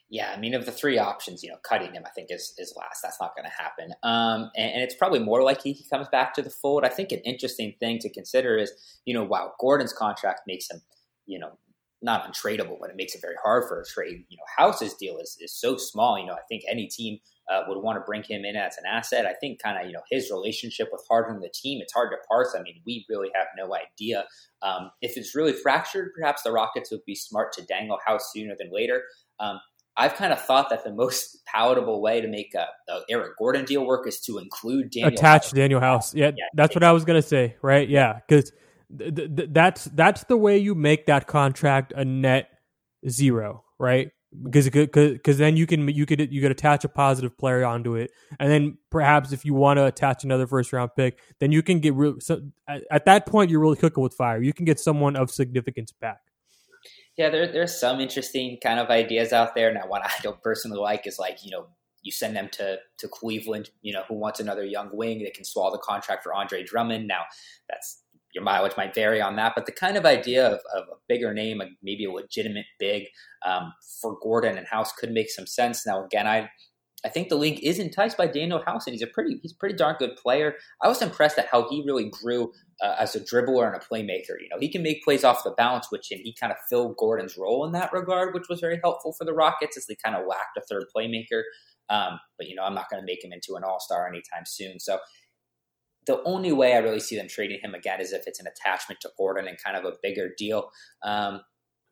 yeah, 0.10 0.32
I 0.36 0.40
mean, 0.40 0.54
of 0.54 0.66
the 0.66 0.72
three 0.72 1.00
options, 1.00 1.42
you 1.42 1.50
know, 1.50 1.58
cutting 1.64 1.94
him, 1.94 2.04
I 2.06 2.10
think 2.12 2.28
is 2.30 2.54
is 2.58 2.74
last. 2.78 3.02
That's 3.02 3.20
not 3.20 3.36
going 3.36 3.50
to 3.50 3.64
happen. 3.64 3.92
Um, 4.04 4.52
and, 4.56 4.74
and, 4.74 4.84
it's 4.84 4.96
probably 4.96 5.20
more 5.20 5.42
likely 5.42 5.72
he 5.72 5.84
comes 5.90 6.08
back 6.10 6.34
to 6.36 6.44
the 6.44 6.50
fold. 6.50 6.86
I 6.86 6.90
think 6.90 7.12
an 7.12 7.22
interesting 7.26 7.74
thing 7.80 7.98
to 8.00 8.10
consider 8.10 8.58
is, 8.58 8.72
you 9.06 9.14
know, 9.16 9.24
while 9.24 9.56
Gordon's 9.60 9.94
contract 9.94 10.42
makes 10.46 10.70
him, 10.70 10.82
you 11.26 11.40
know, 11.40 11.58
not 12.04 12.32
untradeable, 12.32 12.78
but 12.80 12.92
it 12.92 12.96
makes 12.96 13.16
it 13.16 13.22
very 13.22 13.36
hard 13.44 13.68
for 13.68 13.82
a 13.82 13.86
trade. 13.86 14.26
You 14.30 14.38
know, 14.38 14.44
House's 14.56 14.94
deal 14.94 15.18
is 15.18 15.38
is 15.42 15.60
so 15.60 15.76
small. 15.76 16.20
You 16.20 16.28
know, 16.28 16.34
I 16.34 16.46
think 16.48 16.64
any 16.70 16.88
team 16.88 17.18
uh, 17.52 17.64
would 17.68 17.82
want 17.82 17.98
to 17.98 18.06
bring 18.06 18.22
him 18.22 18.46
in 18.46 18.56
as 18.56 18.78
an 18.78 18.86
asset. 18.88 19.26
I 19.26 19.34
think 19.34 19.62
kind 19.62 19.80
of 19.80 19.88
you 19.88 19.94
know 19.94 20.04
his 20.12 20.30
relationship 20.30 20.90
with 20.92 21.04
Harden 21.10 21.36
and 21.36 21.44
the 21.44 21.52
team. 21.54 21.82
It's 21.82 21.94
hard 21.94 22.12
to 22.12 22.18
parse. 22.30 22.56
I 22.58 22.62
mean, 22.62 22.82
we 22.86 23.08
really 23.10 23.32
have 23.34 23.48
no 23.58 23.76
idea 23.76 24.26
um, 24.62 24.92
if 25.02 25.18
it's 25.18 25.36
really 25.36 25.54
fractured. 25.54 26.12
Perhaps 26.16 26.44
the 26.44 26.52
Rockets 26.52 26.92
would 26.92 27.06
be 27.06 27.16
smart 27.16 27.54
to 27.54 27.66
dangle 27.66 27.98
House 28.06 28.32
sooner 28.32 28.56
than 28.58 28.72
later. 28.72 29.04
Um, 29.40 29.60
I've 29.98 30.16
kind 30.16 30.34
of 30.34 30.42
thought 30.42 30.70
that 30.70 30.84
the 30.84 30.94
most 30.94 31.46
palatable 31.46 32.02
way 32.02 32.20
to 32.20 32.28
make 32.28 32.54
a, 32.54 32.68
a 32.92 33.02
Eric 33.10 33.38
Gordon 33.38 33.66
deal 33.66 33.86
work 33.86 34.08
is 34.08 34.20
to 34.22 34.40
include 34.40 34.92
Daniel 34.92 35.14
attach 35.14 35.46
House. 35.46 35.54
Danuel 35.54 35.80
House. 35.80 36.14
Yeah, 36.14 36.32
yeah 36.36 36.46
that's 36.54 36.76
what 36.76 36.84
I 36.84 36.92
was 36.92 37.06
gonna 37.06 37.22
say. 37.22 37.56
Right? 37.62 37.88
Yeah, 37.88 38.20
because 38.28 38.52
th- 38.98 39.16
th- 39.16 39.50
that's 39.52 39.86
that's 39.86 40.26
the 40.26 40.38
way 40.38 40.58
you 40.58 40.76
make 40.76 41.06
that 41.06 41.28
contract 41.28 41.94
a 41.96 42.04
net 42.04 42.50
zero. 43.08 43.64
Right? 43.80 44.12
Because 44.44 44.70
because 44.70 45.38
then 45.38 45.56
you 45.56 45.66
can 45.66 45.88
you 45.88 46.06
could 46.06 46.32
you 46.32 46.42
could 46.42 46.52
attach 46.52 46.84
a 46.84 46.90
positive 46.90 47.38
player 47.38 47.64
onto 47.64 47.96
it, 47.96 48.12
and 48.38 48.52
then 48.52 48.78
perhaps 48.92 49.32
if 49.32 49.46
you 49.46 49.54
want 49.54 49.78
to 49.78 49.86
attach 49.86 50.26
another 50.26 50.46
first 50.46 50.74
round 50.74 50.92
pick, 50.98 51.20
then 51.40 51.54
you 51.54 51.64
can 51.64 51.80
get 51.80 51.94
real. 51.94 52.16
So 52.20 52.42
at, 52.68 52.84
at 52.92 53.06
that 53.06 53.28
point, 53.28 53.50
you're 53.50 53.62
really 53.62 53.78
cooking 53.78 54.04
with 54.04 54.14
fire. 54.14 54.42
You 54.42 54.52
can 54.52 54.66
get 54.66 54.78
someone 54.78 55.16
of 55.16 55.32
significance 55.32 55.94
back. 55.94 56.20
Yeah, 57.18 57.30
there, 57.30 57.52
there's 57.52 57.80
some 57.80 58.02
interesting 58.02 58.58
kind 58.62 58.80
of 58.80 58.90
ideas 58.90 59.32
out 59.32 59.56
there. 59.56 59.74
Now, 59.74 59.88
what 59.88 60.06
I 60.06 60.12
don't 60.22 60.42
personally 60.42 60.80
like 60.80 61.08
is 61.08 61.18
like, 61.18 61.46
you 61.46 61.52
know, 61.52 61.68
you 62.02 62.12
send 62.12 62.36
them 62.36 62.50
to 62.54 62.78
to 63.00 63.08
Cleveland, 63.08 63.70
you 63.82 63.94
know, 63.94 64.04
who 64.08 64.16
wants 64.16 64.40
another 64.40 64.64
young 64.64 64.90
wing 64.94 65.24
that 65.24 65.34
can 65.34 65.44
swallow 65.44 65.72
the 65.72 65.80
contract 65.80 66.24
for 66.24 66.34
Andre 66.34 66.64
Drummond. 66.64 67.08
Now, 67.08 67.24
that's 67.70 68.04
your 68.34 68.44
mileage 68.44 68.76
might 68.76 68.94
vary 68.94 69.22
on 69.22 69.38
that, 69.38 69.54
but 69.56 69.66
the 69.66 69.72
kind 69.72 69.96
of 69.96 70.06
idea 70.06 70.46
of, 70.46 70.60
of 70.76 70.84
a 70.92 70.98
bigger 71.08 71.34
name, 71.34 71.62
maybe 71.82 72.04
a 72.04 72.12
legitimate 72.12 72.66
big 72.80 73.06
um, 73.46 73.74
for 74.02 74.18
Gordon 74.22 74.58
and 74.58 74.68
House 74.68 74.92
could 74.92 75.12
make 75.12 75.30
some 75.30 75.48
sense. 75.48 75.88
Now, 75.88 76.06
again, 76.06 76.28
I 76.28 76.50
I 77.06 77.10
think 77.10 77.30
the 77.30 77.36
league 77.36 77.64
is 77.64 77.78
enticed 77.78 78.18
by 78.18 78.28
Danuel 78.28 78.66
House, 78.66 78.88
and 78.88 78.94
he's 78.94 79.04
a 79.04 79.08
pretty 79.08 79.38
he's 79.42 79.52
a 79.52 79.58
pretty 79.58 79.76
darn 79.76 79.96
good 80.00 80.16
player. 80.16 80.56
I 80.82 80.88
was 80.88 81.02
impressed 81.02 81.38
at 81.38 81.48
how 81.48 81.70
he 81.70 81.84
really 81.86 82.10
grew 82.10 82.52
uh, 82.82 82.96
as 83.00 83.16
a 83.16 83.20
dribbler 83.20 83.68
and 83.68 83.76
a 83.76 83.80
playmaker. 83.80 84.42
You 84.42 84.50
know, 84.50 84.58
he 84.60 84.72
can 84.72 84.82
make 84.82 85.04
plays 85.04 85.24
off 85.24 85.44
the 85.44 85.54
bounce, 85.56 85.92
which 85.92 86.12
and 86.12 86.20
he 86.22 86.34
kind 86.34 86.52
of 86.52 86.58
filled 86.68 86.98
Gordon's 86.98 87.38
role 87.38 87.64
in 87.66 87.74
that 87.74 87.94
regard, 87.94 88.34
which 88.34 88.50
was 88.50 88.60
very 88.60 88.80
helpful 88.84 89.14
for 89.14 89.24
the 89.24 89.34
Rockets 89.34 89.78
as 89.78 89.86
they 89.86 89.96
kind 90.04 90.16
of 90.16 90.26
lacked 90.28 90.58
a 90.58 90.62
third 90.62 90.86
playmaker. 90.96 91.44
Um, 91.90 92.20
but 92.38 92.48
you 92.48 92.56
know, 92.56 92.64
I'm 92.64 92.74
not 92.74 92.90
going 92.90 93.02
to 93.02 93.06
make 93.06 93.24
him 93.24 93.32
into 93.32 93.56
an 93.56 93.64
All 93.64 93.80
Star 93.80 94.08
anytime 94.08 94.44
soon. 94.48 94.80
So 94.80 94.98
the 96.08 96.24
only 96.24 96.52
way 96.52 96.74
I 96.74 96.80
really 96.80 97.00
see 97.00 97.16
them 97.16 97.28
trading 97.28 97.60
him 97.62 97.76
again 97.76 98.02
is 98.02 98.14
if 98.14 98.28
it's 98.28 98.40
an 98.40 98.48
attachment 98.48 99.00
to 99.02 99.10
Gordon 99.18 99.48
and 99.48 99.58
kind 99.64 99.78
of 99.78 99.86
a 99.86 99.96
bigger 100.02 100.32
deal. 100.38 100.72
Um, 101.04 101.42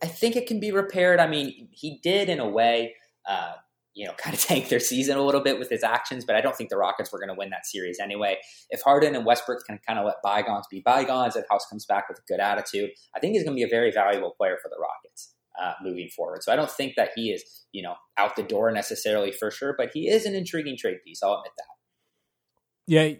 I 0.01 0.07
think 0.07 0.35
it 0.35 0.47
can 0.47 0.59
be 0.59 0.71
repaired. 0.71 1.19
I 1.19 1.27
mean, 1.27 1.69
he 1.71 1.99
did 2.03 2.29
in 2.29 2.39
a 2.39 2.49
way. 2.49 2.95
Uh, 3.27 3.53
you 3.93 4.05
know, 4.05 4.13
kind 4.17 4.33
of 4.35 4.41
tank 4.41 4.69
their 4.69 4.79
season 4.79 5.17
a 5.17 5.21
little 5.21 5.41
bit 5.41 5.59
with 5.59 5.69
his 5.69 5.83
actions, 5.83 6.25
but 6.25 6.35
I 6.35 6.41
don't 6.41 6.55
think 6.55 6.69
the 6.69 6.77
Rockets 6.77 7.11
were 7.11 7.19
going 7.19 7.29
to 7.29 7.35
win 7.37 7.49
that 7.51 7.65
series 7.65 7.99
anyway. 7.99 8.37
If 8.69 8.81
Harden 8.81 9.15
and 9.15 9.25
Westbrook 9.25 9.65
can 9.65 9.79
kind 9.85 9.99
of 9.99 10.05
let 10.05 10.15
bygones 10.23 10.65
be 10.69 10.81
bygones, 10.83 11.35
if 11.35 11.45
House 11.49 11.65
comes 11.69 11.85
back 11.85 12.09
with 12.09 12.19
a 12.19 12.23
good 12.27 12.39
attitude, 12.39 12.91
I 13.15 13.19
think 13.19 13.33
he's 13.33 13.43
going 13.43 13.55
to 13.55 13.59
be 13.59 13.63
a 13.63 13.69
very 13.69 13.91
valuable 13.91 14.33
player 14.37 14.57
for 14.61 14.69
the 14.69 14.77
Rockets 14.79 15.33
uh, 15.61 15.73
moving 15.81 16.09
forward. 16.09 16.43
So 16.43 16.51
I 16.51 16.55
don't 16.55 16.71
think 16.71 16.95
that 16.95 17.11
he 17.15 17.31
is, 17.31 17.43
you 17.71 17.83
know, 17.83 17.95
out 18.17 18.35
the 18.35 18.43
door 18.43 18.71
necessarily 18.71 19.31
for 19.31 19.51
sure, 19.51 19.75
but 19.77 19.91
he 19.93 20.09
is 20.09 20.25
an 20.25 20.35
intriguing 20.35 20.77
trade 20.77 20.97
piece. 21.05 21.21
I'll 21.23 21.35
admit 21.35 21.51
that. 21.57 21.65
Yeah, 22.85 23.11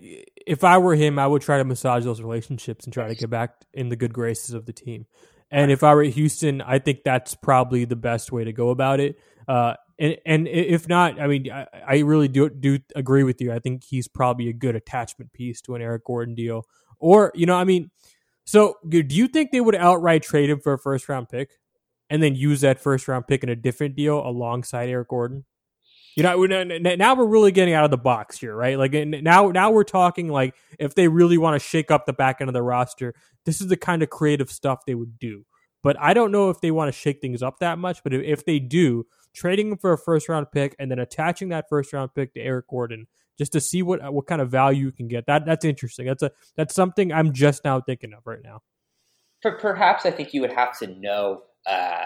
if 0.45 0.65
I 0.65 0.77
were 0.77 0.95
him, 0.95 1.17
I 1.17 1.25
would 1.25 1.41
try 1.41 1.57
to 1.57 1.63
massage 1.63 2.03
those 2.03 2.21
relationships 2.21 2.83
and 2.83 2.93
try 2.93 3.07
to 3.07 3.15
get 3.15 3.29
back 3.29 3.55
in 3.73 3.87
the 3.87 3.95
good 3.95 4.13
graces 4.13 4.53
of 4.53 4.65
the 4.65 4.73
team. 4.73 5.05
And 5.49 5.71
if 5.71 5.83
I 5.83 5.93
were 5.93 6.03
Houston, 6.03 6.61
I 6.61 6.79
think 6.79 7.03
that's 7.05 7.35
probably 7.35 7.85
the 7.85 7.95
best 7.95 8.31
way 8.31 8.43
to 8.43 8.51
go 8.51 8.71
about 8.71 8.99
it. 8.99 9.19
Uh, 9.47 9.75
and 10.03 10.17
and 10.25 10.47
if 10.47 10.89
not, 10.89 11.19
I 11.19 11.27
mean, 11.27 11.49
I, 11.49 11.65
I, 11.87 11.99
really 11.99 12.27
do 12.27 12.49
do 12.49 12.79
agree 12.93 13.23
with 13.23 13.39
you. 13.39 13.53
I 13.53 13.59
think 13.59 13.85
he's 13.85 14.07
probably 14.07 14.49
a 14.49 14.53
good 14.53 14.75
attachment 14.75 15.31
piece 15.31 15.61
to 15.61 15.75
an 15.75 15.81
Eric 15.81 16.03
Gordon 16.05 16.35
deal. 16.35 16.67
Or 16.99 17.31
you 17.35 17.45
know, 17.45 17.55
I 17.55 17.63
mean, 17.63 17.89
so 18.45 18.77
do 18.87 19.03
you 19.07 19.27
think 19.27 19.51
they 19.51 19.61
would 19.61 19.75
outright 19.75 20.23
trade 20.23 20.49
him 20.49 20.59
for 20.59 20.73
a 20.73 20.77
first 20.77 21.07
round 21.07 21.29
pick, 21.29 21.51
and 22.09 22.21
then 22.21 22.35
use 22.35 22.61
that 22.61 22.79
first 22.79 23.07
round 23.07 23.27
pick 23.27 23.43
in 23.43 23.49
a 23.49 23.55
different 23.55 23.95
deal 23.95 24.19
alongside 24.19 24.89
Eric 24.89 25.07
Gordon? 25.07 25.45
You 26.15 26.21
know, 26.21 26.43
now 26.45 27.15
we're 27.15 27.25
really 27.25 27.51
getting 27.51 27.73
out 27.73 27.85
of 27.85 27.91
the 27.91 27.97
box 27.97 28.37
here, 28.37 28.55
right? 28.55 28.77
Like 28.77 28.93
now, 28.93 29.47
now 29.47 29.71
we're 29.71 29.83
talking 29.83 30.27
like 30.27 30.53
if 30.77 30.93
they 30.93 31.07
really 31.07 31.39
want 31.39 31.59
to 31.59 31.67
shake 31.67 31.89
up 31.89 32.05
the 32.05 32.13
back 32.13 32.39
end 32.39 32.49
of 32.49 32.53
the 32.53 32.61
roster, 32.61 33.15
this 33.45 33.61
is 33.61 33.67
the 33.67 33.77
kind 33.77 34.03
of 34.03 34.11
creative 34.11 34.51
stuff 34.51 34.85
they 34.85 34.93
would 34.93 35.17
do. 35.17 35.43
But 35.81 35.99
I 35.99 36.13
don't 36.13 36.31
know 36.31 36.51
if 36.51 36.61
they 36.61 36.69
want 36.69 36.93
to 36.93 36.97
shake 36.97 37.19
things 37.19 37.41
up 37.41 37.59
that 37.59 37.79
much. 37.79 38.03
But 38.03 38.13
if, 38.13 38.21
if 38.21 38.45
they 38.45 38.59
do, 38.59 39.07
trading 39.33 39.71
him 39.71 39.77
for 39.77 39.93
a 39.93 39.97
first 39.97 40.29
round 40.29 40.47
pick 40.51 40.75
and 40.79 40.89
then 40.91 40.99
attaching 40.99 41.49
that 41.49 41.65
first 41.69 41.93
round 41.93 42.13
pick 42.13 42.33
to 42.33 42.39
Eric 42.39 42.67
Gordon 42.67 43.07
just 43.37 43.51
to 43.53 43.61
see 43.61 43.81
what 43.81 44.13
what 44.13 44.27
kind 44.27 44.41
of 44.41 44.49
value 44.49 44.85
you 44.85 44.91
can 44.91 45.07
get. 45.07 45.25
That 45.25 45.45
that's 45.45 45.65
interesting. 45.65 46.05
That's 46.05 46.23
a 46.23 46.31
that's 46.55 46.75
something 46.75 47.11
I'm 47.11 47.33
just 47.33 47.63
now 47.63 47.81
thinking 47.81 48.13
of 48.13 48.25
right 48.25 48.41
now. 48.43 48.61
Perhaps 49.41 50.05
I 50.05 50.11
think 50.11 50.33
you 50.33 50.41
would 50.41 50.53
have 50.53 50.77
to 50.79 50.87
know 50.87 51.41
uh, 51.67 52.05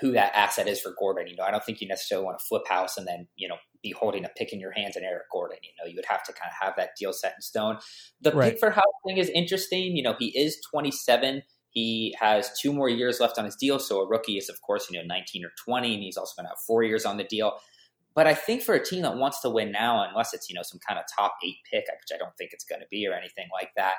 who 0.00 0.12
that 0.12 0.32
asset 0.34 0.68
is 0.68 0.80
for 0.80 0.92
Gordon. 0.98 1.26
You 1.28 1.36
know, 1.36 1.44
I 1.44 1.50
don't 1.50 1.64
think 1.64 1.80
you 1.80 1.88
necessarily 1.88 2.26
want 2.26 2.38
to 2.38 2.44
flip 2.44 2.68
house 2.68 2.96
and 2.96 3.06
then 3.06 3.26
you 3.36 3.48
know 3.48 3.56
be 3.82 3.94
holding 3.96 4.24
a 4.24 4.30
pick 4.36 4.52
in 4.52 4.60
your 4.60 4.72
hands 4.72 4.96
and 4.96 5.04
Eric 5.04 5.24
Gordon. 5.32 5.58
You 5.62 5.70
know, 5.78 5.88
you 5.88 5.96
would 5.96 6.06
have 6.06 6.24
to 6.24 6.32
kind 6.32 6.50
of 6.50 6.66
have 6.66 6.76
that 6.76 6.90
deal 6.98 7.12
set 7.12 7.34
in 7.36 7.42
stone. 7.42 7.78
The 8.20 8.32
right. 8.32 8.52
pick 8.52 8.60
for 8.60 8.70
house 8.70 8.84
thing 9.06 9.18
is 9.18 9.30
interesting. 9.30 9.96
You 9.96 10.02
know, 10.02 10.14
he 10.18 10.36
is 10.36 10.58
27. 10.70 11.42
He 11.74 12.14
has 12.20 12.50
two 12.58 12.72
more 12.72 12.88
years 12.88 13.18
left 13.18 13.36
on 13.36 13.44
his 13.44 13.56
deal. 13.56 13.80
So 13.80 14.00
a 14.00 14.06
rookie 14.06 14.38
is, 14.38 14.48
of 14.48 14.62
course, 14.62 14.88
you 14.90 14.98
know, 14.98 15.04
19 15.04 15.44
or 15.44 15.50
20, 15.64 15.94
and 15.94 16.02
he's 16.02 16.16
also 16.16 16.32
going 16.36 16.46
to 16.46 16.50
have 16.50 16.58
four 16.64 16.84
years 16.84 17.04
on 17.04 17.16
the 17.16 17.24
deal. 17.24 17.58
But 18.14 18.28
I 18.28 18.34
think 18.34 18.62
for 18.62 18.76
a 18.76 18.84
team 18.84 19.02
that 19.02 19.16
wants 19.16 19.40
to 19.40 19.50
win 19.50 19.72
now, 19.72 20.06
unless 20.08 20.32
it's 20.32 20.48
you 20.48 20.54
know 20.54 20.62
some 20.62 20.78
kind 20.86 21.00
of 21.00 21.04
top 21.14 21.34
eight 21.44 21.56
pick, 21.70 21.84
which 21.86 22.14
I 22.14 22.18
don't 22.18 22.36
think 22.38 22.50
it's 22.52 22.64
going 22.64 22.80
to 22.80 22.86
be 22.90 23.06
or 23.08 23.12
anything 23.12 23.48
like 23.52 23.70
that, 23.76 23.94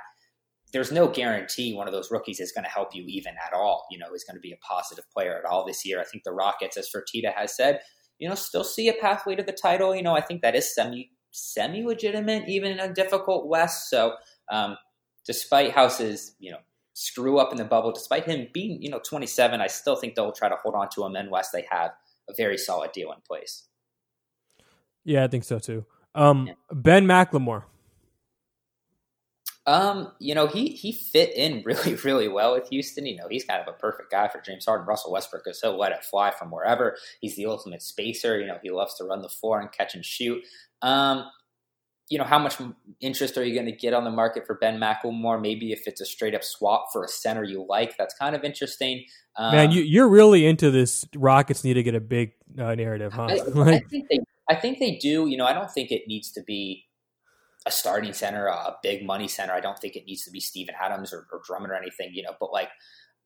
there's 0.72 0.92
no 0.92 1.08
guarantee 1.08 1.74
one 1.74 1.88
of 1.88 1.94
those 1.94 2.12
rookies 2.12 2.40
is 2.40 2.54
going 2.54 2.64
to 2.64 2.70
help 2.70 2.96
you 2.96 3.04
even 3.08 3.34
at 3.46 3.54
all. 3.54 3.86
You 3.92 4.00
know, 4.00 4.14
is 4.16 4.24
going 4.24 4.38
to 4.38 4.42
be 4.42 4.54
a 4.54 4.58
positive 4.58 5.04
player 5.14 5.38
at 5.38 5.44
all 5.44 5.66
this 5.66 5.86
year. 5.86 6.00
I 6.00 6.06
think 6.06 6.24
the 6.24 6.32
Rockets, 6.32 6.78
as 6.78 6.90
Fertitta 6.90 7.34
has 7.36 7.56
said, 7.58 7.82
you 8.18 8.30
know, 8.30 8.36
still 8.36 8.64
see 8.64 8.88
a 8.88 8.94
pathway 8.94 9.36
to 9.36 9.44
the 9.44 9.52
title. 9.52 9.94
You 9.94 10.04
know, 10.04 10.16
I 10.16 10.22
think 10.22 10.42
that 10.42 10.56
is 10.56 10.74
semi 10.74 11.12
semi 11.32 11.84
legitimate 11.84 12.48
even 12.48 12.72
in 12.72 12.80
a 12.80 12.94
difficult 12.94 13.50
West. 13.50 13.90
So, 13.90 14.14
um, 14.50 14.78
despite 15.26 15.72
House's 15.72 16.36
you 16.40 16.52
know 16.52 16.60
screw 16.96 17.38
up 17.38 17.52
in 17.52 17.58
the 17.58 17.66
bubble, 17.66 17.92
despite 17.92 18.26
him 18.26 18.48
being 18.54 18.82
you 18.82 18.90
know 18.90 19.00
27, 19.00 19.62
I 19.62 19.68
still 19.68 19.96
think 19.96 20.16
they'll 20.16 20.32
try 20.32 20.50
to 20.50 20.58
hold 20.64 20.74
on 20.74 20.90
to 20.96 21.06
him. 21.06 21.16
unless 21.16 21.52
they 21.52 21.66
have 21.70 21.92
a 22.28 22.34
very 22.34 22.58
solid 22.58 22.92
deal 22.92 23.12
in 23.12 23.20
place. 23.28 23.68
Yeah, 25.04 25.24
I 25.24 25.28
think 25.28 25.44
so 25.44 25.60
too. 25.60 25.86
Um, 26.16 26.48
yeah. 26.48 26.54
Ben 26.72 27.06
McLemore. 27.06 27.64
Um, 29.68 30.12
you 30.20 30.36
know, 30.36 30.48
he 30.48 30.70
he 30.70 30.92
fit 30.92 31.36
in 31.36 31.64
really, 31.66 31.96
really 31.96 32.28
well 32.28 32.54
with 32.54 32.70
Houston. 32.70 33.06
You 33.06 33.18
know, 33.18 33.28
he's 33.30 33.46
kind 33.46 33.62
of 33.62 33.68
a 33.68 33.78
perfect 33.78 34.12
guy 34.12 34.28
for 34.28 34.42
James 34.42 34.66
Harden. 34.66 34.88
Russell 34.88 35.12
Westbrook 35.12 35.44
because 35.44 35.60
he'll 35.62 35.78
let 35.78 35.92
it 35.92 36.04
fly 36.04 36.32
from 36.32 36.52
wherever. 36.52 36.98
He's 37.20 37.36
the 37.36 37.46
ultimate 37.46 37.82
spacer. 37.82 38.40
You 38.40 38.48
know, 38.48 38.60
he 38.64 38.72
loves 38.72 38.96
to 38.96 39.04
run 39.04 39.22
the 39.22 39.30
floor 39.30 39.60
and 39.60 39.72
catch 39.72 39.96
and 39.96 40.06
shoot. 40.06 40.44
Um, 40.82 41.26
you 42.10 42.18
know, 42.18 42.24
how 42.24 42.38
much 42.38 42.58
interest 43.02 43.38
are 43.38 43.44
you 43.44 43.54
going 43.56 43.66
to 43.66 43.72
get 43.72 43.94
on 43.94 44.04
the 44.04 44.12
market 44.12 44.46
for 44.46 44.56
Ben 44.56 44.80
McLemore? 44.80 45.42
Maybe 45.42 45.72
if 45.72 45.88
it's 45.88 46.02
a 46.02 46.06
straight 46.06 46.36
up 46.36 46.44
swap 46.44 46.88
for 46.94 47.04
a 47.04 47.08
center 47.08 47.44
you 47.44 47.66
like, 47.68 47.98
that's 47.98 48.14
kind 48.14 48.36
of 48.36 48.44
interesting. 48.44 49.06
Um, 49.38 49.56
Man, 49.56 49.72
you, 49.72 49.82
you're 49.82 50.08
really 50.08 50.46
into 50.46 50.70
this. 50.70 51.04
Rockets 51.16 51.64
need 51.64 51.74
to 51.74 51.84
get 51.84 51.96
a 51.96 52.00
big 52.00 52.34
uh, 52.60 52.76
narrative, 52.76 53.14
huh? 53.14 53.28
I, 53.30 53.34
I 53.62 53.80
think 53.80 54.08
they 54.10 54.20
I 54.50 54.56
think 54.56 54.80
they 54.80 54.98
do. 54.98 55.28
You 55.28 55.38
know, 55.38 55.46
I 55.46 55.54
don't 55.54 55.72
think 55.72 55.92
it 55.92 56.04
needs 56.08 56.32
to 56.34 56.44
be 56.44 56.86
a 57.66 57.72
starting 57.72 58.14
center, 58.14 58.46
a 58.46 58.76
big 58.84 59.06
money 59.06 59.28
center. 59.28 59.54
I 59.54 59.60
don't 59.60 59.80
think 59.80 59.96
it 59.96 60.06
needs 60.06 60.24
to 60.26 60.32
be 60.32 60.40
Steven 60.40 60.76
Adams 60.80 61.12
or, 61.12 61.26
or 61.32 61.42
Drummond 61.46 61.72
or 61.72 61.76
anything, 61.76 62.12
you 62.14 62.22
know, 62.22 62.34
but 62.40 62.54
like 62.54 62.70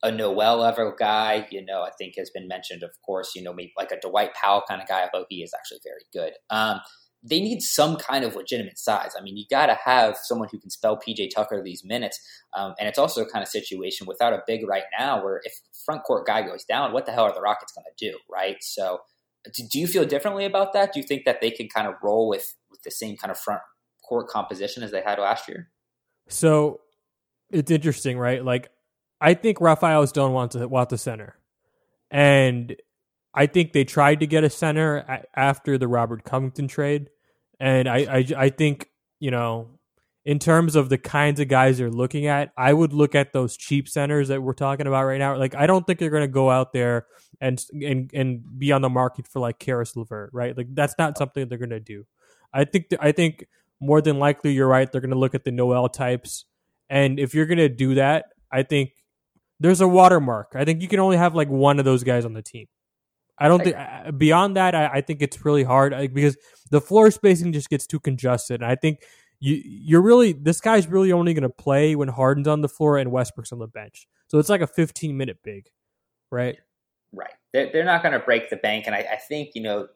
a 0.01 0.11
Noel 0.11 0.57
level 0.57 0.93
guy, 0.97 1.45
you 1.51 1.63
know, 1.65 1.81
I 1.81 1.89
think 1.97 2.13
has 2.17 2.29
been 2.29 2.47
mentioned, 2.47 2.83
of 2.83 2.91
course, 3.05 3.35
you 3.35 3.43
know, 3.43 3.53
maybe 3.53 3.73
like 3.77 3.91
a 3.91 3.99
Dwight 3.99 4.33
Powell 4.33 4.63
kind 4.67 4.81
of 4.81 4.87
guy, 4.87 5.01
although 5.13 5.25
he 5.29 5.43
is 5.43 5.53
actually 5.53 5.79
very 5.83 6.05
good. 6.13 6.33
Um, 6.49 6.79
they 7.21 7.41
need 7.41 7.61
some 7.61 7.97
kind 7.97 8.23
of 8.23 8.35
legitimate 8.35 8.79
size. 8.79 9.11
I 9.17 9.21
mean, 9.21 9.35
you 9.35 9.43
got 9.49 9.65
to 9.65 9.77
have 9.83 10.17
someone 10.23 10.47
who 10.51 10.59
can 10.59 10.69
spell 10.69 10.97
PJ 10.97 11.29
Tucker 11.35 11.61
these 11.61 11.83
minutes. 11.83 12.19
Um, 12.53 12.73
and 12.79 12.87
it's 12.87 12.97
also 12.97 13.21
a 13.23 13.29
kind 13.29 13.43
of 13.43 13.49
situation 13.49 14.07
without 14.07 14.31
a 14.31 14.41
big 14.47 14.65
right 14.67 14.83
now 14.97 15.23
where 15.23 15.41
if 15.43 15.53
front 15.85 16.03
court 16.03 16.25
guy 16.25 16.43
goes 16.43 16.63
down, 16.63 16.93
what 16.93 17.05
the 17.05 17.11
hell 17.11 17.25
are 17.25 17.33
the 17.33 17.41
Rockets 17.41 17.73
going 17.73 17.85
to 17.85 18.11
do? 18.11 18.17
Right. 18.31 18.57
So, 18.61 18.99
do 19.53 19.79
you 19.79 19.87
feel 19.87 20.05
differently 20.05 20.45
about 20.45 20.73
that? 20.73 20.93
Do 20.93 20.99
you 20.99 21.05
think 21.05 21.25
that 21.25 21.41
they 21.41 21.51
can 21.51 21.69
kind 21.69 21.87
of 21.87 21.95
roll 22.03 22.27
with 22.27 22.55
with 22.69 22.83
the 22.83 22.91
same 22.91 23.15
kind 23.17 23.31
of 23.31 23.37
front 23.37 23.61
court 24.03 24.27
composition 24.27 24.83
as 24.83 24.91
they 24.91 25.01
had 25.01 25.19
last 25.19 25.47
year? 25.47 25.69
So 26.27 26.81
it's 27.49 27.71
interesting, 27.71 28.17
right? 28.17 28.43
Like 28.43 28.69
I 29.21 29.33
think 29.33 29.61
Rafael 29.61 30.05
Stone 30.07 30.33
wants 30.33 30.55
to 30.55 30.67
want 30.67 30.89
the 30.89 30.97
center, 30.97 31.35
and 32.11 32.75
I 33.39 33.45
think 33.45 33.71
they 33.71 33.85
tried 33.85 34.19
to 34.19 34.27
get 34.27 34.43
a 34.43 34.49
center 34.49 35.23
after 35.33 35.77
the 35.77 35.87
Robert 35.87 36.25
Covington 36.25 36.67
trade, 36.67 37.09
and 37.57 37.87
I 37.87 37.97
I, 37.99 38.25
I 38.35 38.49
think 38.49 38.89
you 39.21 39.31
know 39.31 39.79
in 40.25 40.39
terms 40.39 40.75
of 40.75 40.89
the 40.89 40.97
kinds 40.97 41.39
of 41.39 41.47
guys 41.47 41.77
they're 41.77 41.89
looking 41.89 42.27
at, 42.27 42.51
I 42.57 42.73
would 42.73 42.91
look 42.91 43.15
at 43.15 43.31
those 43.31 43.55
cheap 43.55 43.87
centers 43.87 44.27
that 44.27 44.43
we're 44.43 44.51
talking 44.51 44.87
about 44.87 45.05
right 45.05 45.19
now. 45.19 45.37
Like, 45.37 45.55
I 45.55 45.67
don't 45.67 45.87
think 45.87 45.99
they're 45.99 46.09
going 46.09 46.21
to 46.23 46.27
go 46.27 46.49
out 46.49 46.73
there 46.73 47.07
and 47.39 47.63
and 47.81 48.11
and 48.13 48.59
be 48.59 48.73
on 48.73 48.81
the 48.81 48.89
market 48.89 49.25
for 49.25 49.39
like 49.39 49.57
Caris 49.57 49.95
LeVert, 49.95 50.31
right? 50.33 50.57
Like, 50.57 50.67
that's 50.75 50.95
not 50.99 51.17
something 51.17 51.47
they're 51.47 51.57
going 51.57 51.69
to 51.69 51.79
do. 51.79 52.05
I 52.53 52.65
think 52.65 52.89
th- 52.89 52.99
I 53.01 53.13
think 53.13 53.45
more 53.79 54.01
than 54.01 54.19
likely 54.19 54.51
you're 54.51 54.67
right. 54.67 54.91
They're 54.91 54.99
going 54.99 55.11
to 55.11 55.17
look 55.17 55.33
at 55.33 55.45
the 55.45 55.51
Noel 55.51 55.87
types, 55.87 56.43
and 56.89 57.17
if 57.21 57.33
you're 57.33 57.45
going 57.45 57.59
to 57.59 57.69
do 57.69 57.95
that, 57.95 58.25
I 58.51 58.63
think 58.63 58.91
there's 59.61 59.79
a 59.79 59.87
watermark. 59.87 60.51
I 60.55 60.65
think 60.65 60.81
you 60.81 60.89
can 60.89 60.99
only 60.99 61.15
have 61.15 61.35
like 61.35 61.47
one 61.47 61.79
of 61.79 61.85
those 61.85 62.03
guys 62.03 62.25
on 62.25 62.33
the 62.33 62.41
team. 62.41 62.67
I 63.39 63.47
don't 63.47 63.63
think 63.63 63.77
beyond 64.17 64.57
that. 64.57 64.75
I, 64.75 64.87
I, 64.87 65.01
think 65.01 65.21
it's 65.21 65.45
really 65.45 65.63
hard 65.63 65.95
because 66.13 66.37
the 66.71 66.81
floor 66.81 67.09
spacing 67.09 67.53
just 67.53 67.69
gets 67.69 67.87
too 67.87 67.99
congested. 67.99 68.61
And 68.61 68.69
I 68.69 68.75
think 68.75 68.99
you 69.39 69.61
you're 69.63 70.01
really 70.01 70.33
this 70.33 70.59
guy's 70.59 70.87
really 70.87 71.11
only 71.11 71.33
going 71.33 71.43
to 71.43 71.49
play 71.49 71.95
when 71.95 72.09
Harden's 72.09 72.47
on 72.47 72.61
the 72.61 72.69
floor 72.69 72.97
and 72.97 73.11
Westbrook's 73.11 73.51
on 73.51 73.59
the 73.59 73.67
bench. 73.67 74.07
So 74.27 74.37
it's 74.37 74.49
like 74.49 74.61
a 74.61 74.67
15 74.67 75.15
minute 75.15 75.37
big, 75.43 75.67
right? 76.31 76.57
Right. 77.11 77.33
They're, 77.53 77.71
they're 77.71 77.85
not 77.85 78.03
going 78.03 78.13
to 78.13 78.19
break 78.19 78.49
the 78.49 78.57
bank, 78.57 78.85
and 78.85 78.95
I, 78.95 78.99
I 79.13 79.15
think 79.15 79.51
you 79.55 79.61
know 79.61 79.87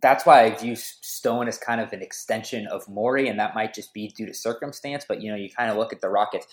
that's 0.00 0.24
why 0.24 0.44
I 0.44 0.50
view 0.50 0.76
Stone 0.76 1.48
as 1.48 1.58
kind 1.58 1.80
of 1.80 1.92
an 1.92 2.02
extension 2.02 2.66
of 2.68 2.88
Morey, 2.88 3.28
and 3.28 3.38
that 3.40 3.54
might 3.54 3.74
just 3.74 3.92
be 3.92 4.08
due 4.08 4.26
to 4.26 4.34
circumstance. 4.34 5.04
But 5.08 5.22
you 5.22 5.30
know, 5.30 5.36
you 5.36 5.50
kind 5.50 5.70
of 5.70 5.76
look 5.76 5.92
at 5.92 6.00
the 6.00 6.08
Rockets 6.08 6.46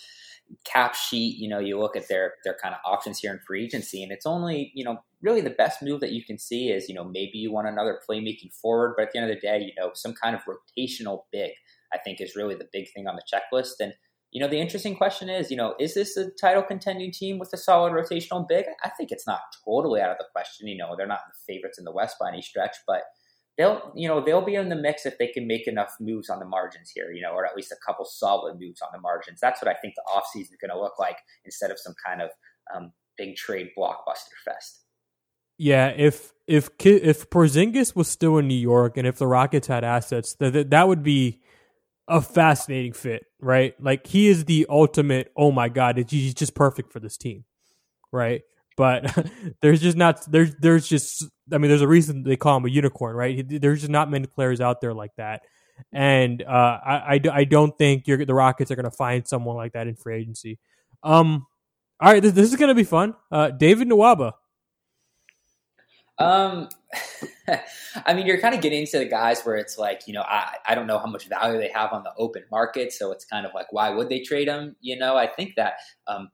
cap 0.64 0.96
sheet. 0.96 1.38
You 1.38 1.50
know, 1.50 1.60
you 1.60 1.80
look 1.80 1.96
at 1.96 2.08
their 2.08 2.36
their 2.44 2.58
kind 2.62 2.74
of 2.74 2.80
options 2.86 3.20
here 3.20 3.32
in 3.32 3.40
free 3.46 3.64
agency, 3.64 4.04
and 4.04 4.12
it's 4.12 4.26
only 4.26 4.72
you 4.76 4.84
know 4.84 4.98
really 5.22 5.42
the 5.42 5.50
best 5.50 5.82
move 5.82 6.00
that 6.02 6.12
you 6.12 6.24
can 6.24 6.38
see 6.38 6.70
is 6.70 6.90
you 6.90 6.96
know 6.96 7.04
maybe 7.04 7.38
you 7.38 7.52
want 7.52 7.68
another 7.68 8.00
playmaking 8.10 8.54
forward, 8.54 8.96
but 8.98 9.08
at 9.08 9.12
the 9.12 9.20
end 9.20 9.30
of 9.30 9.36
the 9.36 9.42
day, 9.42 9.60
you 9.60 9.74
know 9.82 9.92
some 9.94 10.14
kind 10.14 10.36
of 10.36 10.42
rotational 10.44 11.24
big. 11.32 11.52
I 11.94 11.98
think 11.98 12.20
is 12.20 12.36
really 12.36 12.56
the 12.56 12.68
big 12.74 12.88
thing 12.94 13.08
on 13.08 13.16
the 13.16 13.22
checklist. 13.32 13.76
And 13.80 13.94
you 14.32 14.42
know 14.42 14.50
the 14.50 14.60
interesting 14.60 14.96
question 14.96 15.30
is, 15.30 15.50
you 15.50 15.58
know, 15.58 15.76
is 15.80 15.94
this 15.94 16.18
a 16.18 16.30
title 16.32 16.64
contending 16.64 17.12
team 17.12 17.40
with 17.40 17.54
a 17.54 17.58
solid 17.58 17.94
rotational 17.94 18.48
big? 18.48 18.66
I 18.84 18.90
think 18.90 19.12
it's 19.12 19.28
not 19.28 19.40
totally 19.66 20.02
out 20.02 20.12
of 20.12 20.18
the 20.18 20.28
question. 20.34 20.68
You 20.68 20.78
know, 20.78 20.96
they're 20.98 21.08
not 21.08 21.22
the 21.28 21.54
favorites 21.54 21.80
in 21.80 21.86
the 21.86 21.92
West 21.94 22.18
by 22.20 22.30
any 22.30 22.42
stretch, 22.42 22.76
but 22.86 23.04
they'll 23.58 23.92
you 23.96 24.08
know 24.08 24.24
they'll 24.24 24.46
be 24.46 24.56
in 24.56 24.70
the 24.70 24.76
mix 24.76 25.06
if 25.06 25.18
they 25.18 25.28
can 25.28 25.48
make 25.48 25.68
enough 25.68 25.96
moves 26.00 26.30
on 26.30 26.40
the 26.40 26.46
margins 26.46 26.92
here 26.94 27.12
you 27.12 27.22
know 27.22 27.32
or 27.32 27.46
at 27.46 27.56
least 27.56 27.72
a 27.72 27.76
couple 27.86 28.06
solid 28.06 28.60
moves 28.60 28.82
on 28.82 28.90
the 28.94 29.00
margins. 29.00 29.40
That's 29.42 29.62
what 29.62 29.70
i 29.70 29.74
think 29.74 29.96
the 29.96 30.04
offseason 30.10 30.52
is 30.52 30.58
going 30.62 30.72
to 30.72 30.80
look 30.80 31.00
like 31.00 31.18
instead 31.46 31.72
of 31.72 31.80
some 31.80 31.96
kind 32.06 32.22
of 32.22 32.30
um, 32.74 32.92
big 33.18 33.36
trade 33.36 33.70
blockbuster 33.78 34.38
fest. 34.46 34.84
Yeah 35.58 35.88
if 35.90 36.34
if 36.46 36.70
if 36.80 37.30
Porzingis 37.30 37.96
was 37.96 38.08
still 38.08 38.38
in 38.38 38.48
New 38.48 38.56
York 38.56 38.96
and 38.98 39.08
if 39.08 39.18
the 39.18 39.28
Rockets 39.28 39.68
had 39.68 39.84
assets 39.84 40.36
that 40.36 40.70
that 40.70 40.88
would 40.88 41.04
be 41.04 41.42
a 42.08 42.22
fascinating 42.22 42.94
fit 42.94 43.26
right? 43.40 43.74
Like 43.82 44.08
he 44.08 44.28
is 44.28 44.46
the 44.46 44.66
ultimate 44.70 45.32
oh 45.36 45.52
my 45.52 45.70
god 45.70 45.98
he's 46.10 46.34
just 46.34 46.54
perfect 46.54 46.94
for 46.94 47.00
this 47.00 47.18
team 47.18 47.44
right 48.12 48.44
but 48.78 49.28
there's 49.62 49.82
just 49.82 49.98
not 49.98 50.24
there's 50.32 50.56
there's 50.56 50.88
just 50.88 51.26
I 51.52 51.58
mean 51.58 51.68
there's 51.68 51.82
a 51.82 51.88
reason 51.88 52.24
they 52.24 52.38
call 52.38 52.56
him 52.56 52.66
a 52.66 52.70
unicorn, 52.70 53.16
right? 53.16 53.44
There's 53.46 53.82
just 53.82 53.92
not 53.92 54.10
many 54.10 54.28
players 54.28 54.62
out 54.62 54.80
there 54.80 54.94
like 54.94 55.12
that, 55.18 55.42
and 55.92 56.42
uh, 56.44 56.80
I, 56.86 57.16
I, 57.16 57.22
I 57.34 57.44
don't 57.44 57.78
think 57.78 58.06
the 58.06 58.34
Rockets 58.34 58.72
are 58.72 58.76
going 58.76 58.86
to 58.86 58.92
find 58.92 59.28
someone 59.28 59.58
like 59.58 59.74
that 59.74 59.88
in 59.88 59.96
free 59.96 60.16
agency. 60.16 60.60
Um, 61.04 61.46
all 62.00 62.14
right, 62.14 62.22
this, 62.22 62.34
this 62.34 62.50
is 62.50 62.56
going 62.56 62.70
to 62.70 62.76
be 62.76 62.84
fun. 62.84 63.16
Uh, 63.32 63.50
David 63.50 63.90
Nwaba. 63.90 64.34
Um, 66.20 66.70
I 68.06 68.14
mean, 68.14 68.26
you're 68.26 68.40
kind 68.40 68.56
of 68.56 68.62
getting 68.62 68.82
into 68.82 69.00
the 69.00 69.06
guys 69.06 69.42
where 69.44 69.56
it's 69.56 69.78
like, 69.78 70.02
you 70.08 70.14
know, 70.14 70.22
I, 70.22 70.56
I 70.66 70.76
don't 70.76 70.88
know 70.88 71.00
how 71.00 71.06
much 71.06 71.28
value 71.28 71.60
they 71.60 71.70
have 71.70 71.94
on 71.94 72.04
the 72.04 72.12
open 72.18 72.44
market. 72.52 72.92
So 72.92 73.12
it's 73.12 73.26
kind 73.26 73.46
of 73.46 73.54
like, 73.54 73.72
why 73.72 73.90
would 73.90 74.10
they 74.10 74.20
trade 74.22 74.48
them? 74.48 74.76
You 74.80 74.98
know, 74.98 75.16
I 75.16 75.28
think 75.28 75.56
that 75.56 75.76
um, 76.08 76.30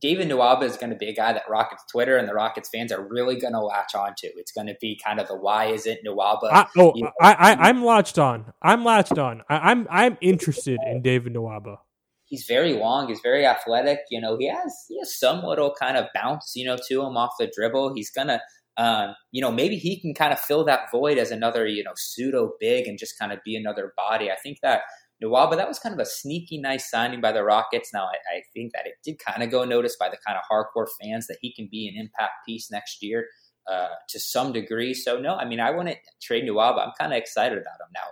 David 0.00 0.28
Nwaba 0.28 0.64
is 0.64 0.76
going 0.76 0.90
to 0.90 0.96
be 0.96 1.08
a 1.08 1.14
guy 1.14 1.32
that 1.32 1.44
Rockets 1.48 1.84
Twitter 1.90 2.16
and 2.16 2.28
the 2.28 2.34
Rockets 2.34 2.68
fans 2.68 2.92
are 2.92 3.06
really 3.06 3.38
going 3.38 3.54
to 3.54 3.60
latch 3.60 3.94
on 3.94 4.14
to. 4.18 4.26
It's 4.36 4.52
going 4.52 4.66
to 4.66 4.76
be 4.80 5.00
kind 5.04 5.20
of 5.20 5.28
the 5.28 5.36
why 5.36 5.66
is 5.66 5.86
it 5.86 6.00
Nwaba? 6.06 6.50
I, 6.52 6.66
oh, 6.76 6.92
you 6.94 7.04
know, 7.04 7.12
I, 7.20 7.68
am 7.68 7.84
latched 7.84 8.18
on. 8.18 8.52
I'm 8.60 8.84
latched 8.84 9.18
on. 9.18 9.42
I, 9.48 9.70
am 9.70 9.80
I'm, 9.80 9.86
I'm 9.90 10.18
interested 10.20 10.78
in 10.86 11.00
David 11.02 11.34
Nwaba. 11.34 11.78
He's 12.26 12.44
very 12.44 12.74
long. 12.74 13.08
He's 13.08 13.20
very 13.22 13.46
athletic. 13.46 14.00
You 14.10 14.20
know, 14.20 14.36
he 14.36 14.48
has 14.48 14.84
he 14.88 14.98
has 14.98 15.18
some 15.18 15.44
little 15.44 15.74
kind 15.78 15.96
of 15.96 16.06
bounce, 16.14 16.52
you 16.56 16.66
know, 16.66 16.76
to 16.88 17.02
him 17.02 17.16
off 17.16 17.34
the 17.38 17.50
dribble. 17.54 17.94
He's 17.94 18.10
gonna, 18.10 18.40
um, 18.76 19.14
you 19.30 19.40
know, 19.40 19.52
maybe 19.52 19.76
he 19.76 20.00
can 20.00 20.12
kind 20.12 20.32
of 20.32 20.40
fill 20.40 20.64
that 20.64 20.90
void 20.90 21.18
as 21.18 21.30
another, 21.30 21.66
you 21.68 21.84
know, 21.84 21.92
pseudo 21.94 22.54
big 22.58 22.88
and 22.88 22.98
just 22.98 23.16
kind 23.16 23.32
of 23.32 23.38
be 23.44 23.54
another 23.54 23.92
body. 23.96 24.30
I 24.30 24.36
think 24.42 24.58
that 24.62 24.82
Nwaba, 25.22 25.56
that 25.56 25.68
was 25.68 25.78
kind 25.78 25.94
of 25.94 25.98
a 25.98 26.06
sneaky 26.06 26.58
nice 26.58 26.90
signing 26.90 27.20
by 27.20 27.32
the 27.32 27.42
Rockets. 27.42 27.90
Now, 27.92 28.04
I, 28.04 28.36
I 28.36 28.42
think 28.52 28.72
that 28.72 28.86
it 28.86 28.94
did 29.04 29.18
kind 29.18 29.42
of 29.42 29.50
go 29.50 29.64
noticed 29.64 29.98
by 29.98 30.08
the 30.08 30.18
kind 30.26 30.38
of 30.38 30.44
hardcore 30.50 30.86
fans 31.00 31.26
that 31.28 31.38
he 31.40 31.52
can 31.52 31.68
be 31.70 31.88
an 31.88 31.98
impact 31.98 32.32
piece 32.46 32.70
next 32.70 33.02
year 33.02 33.26
uh, 33.70 33.88
to 34.08 34.20
some 34.20 34.52
degree. 34.52 34.94
So, 34.94 35.18
no, 35.18 35.36
I 35.36 35.44
mean, 35.44 35.60
I 35.60 35.70
want 35.70 35.88
to 35.88 35.96
trade 36.20 36.44
Nwaba. 36.44 36.86
I'm 36.86 36.92
kind 36.98 37.12
of 37.12 37.18
excited 37.18 37.58
about 37.58 37.80
him 37.80 37.92
now. 37.94 38.08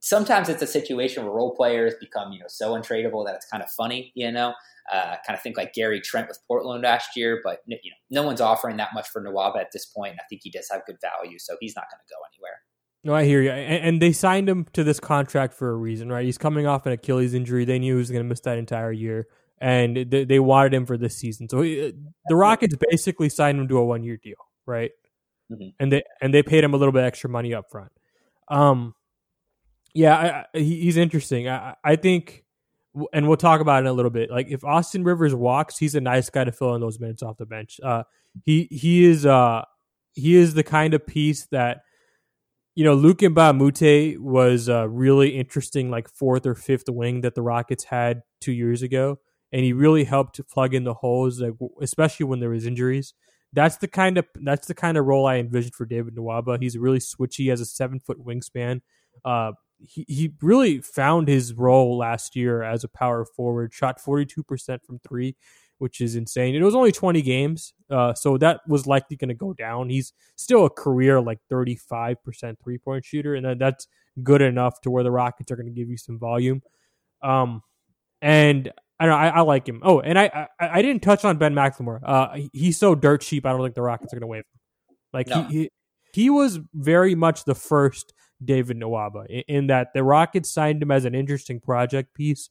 Sometimes 0.00 0.48
it's 0.48 0.62
a 0.62 0.68
situation 0.68 1.24
where 1.24 1.32
role 1.32 1.56
players 1.56 1.94
become, 2.00 2.32
you 2.32 2.38
know, 2.38 2.46
so 2.48 2.74
untradeable 2.74 3.26
that 3.26 3.34
it's 3.34 3.46
kind 3.46 3.62
of 3.62 3.70
funny, 3.70 4.12
you 4.14 4.30
know. 4.30 4.54
Uh, 4.92 5.16
kind 5.26 5.36
of 5.36 5.42
think 5.42 5.56
like 5.56 5.74
Gary 5.74 6.00
Trent 6.00 6.28
with 6.28 6.38
Portland 6.46 6.84
last 6.84 7.16
year, 7.16 7.40
but 7.42 7.58
you 7.66 7.76
know, 7.90 8.20
no 8.20 8.24
one's 8.24 8.40
offering 8.40 8.76
that 8.76 8.90
much 8.94 9.08
for 9.08 9.20
Nwaba 9.20 9.56
at 9.56 9.72
this 9.72 9.84
point. 9.84 10.14
I 10.20 10.22
think 10.28 10.42
he 10.44 10.50
does 10.50 10.68
have 10.70 10.86
good 10.86 10.98
value, 11.00 11.40
so 11.40 11.56
he's 11.58 11.74
not 11.74 11.86
going 11.90 11.98
to 11.98 12.14
go 12.14 12.20
anywhere. 12.32 12.60
No, 13.06 13.14
I 13.14 13.24
hear 13.24 13.40
you. 13.40 13.52
And, 13.52 13.84
and, 13.84 14.02
they 14.02 14.10
signed 14.10 14.48
him 14.48 14.66
to 14.72 14.82
this 14.82 14.98
contract 14.98 15.54
for 15.54 15.70
a 15.70 15.76
reason, 15.76 16.10
right? 16.10 16.24
He's 16.24 16.38
coming 16.38 16.66
off 16.66 16.86
an 16.86 16.92
Achilles 16.92 17.34
injury. 17.34 17.64
They 17.64 17.78
knew 17.78 17.94
he 17.94 17.98
was 17.98 18.10
going 18.10 18.24
to 18.24 18.28
miss 18.28 18.40
that 18.40 18.58
entire 18.58 18.90
year, 18.90 19.28
and 19.60 19.96
they, 19.96 20.24
they 20.24 20.40
wanted 20.40 20.74
him 20.74 20.86
for 20.86 20.98
this 20.98 21.16
season. 21.16 21.48
So 21.48 21.62
he, 21.62 21.92
the 22.26 22.34
Rockets 22.34 22.74
basically 22.90 23.28
signed 23.28 23.60
him 23.60 23.68
to 23.68 23.78
a 23.78 23.84
one 23.84 24.02
year 24.02 24.18
deal, 24.20 24.34
right? 24.66 24.90
Mm-hmm. 25.52 25.68
And 25.78 25.92
they 25.92 26.02
and 26.20 26.34
they 26.34 26.42
paid 26.42 26.64
him 26.64 26.74
a 26.74 26.76
little 26.76 26.90
bit 26.90 27.04
extra 27.04 27.30
money 27.30 27.54
up 27.54 27.70
front. 27.70 27.92
Um, 28.48 28.92
yeah, 29.94 30.44
I, 30.52 30.58
he's 30.58 30.96
interesting. 30.96 31.48
I, 31.48 31.76
I 31.84 31.94
think 31.94 32.44
and 33.12 33.28
we'll 33.28 33.36
talk 33.36 33.60
about 33.60 33.76
it 33.76 33.86
in 33.86 33.86
a 33.86 33.92
little 33.92 34.10
bit. 34.10 34.32
Like 34.32 34.48
if 34.50 34.64
Austin 34.64 35.04
Rivers 35.04 35.32
walks, 35.32 35.78
he's 35.78 35.94
a 35.94 36.00
nice 36.00 36.28
guy 36.28 36.42
to 36.42 36.50
fill 36.50 36.74
in 36.74 36.80
those 36.80 36.98
minutes 36.98 37.22
off 37.22 37.36
the 37.36 37.46
bench. 37.46 37.78
Uh, 37.84 38.02
he 38.44 38.66
he 38.72 39.04
is 39.04 39.24
uh 39.24 39.62
he 40.14 40.34
is 40.34 40.54
the 40.54 40.64
kind 40.64 40.92
of 40.92 41.06
piece 41.06 41.46
that 41.52 41.82
you 42.76 42.84
know 42.84 42.94
Luke 42.94 43.22
a 43.22 44.16
was 44.18 44.68
uh, 44.68 44.86
really 44.88 45.30
interesting, 45.30 45.90
like 45.90 46.08
fourth 46.08 46.46
or 46.46 46.54
fifth 46.54 46.88
wing 46.88 47.22
that 47.22 47.34
the 47.34 47.42
Rockets 47.42 47.84
had 47.84 48.22
two 48.40 48.52
years 48.52 48.82
ago, 48.82 49.18
and 49.50 49.64
he 49.64 49.72
really 49.72 50.04
helped 50.04 50.36
to 50.36 50.44
plug 50.44 50.74
in 50.74 50.84
the 50.84 50.94
holes, 50.94 51.40
like 51.40 51.54
especially 51.80 52.26
when 52.26 52.38
there 52.38 52.50
was 52.50 52.66
injuries. 52.66 53.14
That's 53.54 53.78
the 53.78 53.88
kind 53.88 54.18
of 54.18 54.26
that's 54.34 54.66
the 54.66 54.74
kind 54.74 54.98
of 54.98 55.06
role 55.06 55.26
I 55.26 55.36
envisioned 55.36 55.74
for 55.74 55.86
David 55.86 56.16
Nwaba. 56.16 56.60
He's 56.60 56.76
really 56.76 56.98
switchy 56.98 57.48
has 57.48 57.62
a 57.62 57.64
seven 57.64 57.98
foot 57.98 58.18
wingspan. 58.22 58.82
Uh, 59.24 59.52
he, 59.78 60.04
he 60.06 60.32
really 60.42 60.80
found 60.82 61.28
his 61.28 61.54
role 61.54 61.96
last 61.96 62.36
year 62.36 62.62
as 62.62 62.84
a 62.84 62.88
power 62.88 63.24
forward, 63.24 63.72
shot 63.72 63.98
42% 63.98 64.84
from 64.84 64.98
three, 64.98 65.36
which 65.78 66.00
is 66.00 66.16
insane. 66.16 66.54
It 66.54 66.62
was 66.62 66.74
only 66.74 66.92
20 66.92 67.22
games, 67.22 67.74
uh, 67.90 68.14
so 68.14 68.38
that 68.38 68.60
was 68.66 68.86
likely 68.86 69.16
going 69.16 69.28
to 69.28 69.34
go 69.34 69.52
down. 69.52 69.90
He's 69.90 70.12
still 70.36 70.64
a 70.64 70.70
career 70.70 71.20
like 71.20 71.38
35% 71.52 72.56
three 72.62 72.78
point 72.78 73.04
shooter, 73.04 73.34
and 73.34 73.60
that's 73.60 73.86
good 74.22 74.42
enough 74.42 74.80
to 74.82 74.90
where 74.90 75.02
the 75.02 75.10
Rockets 75.10 75.50
are 75.52 75.56
going 75.56 75.66
to 75.66 75.72
give 75.72 75.88
you 75.88 75.96
some 75.96 76.18
volume. 76.18 76.62
Um, 77.22 77.62
and 78.22 78.72
I 78.98 79.06
know, 79.06 79.14
I, 79.14 79.28
I, 79.28 79.40
like 79.40 79.68
him. 79.68 79.80
Oh, 79.82 80.00
and 80.00 80.18
I, 80.18 80.48
I, 80.58 80.68
I 80.78 80.82
didn't 80.82 81.02
touch 81.02 81.24
on 81.24 81.36
Ben 81.36 81.54
McLemore. 81.54 82.00
Uh, 82.02 82.38
he's 82.52 82.78
so 82.78 82.94
dirt 82.94 83.20
cheap. 83.20 83.44
I 83.44 83.50
don't 83.50 83.62
think 83.62 83.74
the 83.74 83.82
Rockets 83.82 84.12
are 84.12 84.16
going 84.16 84.22
to 84.22 84.26
waive 84.26 84.44
him. 84.44 84.96
Like 85.12 85.28
no. 85.28 85.42
he, 85.44 85.58
he 85.58 85.70
he 86.12 86.30
was 86.30 86.58
very 86.72 87.14
much 87.14 87.44
the 87.44 87.54
first 87.54 88.14
David 88.42 88.78
Nwaba 88.78 89.26
in, 89.28 89.42
in, 89.48 89.66
that 89.66 89.88
the 89.92 90.02
Rockets 90.02 90.50
signed 90.50 90.82
him 90.82 90.90
as 90.90 91.04
an 91.04 91.14
interesting 91.14 91.60
project 91.60 92.14
piece 92.14 92.48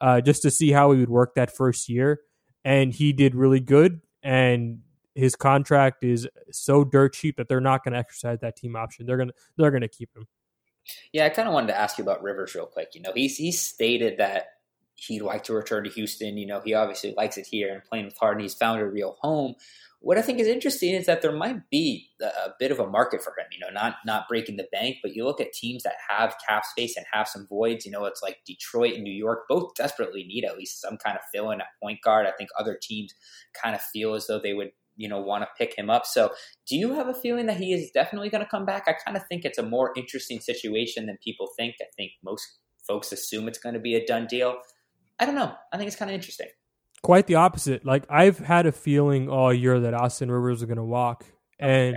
uh, 0.00 0.20
just 0.20 0.42
to 0.42 0.50
see 0.50 0.72
how 0.72 0.92
he 0.92 0.98
would 0.98 1.10
work 1.10 1.34
that 1.34 1.54
first 1.54 1.88
year. 1.88 2.20
And 2.64 2.92
he 2.92 3.12
did 3.12 3.34
really 3.34 3.60
good. 3.60 4.00
And 4.22 4.80
his 5.14 5.36
contract 5.36 6.02
is 6.02 6.26
so 6.50 6.84
dirt 6.84 7.14
cheap 7.14 7.36
that 7.36 7.48
they're 7.48 7.60
not 7.60 7.84
going 7.84 7.92
to 7.92 7.98
exercise 7.98 8.40
that 8.40 8.56
team 8.56 8.74
option. 8.76 9.06
They're 9.06 9.16
going 9.16 9.28
to 9.28 9.34
they're 9.56 9.70
going 9.70 9.82
to 9.82 9.88
keep 9.88 10.10
him. 10.16 10.26
Yeah, 11.12 11.26
I 11.26 11.28
kind 11.30 11.48
of 11.48 11.54
wanted 11.54 11.68
to 11.68 11.78
ask 11.78 11.98
you 11.98 12.04
about 12.04 12.22
Rivers 12.22 12.54
real 12.54 12.66
quick. 12.66 12.94
You 12.94 13.02
know, 13.02 13.12
he's 13.14 13.36
he 13.36 13.52
stated 13.52 14.18
that 14.18 14.53
he'd 14.96 15.22
like 15.22 15.44
to 15.44 15.54
return 15.54 15.84
to 15.84 15.90
Houston. 15.90 16.38
You 16.38 16.46
know, 16.46 16.60
he 16.64 16.74
obviously 16.74 17.14
likes 17.16 17.36
it 17.36 17.46
here 17.46 17.72
and 17.72 17.84
playing 17.84 18.06
with 18.06 18.16
Harden. 18.16 18.42
He's 18.42 18.54
found 18.54 18.80
a 18.80 18.86
real 18.86 19.16
home 19.20 19.54
what 20.04 20.18
I 20.18 20.22
think 20.22 20.38
is 20.38 20.46
interesting 20.46 20.94
is 20.94 21.06
that 21.06 21.22
there 21.22 21.32
might 21.32 21.70
be 21.70 22.10
a 22.20 22.50
bit 22.58 22.70
of 22.70 22.78
a 22.78 22.86
market 22.86 23.22
for 23.22 23.30
him. 23.30 23.46
You 23.50 23.60
know, 23.60 23.72
not 23.72 23.96
not 24.04 24.28
breaking 24.28 24.56
the 24.56 24.68
bank, 24.70 24.98
but 25.02 25.16
you 25.16 25.24
look 25.24 25.40
at 25.40 25.54
teams 25.54 25.82
that 25.82 25.94
have 26.10 26.36
cap 26.46 26.66
space 26.66 26.94
and 26.96 27.06
have 27.10 27.26
some 27.26 27.46
voids. 27.48 27.86
You 27.86 27.90
know, 27.90 28.04
it's 28.04 28.22
like 28.22 28.36
Detroit 28.46 28.94
and 28.94 29.02
New 29.02 29.14
York 29.14 29.44
both 29.48 29.74
desperately 29.74 30.24
need 30.24 30.44
at 30.44 30.58
least 30.58 30.82
some 30.82 30.98
kind 30.98 31.16
of 31.16 31.22
fill 31.32 31.50
in 31.50 31.62
at 31.62 31.68
point 31.82 32.02
guard. 32.02 32.26
I 32.26 32.32
think 32.32 32.50
other 32.58 32.78
teams 32.80 33.14
kind 33.60 33.74
of 33.74 33.80
feel 33.80 34.12
as 34.12 34.26
though 34.26 34.38
they 34.38 34.52
would 34.52 34.72
you 34.96 35.08
know 35.08 35.20
want 35.20 35.42
to 35.42 35.48
pick 35.56 35.74
him 35.76 35.88
up. 35.88 36.04
So, 36.04 36.32
do 36.68 36.76
you 36.76 36.92
have 36.92 37.08
a 37.08 37.14
feeling 37.14 37.46
that 37.46 37.56
he 37.56 37.72
is 37.72 37.90
definitely 37.90 38.28
going 38.28 38.44
to 38.44 38.50
come 38.50 38.66
back? 38.66 38.84
I 38.86 38.92
kind 38.92 39.16
of 39.16 39.26
think 39.26 39.46
it's 39.46 39.58
a 39.58 39.62
more 39.62 39.94
interesting 39.96 40.40
situation 40.40 41.06
than 41.06 41.16
people 41.24 41.48
think. 41.56 41.76
I 41.80 41.86
think 41.96 42.12
most 42.22 42.46
folks 42.86 43.10
assume 43.10 43.48
it's 43.48 43.58
going 43.58 43.74
to 43.74 43.80
be 43.80 43.94
a 43.94 44.04
done 44.04 44.26
deal. 44.26 44.58
I 45.18 45.26
don't 45.26 45.34
know. 45.34 45.54
I 45.72 45.76
think 45.76 45.88
it's 45.88 45.96
kind 45.96 46.10
of 46.10 46.14
interesting 46.14 46.48
quite 47.04 47.26
the 47.26 47.36
opposite. 47.36 47.84
Like 47.84 48.04
I've 48.10 48.38
had 48.38 48.66
a 48.66 48.72
feeling 48.72 49.28
all 49.28 49.52
year 49.52 49.78
that 49.78 49.94
Austin 49.94 50.30
Rivers 50.30 50.62
is 50.62 50.64
going 50.64 50.78
to 50.78 50.84
walk, 50.84 51.24
and 51.60 51.96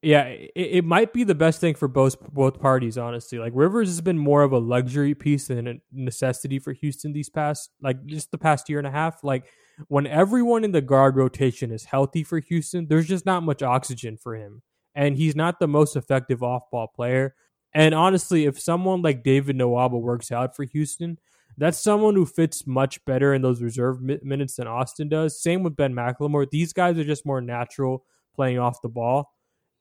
yeah, 0.00 0.22
it, 0.22 0.50
it, 0.54 0.84
might 0.84 1.12
be 1.12 1.24
the 1.24 1.34
best 1.34 1.60
thing 1.60 1.74
for 1.74 1.88
both 1.88 2.18
both 2.32 2.58
parties. 2.60 2.96
Honestly, 2.96 3.38
like 3.38 3.52
Rivers 3.54 3.88
has 3.88 4.00
been 4.00 4.18
more 4.18 4.42
of 4.42 4.52
a 4.52 4.58
luxury 4.58 5.14
piece 5.14 5.48
than 5.48 5.66
a 5.66 5.74
necessity 5.92 6.58
for 6.58 6.72
Houston 6.72 7.12
these 7.12 7.28
past 7.28 7.70
like 7.82 8.06
just 8.06 8.30
the 8.30 8.38
past 8.38 8.70
year 8.70 8.78
and 8.78 8.86
a 8.86 8.92
half. 8.92 9.22
Like 9.22 9.44
when 9.88 10.06
everyone 10.06 10.64
in 10.64 10.72
the 10.72 10.80
guard 10.80 11.16
rotation 11.16 11.70
is 11.70 11.84
healthy 11.84 12.22
for 12.22 12.38
Houston, 12.38 12.86
there's 12.86 13.08
just 13.08 13.26
not 13.26 13.42
much 13.42 13.62
oxygen 13.62 14.16
for 14.16 14.36
him, 14.36 14.62
and 14.94 15.16
he's 15.16 15.36
not 15.36 15.58
the 15.58 15.68
most 15.68 15.96
effective 15.96 16.42
off 16.42 16.70
ball 16.70 16.86
player. 16.86 17.34
And 17.74 17.94
honestly, 17.94 18.44
if 18.44 18.60
someone 18.60 19.02
like 19.02 19.24
David 19.24 19.56
Nwaba 19.56 20.00
works 20.00 20.30
out 20.30 20.54
for 20.54 20.64
Houston, 20.64 21.18
that's 21.58 21.78
someone 21.78 22.14
who 22.14 22.26
fits 22.26 22.66
much 22.66 23.04
better 23.04 23.34
in 23.34 23.42
those 23.42 23.62
reserve 23.62 24.00
minutes 24.00 24.56
than 24.56 24.66
Austin 24.66 25.08
does. 25.08 25.42
Same 25.42 25.62
with 25.62 25.76
Ben 25.76 25.94
McLemore. 25.94 26.48
These 26.50 26.72
guys 26.72 26.98
are 26.98 27.04
just 27.04 27.26
more 27.26 27.40
natural 27.40 28.04
playing 28.34 28.58
off 28.58 28.82
the 28.82 28.88
ball. 28.88 29.32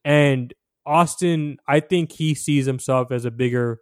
And 0.04 0.54
Austin, 0.86 1.58
I 1.68 1.80
think 1.80 2.12
he 2.12 2.34
sees 2.34 2.66
himself 2.66 3.12
as 3.12 3.26
a 3.26 3.32
bigger 3.32 3.80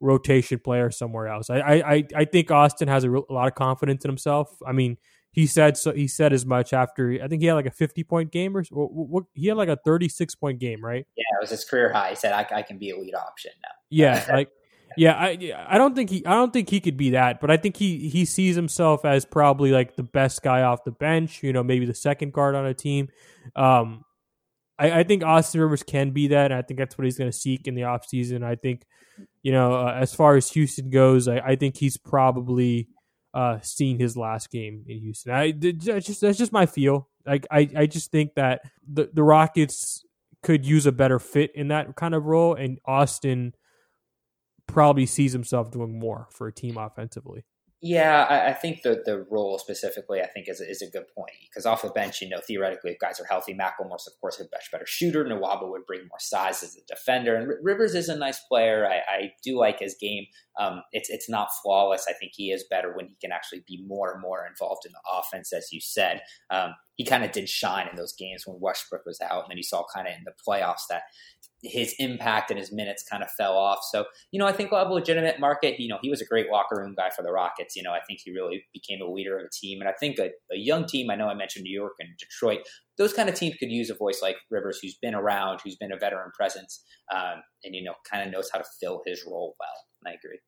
rotation 0.00 0.58
player 0.58 0.90
somewhere 0.90 1.28
else. 1.28 1.50
I 1.50 1.58
I 1.58 2.04
I 2.14 2.24
think 2.24 2.50
Austin 2.50 2.88
has 2.88 3.04
a, 3.04 3.10
a 3.10 3.32
lot 3.32 3.48
of 3.48 3.54
confidence 3.54 4.04
in 4.04 4.10
himself. 4.10 4.50
I 4.66 4.72
mean, 4.72 4.98
he 5.32 5.46
said 5.46 5.76
so. 5.76 5.92
He 5.92 6.06
said 6.06 6.32
as 6.32 6.44
much 6.44 6.72
after 6.72 7.18
I 7.22 7.26
think 7.26 7.42
he 7.42 7.48
had 7.48 7.54
like 7.54 7.66
a 7.66 7.70
fifty 7.70 8.04
point 8.04 8.30
game 8.30 8.56
or 8.56 8.62
what, 8.70 8.92
what, 8.92 9.24
he 9.32 9.48
had 9.48 9.56
like 9.56 9.68
a 9.68 9.78
thirty 9.84 10.08
six 10.08 10.34
point 10.34 10.60
game, 10.60 10.84
right? 10.84 11.06
Yeah, 11.16 11.24
it 11.38 11.40
was 11.40 11.50
his 11.50 11.64
career 11.64 11.92
high. 11.92 12.10
He 12.10 12.16
said 12.16 12.32
I, 12.32 12.46
I 12.56 12.62
can 12.62 12.78
be 12.78 12.90
a 12.90 12.98
lead 12.98 13.14
option 13.14 13.52
now. 13.62 13.72
Yeah, 13.90 14.24
like 14.32 14.50
yeah, 14.96 15.14
I 15.14 15.52
I 15.68 15.78
don't 15.78 15.94
think 15.94 16.10
he 16.10 16.24
I 16.26 16.34
don't 16.34 16.52
think 16.52 16.70
he 16.70 16.80
could 16.80 16.96
be 16.96 17.10
that, 17.10 17.40
but 17.40 17.50
I 17.50 17.56
think 17.56 17.76
he 17.76 18.08
he 18.08 18.24
sees 18.24 18.56
himself 18.56 19.04
as 19.04 19.24
probably 19.24 19.70
like 19.70 19.96
the 19.96 20.02
best 20.02 20.42
guy 20.42 20.62
off 20.62 20.84
the 20.84 20.92
bench. 20.92 21.42
You 21.42 21.52
know, 21.52 21.62
maybe 21.62 21.86
the 21.86 21.94
second 21.94 22.32
guard 22.32 22.54
on 22.54 22.66
a 22.66 22.74
team. 22.74 23.08
Um, 23.56 24.04
I, 24.78 25.00
I 25.00 25.02
think 25.04 25.22
Austin 25.22 25.60
Rivers 25.60 25.82
can 25.82 26.10
be 26.10 26.28
that, 26.28 26.50
and 26.50 26.54
I 26.54 26.62
think 26.62 26.78
that's 26.78 26.98
what 26.98 27.04
he's 27.04 27.18
going 27.18 27.30
to 27.30 27.36
seek 27.36 27.66
in 27.66 27.74
the 27.74 27.82
offseason. 27.82 28.44
I 28.44 28.56
think, 28.56 28.82
you 29.42 29.52
know, 29.52 29.74
uh, 29.74 29.96
as 29.96 30.14
far 30.14 30.36
as 30.36 30.50
Houston 30.50 30.90
goes, 30.90 31.28
I, 31.28 31.38
I 31.38 31.56
think 31.56 31.76
he's 31.76 31.96
probably 31.96 32.88
uh, 33.32 33.60
seen 33.60 33.98
his 33.98 34.16
last 34.16 34.50
game 34.50 34.84
in 34.88 34.98
Houston. 35.00 35.32
I 35.32 35.52
just 35.52 36.20
that's 36.20 36.38
just 36.38 36.52
my 36.52 36.66
feel. 36.66 37.08
Like 37.26 37.46
I 37.50 37.68
I 37.76 37.86
just 37.86 38.10
think 38.10 38.34
that 38.34 38.62
the 38.86 39.10
the 39.12 39.22
Rockets 39.22 40.04
could 40.42 40.66
use 40.66 40.86
a 40.86 40.92
better 40.92 41.18
fit 41.18 41.52
in 41.54 41.68
that 41.68 41.96
kind 41.96 42.14
of 42.14 42.24
role, 42.24 42.54
and 42.54 42.78
Austin 42.84 43.54
probably 44.66 45.06
sees 45.06 45.32
himself 45.32 45.70
doing 45.70 45.98
more 45.98 46.28
for 46.30 46.46
a 46.46 46.52
team 46.52 46.76
offensively. 46.76 47.44
Yeah, 47.86 48.24
I, 48.30 48.48
I, 48.48 48.52
think 48.54 48.80
the 48.80 49.02
the 49.04 49.26
role 49.30 49.58
specifically, 49.58 50.22
I 50.22 50.26
think, 50.26 50.48
is, 50.48 50.58
is 50.58 50.80
a 50.80 50.90
good 50.90 51.04
point 51.14 51.34
because 51.50 51.66
off 51.66 51.82
the 51.82 51.90
bench, 51.90 52.22
you 52.22 52.30
know, 52.30 52.40
theoretically, 52.40 52.92
if 52.92 52.98
guys 52.98 53.20
are 53.20 53.26
healthy, 53.26 53.52
McLemore's 53.52 54.06
of 54.06 54.18
course 54.22 54.40
a 54.40 54.44
much 54.44 54.70
better 54.72 54.86
shooter. 54.86 55.22
Nwaba 55.22 55.68
would 55.68 55.84
bring 55.86 56.00
more 56.00 56.18
size 56.18 56.62
as 56.62 56.76
a 56.76 56.86
defender, 56.88 57.36
and 57.36 57.52
Rivers 57.62 57.94
is 57.94 58.08
a 58.08 58.16
nice 58.16 58.40
player. 58.48 58.88
I, 58.88 59.00
I 59.14 59.32
do 59.44 59.58
like 59.58 59.80
his 59.80 59.96
game. 60.00 60.24
Um, 60.58 60.80
it's 60.92 61.10
it's 61.10 61.28
not 61.28 61.48
flawless. 61.62 62.06
I 62.08 62.14
think 62.14 62.32
he 62.34 62.52
is 62.52 62.64
better 62.70 62.96
when 62.96 63.08
he 63.08 63.16
can 63.20 63.32
actually 63.32 63.64
be 63.68 63.84
more 63.86 64.12
and 64.12 64.22
more 64.22 64.46
involved 64.46 64.86
in 64.86 64.92
the 64.92 65.18
offense, 65.18 65.52
as 65.52 65.68
you 65.70 65.80
said. 65.82 66.22
Um, 66.48 66.70
he 66.96 67.04
kind 67.04 67.22
of 67.22 67.32
did 67.32 67.50
shine 67.50 67.88
in 67.88 67.96
those 67.96 68.14
games 68.14 68.44
when 68.46 68.60
Westbrook 68.60 69.04
was 69.04 69.20
out, 69.20 69.42
and 69.42 69.50
then 69.50 69.58
you 69.58 69.62
saw 69.62 69.84
kind 69.94 70.08
of 70.08 70.14
in 70.14 70.24
the 70.24 70.32
playoffs 70.48 70.86
that 70.88 71.02
his 71.64 71.94
impact 71.98 72.50
and 72.50 72.58
his 72.60 72.70
minutes 72.70 73.02
kind 73.02 73.22
of 73.22 73.30
fell 73.30 73.56
off. 73.56 73.80
So, 73.90 74.04
you 74.30 74.38
know, 74.38 74.46
I 74.46 74.52
think 74.52 74.70
we'll 74.70 74.80
have 74.80 74.90
a 74.90 74.94
legitimate 74.94 75.40
market. 75.40 75.80
You 75.80 75.88
know, 75.88 75.98
he 76.02 76.10
was 76.10 76.20
a 76.20 76.24
great 76.24 76.50
locker 76.50 76.76
room 76.76 76.94
guy 76.96 77.10
for 77.10 77.22
the 77.22 77.32
Rockets. 77.32 77.74
You 77.74 77.82
know, 77.82 77.92
I 77.92 78.00
think 78.06 78.20
he 78.24 78.32
really 78.32 78.64
became 78.72 79.00
a 79.00 79.10
leader 79.10 79.38
of 79.38 79.46
a 79.46 79.48
team. 79.50 79.80
And 79.80 79.88
I 79.88 79.92
think 79.98 80.18
a, 80.18 80.30
a 80.52 80.58
young 80.58 80.86
team, 80.86 81.10
I 81.10 81.16
know 81.16 81.28
I 81.28 81.34
mentioned 81.34 81.64
New 81.64 81.74
York 81.74 81.94
and 81.98 82.10
Detroit, 82.18 82.60
those 82.98 83.12
kind 83.12 83.28
of 83.28 83.34
teams 83.34 83.56
could 83.58 83.70
use 83.70 83.90
a 83.90 83.94
voice 83.94 84.20
like 84.22 84.36
Rivers, 84.50 84.78
who's 84.80 84.96
been 85.00 85.14
around, 85.14 85.60
who's 85.64 85.76
been 85.76 85.92
a 85.92 85.96
veteran 85.96 86.30
presence, 86.38 86.84
um, 87.14 87.42
and, 87.64 87.74
you 87.74 87.82
know, 87.82 87.94
kind 88.08 88.26
of 88.26 88.32
knows 88.32 88.50
how 88.52 88.58
to 88.58 88.64
fill 88.80 89.02
his 89.06 89.24
role 89.26 89.56
well. 89.58 89.68
And 90.04 90.12
I 90.12 90.16
agree. 90.16 90.38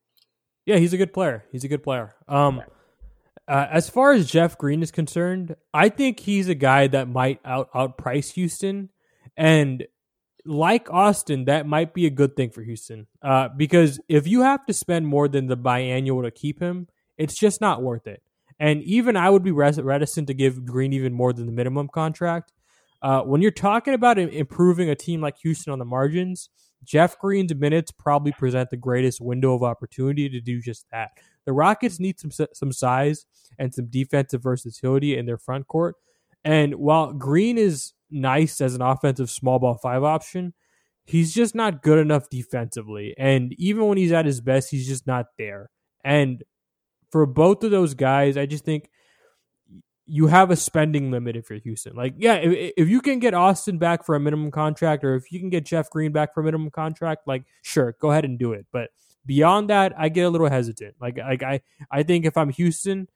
Yeah, 0.66 0.76
he's 0.76 0.92
a 0.92 0.98
good 0.98 1.12
player. 1.12 1.44
He's 1.50 1.64
a 1.64 1.68
good 1.68 1.82
player. 1.82 2.14
Um, 2.28 2.62
uh, 3.48 3.66
as 3.70 3.88
far 3.88 4.12
as 4.12 4.30
Jeff 4.30 4.58
Green 4.58 4.82
is 4.82 4.90
concerned, 4.90 5.56
I 5.72 5.88
think 5.88 6.20
he's 6.20 6.48
a 6.48 6.54
guy 6.54 6.88
that 6.88 7.08
might 7.08 7.40
out 7.44 7.72
outprice 7.72 8.32
Houston. 8.32 8.90
And 9.36 9.86
like 10.46 10.90
Austin, 10.90 11.46
that 11.46 11.66
might 11.66 11.94
be 11.94 12.06
a 12.06 12.10
good 12.10 12.36
thing 12.36 12.50
for 12.50 12.62
Houston. 12.62 13.06
Uh, 13.22 13.48
because 13.56 14.00
if 14.08 14.26
you 14.26 14.42
have 14.42 14.64
to 14.66 14.72
spend 14.72 15.06
more 15.06 15.28
than 15.28 15.46
the 15.46 15.56
biannual 15.56 16.22
to 16.22 16.30
keep 16.30 16.60
him, 16.60 16.88
it's 17.18 17.38
just 17.38 17.60
not 17.60 17.82
worth 17.82 18.06
it. 18.06 18.22
And 18.58 18.82
even 18.84 19.16
I 19.16 19.28
would 19.28 19.42
be 19.42 19.52
reticent 19.52 20.28
to 20.28 20.34
give 20.34 20.64
Green 20.64 20.92
even 20.92 21.12
more 21.12 21.32
than 21.32 21.46
the 21.46 21.52
minimum 21.52 21.88
contract. 21.88 22.52
Uh, 23.02 23.20
when 23.20 23.42
you're 23.42 23.50
talking 23.50 23.94
about 23.94 24.18
improving 24.18 24.88
a 24.88 24.94
team 24.94 25.20
like 25.20 25.36
Houston 25.38 25.72
on 25.72 25.78
the 25.78 25.84
margins, 25.84 26.48
Jeff 26.82 27.18
Green's 27.18 27.54
minutes 27.54 27.90
probably 27.90 28.32
present 28.32 28.70
the 28.70 28.76
greatest 28.76 29.20
window 29.20 29.54
of 29.54 29.62
opportunity 29.62 30.28
to 30.28 30.40
do 30.40 30.60
just 30.60 30.86
that. 30.90 31.10
The 31.44 31.52
Rockets 31.52 32.00
need 32.00 32.18
some 32.18 32.30
some 32.30 32.72
size 32.72 33.26
and 33.58 33.74
some 33.74 33.86
defensive 33.86 34.42
versatility 34.42 35.16
in 35.16 35.26
their 35.26 35.38
front 35.38 35.68
court. 35.68 35.96
And 36.44 36.76
while 36.76 37.12
Green 37.12 37.58
is 37.58 37.92
nice 38.10 38.60
as 38.60 38.74
an 38.74 38.82
offensive 38.82 39.30
small 39.30 39.58
ball 39.58 39.78
five 39.82 40.02
option, 40.02 40.54
he's 41.04 41.34
just 41.34 41.54
not 41.54 41.82
good 41.82 41.98
enough 41.98 42.28
defensively. 42.28 43.14
And 43.18 43.54
even 43.58 43.86
when 43.86 43.98
he's 43.98 44.12
at 44.12 44.26
his 44.26 44.40
best, 44.40 44.70
he's 44.70 44.86
just 44.86 45.06
not 45.06 45.26
there. 45.38 45.70
And 46.04 46.42
for 47.10 47.26
both 47.26 47.64
of 47.64 47.70
those 47.70 47.94
guys, 47.94 48.36
I 48.36 48.46
just 48.46 48.64
think 48.64 48.90
you 50.06 50.28
have 50.28 50.50
a 50.50 50.56
spending 50.56 51.10
limit 51.10 51.36
if 51.36 51.50
you're 51.50 51.58
Houston. 51.58 51.96
Like, 51.96 52.14
yeah, 52.16 52.34
if, 52.34 52.72
if, 52.76 52.88
you 52.88 53.00
can 53.00 53.18
get 53.18 53.34
Austin 53.34 53.78
back 53.78 54.04
for 54.04 54.14
a 54.14 54.20
minimum 54.20 54.52
contract, 54.52 55.02
or 55.02 55.16
if 55.16 55.32
you 55.32 55.40
can 55.40 55.50
get 55.50 55.64
Jeff 55.64 55.90
Green 55.90 56.12
back 56.12 56.32
for 56.32 56.40
a 56.40 56.44
minimum 56.44 56.70
contract, 56.70 57.26
like, 57.26 57.44
sure, 57.62 57.96
go 58.00 58.12
ahead 58.12 58.24
and 58.24 58.38
do 58.38 58.52
it. 58.52 58.66
But 58.72 58.90
beyond 59.24 59.70
that, 59.70 59.92
I 59.98 60.08
get 60.08 60.22
a 60.22 60.30
little 60.30 60.48
hesitant. 60.48 60.94
Like, 61.00 61.18
like 61.18 61.42
I, 61.42 61.60
I 61.90 62.04
think 62.04 62.24
if 62.24 62.36
I'm 62.36 62.50
Houston, 62.50 63.08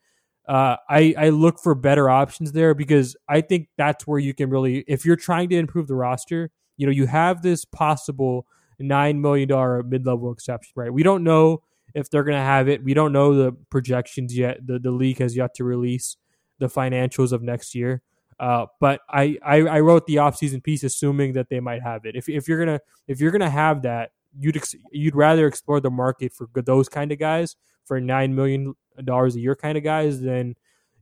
uh, 0.49 0.76
I, 0.88 1.14
I 1.16 1.28
look 1.28 1.59
for 1.61 1.74
better 1.74 2.11
options 2.11 2.53
there 2.53 2.74
because 2.74 3.16
I 3.28 3.41
think 3.41 3.68
that's 3.76 4.07
where 4.07 4.18
you 4.18 4.34
can 4.34 4.51
really, 4.51 4.84
if 4.88 5.05
you're 5.05 5.16
trying 5.16 5.49
to 5.51 5.57
improve 5.57 5.86
the 5.86 5.95
roster, 5.95 6.51
you 6.76 6.86
know, 6.86 6.93
you 6.93 7.07
have 7.07 7.43
this 7.43 7.64
possible 7.64 8.47
nine 8.78 9.20
million 9.20 9.49
dollar 9.49 9.82
mid 9.82 10.07
level 10.07 10.32
exception, 10.32 10.72
right? 10.74 10.93
We 10.93 11.03
don't 11.03 11.22
know 11.22 11.62
if 11.95 12.11
they're 12.11 12.24
going 12.24 12.38
to 12.38 12.43
have 12.43 12.68
it. 12.68 12.82
We 12.82 12.95
don't 12.95 13.12
know 13.12 13.34
the 13.34 13.53
projections 13.70 14.36
yet. 14.36 14.66
The 14.66 14.78
the 14.78 14.91
league 14.91 15.18
has 15.18 15.36
yet 15.36 15.55
to 15.57 15.64
release 15.64 16.16
the 16.59 16.68
financials 16.68 17.32
of 17.32 17.43
next 17.43 17.74
year. 17.74 18.03
Uh, 18.38 18.66
but 18.80 19.03
I, 19.11 19.36
I, 19.45 19.57
I 19.59 19.80
wrote 19.80 20.07
the 20.07 20.16
offseason 20.16 20.64
piece 20.64 20.82
assuming 20.82 21.34
that 21.34 21.51
they 21.51 21.61
might 21.61 21.82
have 21.82 22.07
it. 22.07 22.16
If, 22.16 22.28
if 22.28 22.49
you're 22.49 22.59
gonna 22.59 22.80
if 23.07 23.20
you're 23.20 23.32
gonna 23.32 23.51
have 23.51 23.82
that, 23.82 24.12
you'd 24.38 24.57
ex- 24.57 24.74
you'd 24.93 25.14
rather 25.14 25.47
explore 25.47 25.80
the 25.80 25.91
market 25.91 26.32
for 26.32 26.49
those 26.55 26.88
kind 26.88 27.12
of 27.12 27.18
guys 27.18 27.57
for 27.84 28.01
nine 28.01 28.34
million 28.34 28.74
dollars 29.05 29.37
a 29.37 29.41
year 29.41 29.57
kind 29.57 29.77
of 29.79 29.85
guys 29.85 30.21
than 30.21 30.55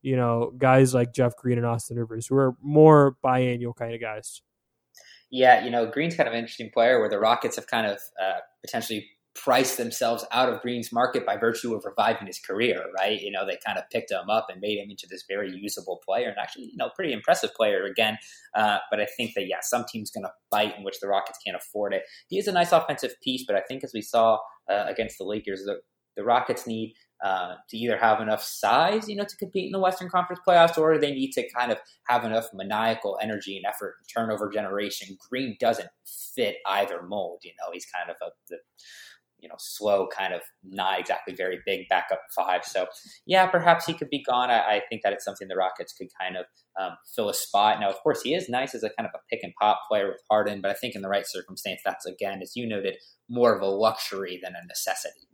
you 0.03 0.17
know 0.17 0.53
guys 0.57 0.95
like 0.95 1.13
Jeff 1.13 1.37
Green 1.37 1.59
and 1.59 1.67
Austin 1.67 1.99
Rivers 1.99 2.27
who 2.27 2.37
are 2.37 2.55
more 2.63 3.17
biannual 3.25 3.75
kind 3.75 3.95
of 3.95 4.01
guys. 4.01 4.43
Yeah, 5.31 5.65
you 5.65 5.71
know 5.71 5.87
Green's 5.87 6.17
kind 6.17 6.29
of 6.29 6.35
an 6.35 6.41
interesting 6.41 6.71
player 6.73 7.01
where 7.01 7.11
the 7.11 7.19
Rockets 7.19 7.57
have 7.57 7.67
kind 7.67 7.87
of 7.87 7.99
uh, 8.23 8.39
potentially 8.65 9.09
priced 9.39 9.77
themselves 9.77 10.25
out 10.33 10.53
of 10.53 10.61
Green's 10.61 10.93
market 10.93 11.25
by 11.25 11.37
virtue 11.37 11.75
of 11.75 11.85
reviving 11.85 12.27
his 12.27 12.41
career, 12.41 12.85
right? 12.99 13.21
You 13.21 13.31
know, 13.31 13.47
they 13.47 13.57
kind 13.65 13.79
of 13.79 13.85
picked 13.91 14.11
him 14.11 14.29
up 14.29 14.49
and 14.51 14.61
made 14.61 14.79
him 14.79 14.91
into 14.91 15.07
this 15.09 15.25
very 15.29 15.55
usable 15.55 16.01
player 16.05 16.29
and 16.29 16.39
actually, 16.39 16.65
you 16.65 16.77
know, 16.77 16.91
pretty 16.95 17.13
impressive 17.13 17.55
player 17.55 17.85
again. 17.85 18.19
Uh, 18.55 18.79
but 18.91 19.01
I 19.01 19.07
think 19.17 19.35
that, 19.35 19.47
yeah, 19.47 19.59
some 19.63 19.85
team's 19.91 20.11
going 20.11 20.25
to 20.25 20.33
bite 20.51 20.77
in 20.77 20.83
which 20.83 20.99
the 21.01 21.07
Rockets 21.07 21.39
can't 21.45 21.57
afford 21.57 21.95
it. 21.95 22.03
He 22.29 22.39
is 22.39 22.49
a 22.49 22.53
nice 22.53 22.73
offensive 22.73 23.15
piece, 23.23 23.45
but 23.47 23.55
I 23.55 23.61
think 23.61 23.85
as 23.85 23.93
we 23.95 24.03
saw 24.03 24.39
uh, 24.69 24.85
against 24.89 25.19
the 25.19 25.25
Lakers, 25.25 25.63
the, 25.65 25.79
the 26.17 26.25
Rockets 26.25 26.67
need 26.67 26.95
uh, 27.25 27.55
to 27.69 27.77
either 27.77 27.97
have 27.97 28.21
enough 28.21 28.43
size, 28.43 29.09
you 29.09 29.17
know, 29.17 29.25
to 29.25 29.37
compete 29.37 29.67
in 29.67 29.73
the 29.73 29.79
Western 29.79 30.09
Conference 30.09 30.41
playoffs, 30.47 30.79
or 30.79 30.99
they 30.99 31.13
need 31.13 31.33
to 31.33 31.49
kind 31.51 31.73
of 31.73 31.79
have 32.09 32.25
enough 32.25 32.49
maniacal 32.53 33.19
energy 33.23 33.57
and 33.57 33.67
effort, 33.67 33.97
and 33.99 34.09
turnover 34.15 34.49
generation. 34.49 35.17
Green 35.29 35.57
doesn't 35.59 35.89
fit 36.35 36.57
either 36.67 37.03
mold. 37.03 37.41
You 37.43 37.53
know, 37.61 37.73
he's 37.73 37.87
kind 37.87 38.11
of 38.11 38.17
a 38.23 38.31
the 38.49 38.59
you 39.41 39.49
know, 39.49 39.55
slow, 39.59 40.09
kind 40.09 40.35
of 40.35 40.41
not 40.65 40.99
exactly 40.99 41.35
very 41.35 41.61
big 41.65 41.89
backup 41.89 42.21
five. 42.35 42.65
So, 42.65 42.87
yeah, 43.27 43.47
perhaps 43.47 43.87
he 43.87 43.95
could 43.95 44.11
be 44.11 44.23
gone. 44.23 44.51
I, 44.51 44.59
I 44.59 44.83
think 44.89 45.03
that 45.03 45.13
it's 45.13 45.25
something 45.25 45.49
the 45.49 45.57
Rockets 45.57 45.93
could 45.93 46.09
kind 46.21 46.37
of 46.37 46.47
um, 46.81 46.97
fill 47.15 47.29
a 47.29 47.35
spot. 47.35 47.81
Now, 47.81 47.89
of 47.89 47.97
course, 48.03 48.23
he 48.23 48.35
is 48.35 48.49
nice 48.49 48.75
as 48.75 48.83
a 48.83 48.91
kind 48.91 49.09
of 49.09 49.13
a 49.15 49.23
pick 49.31 49.41
and 49.43 49.53
pop 49.61 49.83
player 49.89 50.09
with 50.09 50.23
Harden, 50.31 50.61
but 50.61 50.71
I 50.71 50.75
think 50.75 50.95
in 50.95 51.03
the 51.03 51.09
right 51.09 51.27
circumstance, 51.27 51.81
that's 51.85 52.07
again, 52.07 52.41
as 52.43 52.57
you 52.57 52.67
noted, 52.67 52.97
more 53.29 53.55
of 53.55 53.63
a 53.63 53.67
luxury 53.67 54.41
than 54.43 54.55
a 54.55 54.67
necessity. 54.67 55.28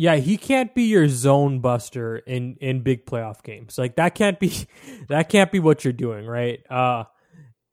Yeah, 0.00 0.16
he 0.16 0.38
can't 0.38 0.74
be 0.74 0.84
your 0.84 1.08
zone 1.08 1.60
buster 1.60 2.16
in 2.16 2.56
in 2.58 2.80
big 2.80 3.04
playoff 3.04 3.42
games. 3.42 3.76
Like 3.76 3.96
that 3.96 4.14
can't 4.14 4.40
be 4.40 4.66
that 5.10 5.28
can't 5.28 5.52
be 5.52 5.58
what 5.58 5.84
you're 5.84 5.92
doing, 5.92 6.24
right? 6.24 6.58
Uh, 6.70 7.04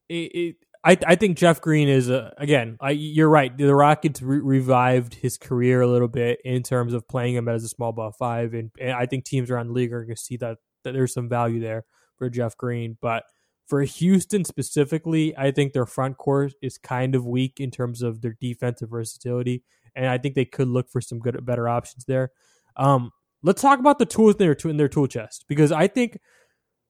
it, 0.10 0.36
it 0.36 0.56
I, 0.84 0.98
I 1.08 1.16
think 1.16 1.38
Jeff 1.38 1.62
Green 1.62 1.88
is 1.88 2.10
a, 2.10 2.34
again. 2.38 2.76
I, 2.82 2.92
you're 2.92 3.30
right. 3.30 3.58
The 3.58 3.74
Rockets 3.74 4.22
re- 4.22 4.42
revived 4.42 5.14
his 5.14 5.38
career 5.38 5.80
a 5.80 5.88
little 5.88 6.10
bit 6.10 6.42
in 6.44 6.64
terms 6.64 6.94
of 6.94 7.08
playing 7.08 7.36
him 7.36 7.48
as 7.48 7.64
a 7.64 7.70
small 7.70 7.94
ball 7.94 8.12
five, 8.12 8.54
and, 8.54 8.72
and 8.78 8.92
I 8.92 9.06
think 9.06 9.24
teams 9.24 9.50
around 9.50 9.68
the 9.68 9.74
league 9.74 9.94
are 9.94 10.04
going 10.04 10.18
to 10.18 10.22
see 10.22 10.36
that 10.36 10.58
that 10.84 10.92
there's 10.92 11.14
some 11.14 11.30
value 11.30 11.62
there 11.62 11.86
for 12.18 12.30
Jeff 12.30 12.58
Green. 12.58 12.98
But 13.02 13.24
for 13.68 13.84
Houston 13.84 14.44
specifically, 14.44 15.34
I 15.38 15.52
think 15.52 15.72
their 15.72 15.86
front 15.86 16.18
court 16.18 16.56
is 16.62 16.78
kind 16.78 17.16
of 17.16 17.26
weak 17.26 17.62
in 17.62 17.72
terms 17.72 18.02
of 18.02 18.20
their 18.20 18.36
defensive 18.42 18.90
versatility, 18.90 19.64
and 19.98 20.08
I 20.08 20.18
think 20.18 20.36
they 20.36 20.46
could 20.46 20.68
look 20.68 20.90
for 20.90 21.02
some 21.02 21.20
good, 21.20 21.44
better 21.46 21.68
options 21.68 22.06
there. 22.06 22.32
Um, 22.78 23.12
let's 23.44 23.62
talk 23.62 23.80
about 23.80 24.00
the 24.00 24.06
tools 24.06 24.36
in 24.36 24.38
their 24.40 24.54
in 24.70 24.78
their 24.78 24.88
tool 24.88 25.08
chest 25.08 25.46
because 25.48 25.72
I 25.72 25.88
think 25.88 26.20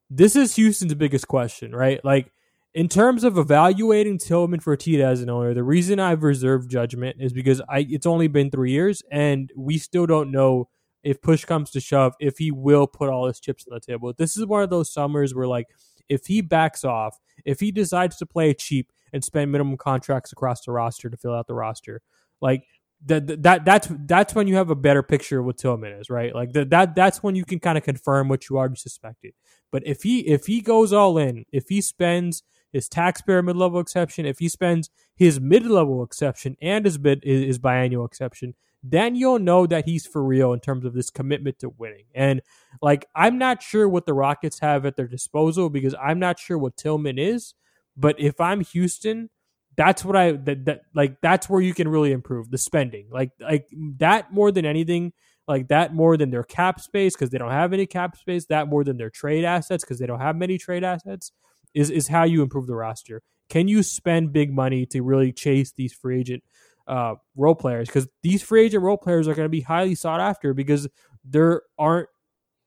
this 0.10 0.36
is 0.36 0.56
Houston's 0.56 0.94
biggest 0.94 1.28
question, 1.28 1.74
right? 1.76 2.04
Like 2.04 2.32
in 2.74 2.88
terms 2.88 3.24
of 3.24 3.38
evaluating 3.38 4.20
Tillman 4.20 4.60
Fertitta 4.60 5.04
as 5.04 5.22
an 5.22 5.30
owner, 5.30 5.54
the 5.54 5.64
reason 5.64 6.00
I've 6.00 6.24
reserved 6.24 6.70
judgment 6.70 7.18
is 7.20 7.34
because 7.34 7.62
I 7.70 7.86
it's 7.90 8.06
only 8.06 8.28
been 8.28 8.52
three 8.52 8.72
years 8.72 9.02
and 9.12 9.52
we 9.56 9.78
still 9.78 10.06
don't 10.06 10.32
know 10.32 10.70
if 11.04 11.22
push 11.22 11.46
comes 11.46 11.72
to 11.72 11.80
shove 11.80 12.14
if 12.20 12.38
he 12.38 12.52
will 12.52 12.88
put 12.88 13.10
all 13.10 13.28
his 13.28 13.40
chips 13.40 13.66
on 13.68 13.74
the 13.74 13.80
table. 13.80 14.14
This 14.18 14.36
is 14.36 14.46
one 14.46 14.64
of 14.64 14.70
those 14.70 14.92
summers 14.92 15.34
where 15.34 15.48
like 15.48 15.68
if 16.10 16.26
he 16.26 16.42
backs 16.42 16.84
off, 16.84 17.18
if 17.46 17.60
he 17.60 17.72
decides 17.72 18.18
to 18.18 18.26
play 18.26 18.54
cheap 18.54 18.92
and 19.14 19.24
spend 19.24 19.52
minimum 19.52 19.78
contracts 19.78 20.32
across 20.32 20.66
the 20.66 20.72
roster 20.72 21.10
to 21.10 21.18
fill 21.18 21.34
out 21.34 21.48
the 21.48 21.54
roster, 21.54 22.02
like 22.42 22.64
that 23.06 23.44
that 23.44 23.64
that's 23.64 23.88
that's 24.06 24.34
when 24.34 24.48
you 24.48 24.56
have 24.56 24.70
a 24.70 24.76
better 24.76 25.04
picture 25.04 25.40
of 25.40 25.46
what 25.46 25.58
Tillman 25.58 25.94
is, 25.94 26.10
right? 26.10 26.34
Like 26.34 26.54
that 26.54 26.70
that 26.72 26.96
that's 26.96 27.22
when 27.22 27.36
you 27.36 27.46
can 27.46 27.60
kind 27.60 27.78
of 27.78 27.84
confirm 27.84 28.28
what 28.28 28.50
you 28.50 28.58
already 28.58 28.76
suspected. 28.76 29.34
But 29.72 29.86
if 29.86 30.04
he 30.04 30.22
if 30.22 30.48
he 30.48 30.62
goes 30.62 30.92
all 30.92 31.18
in, 31.18 31.46
if 31.52 31.66
he 31.70 31.82
spends 31.82 32.44
his 32.74 32.90
taxpayer 32.90 33.44
mid 33.44 33.56
level 33.56 33.80
exception, 33.80 34.26
if 34.26 34.40
he 34.40 34.50
spends 34.50 34.90
his 35.16 35.40
mid 35.40 35.66
level 35.66 36.04
exception 36.04 36.58
and 36.62 36.86
his 36.86 36.98
bid 36.98 37.24
his 37.24 37.60
biannual 37.60 38.06
exception, 38.06 38.56
then 38.82 39.16
you'll 39.16 39.40
know 39.40 39.68
that 39.68 39.86
he's 39.86 40.08
for 40.08 40.24
real 40.24 40.52
in 40.54 40.60
terms 40.60 40.84
of 40.84 40.94
this 40.94 41.12
commitment 41.12 41.60
to 41.60 41.70
winning. 41.70 42.06
And 42.16 42.42
like 42.82 43.06
I'm 43.16 43.38
not 43.38 43.62
sure 43.62 43.88
what 43.88 44.08
the 44.08 44.14
Rockets 44.14 44.60
have 44.60 44.86
at 44.86 44.96
their 44.96 45.08
disposal 45.08 45.70
because 45.70 45.94
I'm 46.02 46.20
not 46.20 46.40
sure 46.40 46.58
what 46.58 46.78
Tillman 46.78 47.20
is. 47.20 47.54
But 47.96 48.20
if 48.20 48.40
I'm 48.40 48.62
Houston, 48.62 49.30
that's 49.78 50.04
what 50.04 50.16
I 50.16 50.32
that, 50.34 50.66
that 50.66 50.82
like 50.94 51.22
that's 51.22 51.48
where 51.48 51.62
you 51.62 51.74
can 51.74 51.88
really 51.88 52.12
improve 52.12 52.50
the 52.50 52.58
spending. 52.58 53.08
Like 53.12 53.32
like 53.40 53.68
that 54.00 54.34
more 54.34 54.52
than 54.52 54.66
anything, 54.66 55.14
like 55.48 55.68
that 55.70 55.94
more 55.94 56.18
than 56.18 56.32
their 56.32 56.44
cap 56.44 56.82
space 56.82 57.16
because 57.16 57.30
they 57.30 57.38
don't 57.38 57.52
have 57.52 57.74
any 57.74 57.86
cap 57.86 58.18
space, 58.18 58.48
that 58.48 58.68
more 58.68 58.84
than 58.84 58.98
their 58.98 59.12
trade 59.12 59.46
assets 59.46 59.84
because 59.84 60.00
they 60.00 60.08
don't 60.08 60.20
have 60.20 60.36
many 60.36 60.58
trade 60.58 60.84
assets 60.84 61.32
is 61.74 61.92
is 61.92 62.08
how 62.08 62.24
you 62.24 62.42
improve 62.42 62.66
the 62.68 62.76
roster. 62.76 63.22
Can 63.50 63.68
you 63.68 63.84
spend 63.84 64.34
big 64.34 64.52
money 64.52 64.86
to 64.88 65.02
really 65.02 65.32
chase 65.32 65.72
these 65.72 65.94
free 65.94 66.20
agent 66.20 66.44
uh, 66.88 67.16
role 67.36 67.56
players? 67.56 67.88
Because 67.88 68.08
these 68.24 68.42
free 68.42 68.66
agent 68.66 68.84
role 68.84 68.98
players 68.98 69.28
are 69.28 69.36
going 69.36 69.46
to 69.46 69.50
be 69.50 69.62
highly 69.62 69.96
sought 69.96 70.20
after 70.20 70.54
because 70.54 70.88
there 71.24 71.62
aren't 71.78 72.10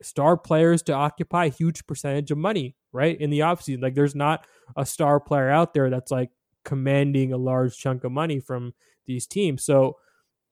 star 0.01 0.37
players 0.37 0.83
to 0.83 0.93
occupy 0.93 1.47
a 1.47 1.51
huge 1.51 1.87
percentage 1.87 2.31
of 2.31 2.39
money, 2.39 2.77
right? 2.93 3.21
In 3.21 3.31
the 3.31 3.41
offseason. 3.41 3.83
Like 3.83 3.95
there's 3.95 4.15
not 4.15 4.47
a 4.77 4.87
star 4.87 5.21
player 5.21 5.51
out 5.51 5.75
there 5.75 5.91
that's 5.91 6.11
like 6.11 6.31
commanding 6.71 7.33
a 7.33 7.37
large 7.37 7.77
chunk 7.77 8.05
of 8.05 8.12
money 8.12 8.39
from 8.39 8.73
these 9.05 9.27
teams. 9.27 9.64
So 9.64 9.97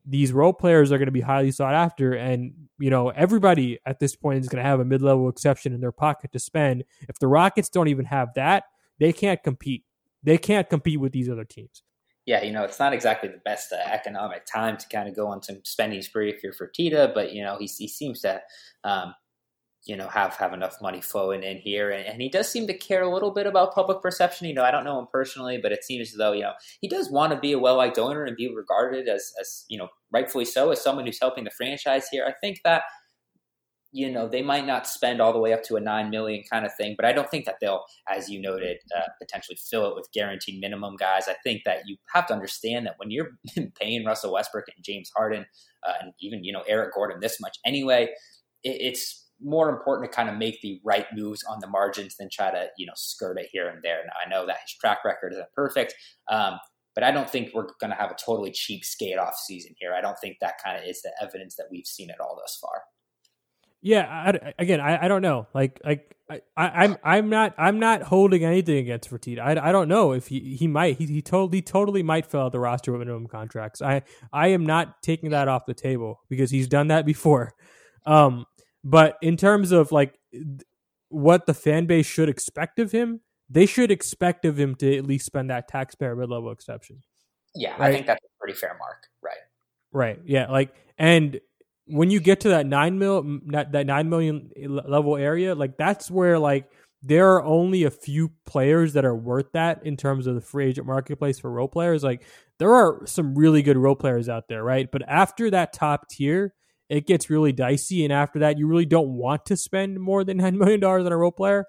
these 0.04 0.32
role 0.32 0.52
players 0.52 0.90
are 0.90 0.98
going 0.98 1.06
to 1.06 1.12
be 1.12 1.20
highly 1.20 1.52
sought 1.52 1.74
after 1.74 2.12
and 2.12 2.52
you 2.80 2.90
know 2.90 3.10
everybody 3.10 3.78
at 3.86 4.00
this 4.00 4.16
point 4.16 4.40
is 4.40 4.48
going 4.48 4.60
to 4.60 4.68
have 4.68 4.80
a 4.80 4.84
mid-level 4.84 5.28
exception 5.28 5.72
in 5.72 5.80
their 5.80 5.92
pocket 5.92 6.32
to 6.32 6.40
spend. 6.40 6.82
If 7.08 7.20
the 7.20 7.28
rockets 7.28 7.68
don't 7.68 7.86
even 7.86 8.06
have 8.06 8.34
that 8.34 8.64
they 8.98 9.12
can't 9.12 9.40
compete. 9.44 9.84
They 10.24 10.38
can't 10.38 10.68
compete 10.68 10.98
with 10.98 11.12
these 11.12 11.28
other 11.28 11.44
teams. 11.44 11.84
Yeah 12.26 12.42
you 12.42 12.50
know 12.50 12.64
it's 12.64 12.80
not 12.80 12.92
exactly 12.92 13.28
the 13.28 13.42
best 13.44 13.72
uh, 13.72 13.76
economic 13.88 14.44
time 14.44 14.76
to 14.76 14.88
kind 14.88 15.08
of 15.08 15.14
go 15.14 15.28
on 15.28 15.40
some 15.40 15.60
spending 15.64 16.02
spree 16.02 16.30
if 16.30 16.42
you're 16.42 16.52
Fertitta, 16.52 17.14
but 17.14 17.32
you 17.32 17.44
know 17.44 17.56
he, 17.60 17.66
he 17.66 17.86
seems 17.86 18.22
to 18.22 18.42
um, 18.82 19.14
you 19.88 19.96
know 19.96 20.06
have 20.08 20.36
have 20.36 20.52
enough 20.52 20.80
money 20.80 21.00
flowing 21.00 21.42
in 21.42 21.56
here. 21.56 21.90
And, 21.90 22.06
and, 22.06 22.22
he 22.22 22.28
does 22.28 22.48
seem 22.48 22.66
to 22.66 22.76
care 22.76 23.02
a 23.02 23.12
little 23.12 23.30
bit 23.30 23.46
about 23.46 23.74
public 23.74 24.02
perception. 24.02 24.46
You 24.46 24.54
know 24.54 24.64
i 24.64 24.70
don't 24.70 24.84
know 24.84 24.98
him 24.98 25.08
personally 25.12 25.58
but 25.60 25.72
it 25.72 25.84
seems 25.84 26.12
as 26.12 26.18
though 26.18 26.32
you 26.32 26.42
know 26.42 26.52
he 26.80 26.88
does 26.88 27.10
want 27.10 27.32
to 27.32 27.38
be 27.38 27.52
a 27.52 27.58
well-liked 27.58 27.98
owner 27.98 28.24
and 28.24 28.36
be 28.36 28.54
regarded 28.54 29.08
as 29.08 29.32
as 29.40 29.64
you 29.68 29.78
know 29.78 29.88
rightfully 30.12 30.44
so 30.44 30.70
as 30.70 30.80
someone 30.80 31.06
who's 31.06 31.20
helping 31.20 31.44
the 31.44 31.50
franchise 31.50 32.08
here. 32.10 32.24
I 32.26 32.32
think 32.40 32.60
that 32.64 32.82
you 33.90 34.10
know 34.10 34.28
they 34.28 34.42
might 34.42 34.66
not 34.66 34.86
spend 34.86 35.20
all 35.20 35.32
the 35.32 35.38
way 35.38 35.52
up 35.52 35.62
to 35.64 35.76
a 35.76 35.80
nine 35.80 36.10
million 36.10 36.44
kind 36.50 36.66
of 36.66 36.74
thing, 36.74 36.94
but 36.96 37.06
I 37.06 37.12
don't 37.12 37.30
think 37.30 37.46
that 37.46 37.56
they'll, 37.60 37.84
as 38.08 38.28
you 38.28 38.40
noted, 38.40 38.78
uh, 38.96 39.08
potentially 39.20 39.58
fill 39.70 39.88
it 39.88 39.96
with 39.96 40.08
guaranteed 40.12 40.60
minimum 40.60 40.96
guys. 40.96 41.24
I 41.28 41.36
think 41.42 41.62
that 41.64 41.82
you 41.86 41.96
have 42.12 42.26
to 42.26 42.34
understand 42.34 42.86
that 42.86 42.94
when 42.98 43.10
you're 43.10 43.30
paying 43.80 44.04
Russell 44.04 44.32
Westbrook 44.32 44.66
and 44.74 44.84
James 44.84 45.10
Harden 45.16 45.46
uh, 45.86 45.92
and 46.02 46.12
even 46.20 46.44
you 46.44 46.52
know 46.52 46.64
Eric 46.66 46.94
Gordon 46.94 47.20
this 47.20 47.40
much 47.40 47.58
anyway, 47.64 48.10
it, 48.62 48.76
it's 48.80 49.27
more 49.40 49.68
important 49.68 50.10
to 50.10 50.14
kind 50.14 50.28
of 50.28 50.36
make 50.36 50.60
the 50.62 50.80
right 50.84 51.06
moves 51.14 51.44
on 51.44 51.58
the 51.60 51.66
margins 51.66 52.16
than 52.16 52.28
try 52.30 52.50
to 52.50 52.68
you 52.76 52.86
know 52.86 52.92
skirt 52.96 53.38
it 53.38 53.48
here 53.52 53.68
and 53.68 53.82
there. 53.82 54.02
Now 54.04 54.12
I 54.24 54.28
know 54.28 54.46
that 54.46 54.58
his 54.62 54.74
track 54.80 54.98
record 55.04 55.32
isn't 55.32 55.52
perfect, 55.54 55.94
um, 56.30 56.58
but 56.94 57.04
I 57.04 57.10
don't 57.10 57.30
think 57.30 57.50
we're 57.54 57.68
going 57.80 57.90
to 57.90 57.96
have 57.96 58.10
a 58.10 58.16
totally 58.16 58.50
cheap 58.50 58.84
skate 58.84 59.18
off 59.18 59.36
season 59.36 59.72
here. 59.78 59.94
I 59.94 60.00
don't 60.00 60.18
think 60.20 60.38
that 60.40 60.54
kind 60.64 60.76
of 60.76 60.84
is 60.84 61.02
the 61.02 61.12
evidence 61.22 61.54
that 61.56 61.66
we've 61.70 61.86
seen 61.86 62.10
at 62.10 62.20
all 62.20 62.36
thus 62.40 62.58
far. 62.60 62.82
Yeah, 63.80 64.06
I, 64.08 64.52
again, 64.58 64.80
I, 64.80 65.04
I 65.04 65.08
don't 65.08 65.22
know. 65.22 65.46
Like, 65.54 65.80
like 65.84 66.16
I, 66.28 66.40
I'm 66.56 66.96
I'm 67.04 67.30
not 67.30 67.54
I'm 67.56 67.78
not 67.78 68.02
holding 68.02 68.44
anything 68.44 68.78
against 68.78 69.08
Fertitta. 69.08 69.38
I, 69.38 69.68
I 69.68 69.72
don't 69.72 69.88
know 69.88 70.12
if 70.12 70.26
he 70.26 70.56
he 70.56 70.66
might 70.66 70.98
he 70.98 71.06
he 71.06 71.22
totally 71.22 71.62
totally 71.62 72.02
might 72.02 72.26
fill 72.26 72.40
out 72.42 72.52
the 72.52 72.60
roster 72.60 72.90
with 72.90 72.98
minimum 72.98 73.28
contracts. 73.28 73.80
I 73.80 74.02
I 74.32 74.48
am 74.48 74.66
not 74.66 75.00
taking 75.02 75.30
that 75.30 75.48
off 75.48 75.66
the 75.66 75.74
table 75.74 76.20
because 76.28 76.50
he's 76.50 76.66
done 76.66 76.88
that 76.88 77.06
before. 77.06 77.54
Um, 78.04 78.46
but 78.84 79.16
in 79.22 79.36
terms 79.36 79.72
of 79.72 79.92
like 79.92 80.18
what 81.08 81.46
the 81.46 81.54
fan 81.54 81.86
base 81.86 82.06
should 82.06 82.28
expect 82.28 82.78
of 82.78 82.92
him, 82.92 83.20
they 83.50 83.66
should 83.66 83.90
expect 83.90 84.44
of 84.44 84.58
him 84.58 84.74
to 84.76 84.96
at 84.96 85.04
least 85.04 85.26
spend 85.26 85.50
that 85.50 85.68
taxpayer 85.68 86.14
mid 86.14 86.28
level 86.28 86.50
exception. 86.50 87.02
Yeah, 87.54 87.72
right? 87.72 87.82
I 87.82 87.92
think 87.92 88.06
that's 88.06 88.24
a 88.24 88.38
pretty 88.38 88.58
fair 88.58 88.76
mark. 88.78 89.06
Right. 89.22 89.34
Right. 89.92 90.20
Yeah. 90.24 90.50
Like, 90.50 90.74
and 90.98 91.40
when 91.86 92.10
you 92.10 92.20
get 92.20 92.40
to 92.40 92.50
that 92.50 92.66
nine 92.66 92.98
mil 92.98 93.40
that, 93.46 93.72
that 93.72 93.86
nine 93.86 94.08
million 94.08 94.50
level 94.56 95.16
area, 95.16 95.54
like 95.54 95.76
that's 95.78 96.10
where 96.10 96.38
like 96.38 96.70
there 97.02 97.32
are 97.34 97.44
only 97.44 97.84
a 97.84 97.90
few 97.90 98.32
players 98.44 98.92
that 98.94 99.04
are 99.04 99.14
worth 99.14 99.52
that 99.52 99.86
in 99.86 99.96
terms 99.96 100.26
of 100.26 100.34
the 100.34 100.40
free 100.40 100.66
agent 100.66 100.86
marketplace 100.86 101.38
for 101.38 101.50
role 101.50 101.68
players. 101.68 102.02
Like 102.02 102.24
there 102.58 102.74
are 102.74 103.06
some 103.06 103.34
really 103.34 103.62
good 103.62 103.76
role 103.76 103.94
players 103.94 104.28
out 104.28 104.48
there, 104.48 104.62
right? 104.62 104.90
But 104.90 105.02
after 105.08 105.50
that 105.50 105.72
top 105.72 106.08
tier, 106.08 106.54
it 106.88 107.06
gets 107.06 107.30
really 107.30 107.52
dicey, 107.52 108.04
and 108.04 108.12
after 108.12 108.38
that, 108.40 108.58
you 108.58 108.66
really 108.66 108.86
don't 108.86 109.10
want 109.10 109.46
to 109.46 109.56
spend 109.56 110.00
more 110.00 110.24
than 110.24 110.36
nine 110.38 110.58
million 110.58 110.80
dollars 110.80 111.06
on 111.06 111.12
a 111.12 111.16
role 111.16 111.32
player. 111.32 111.64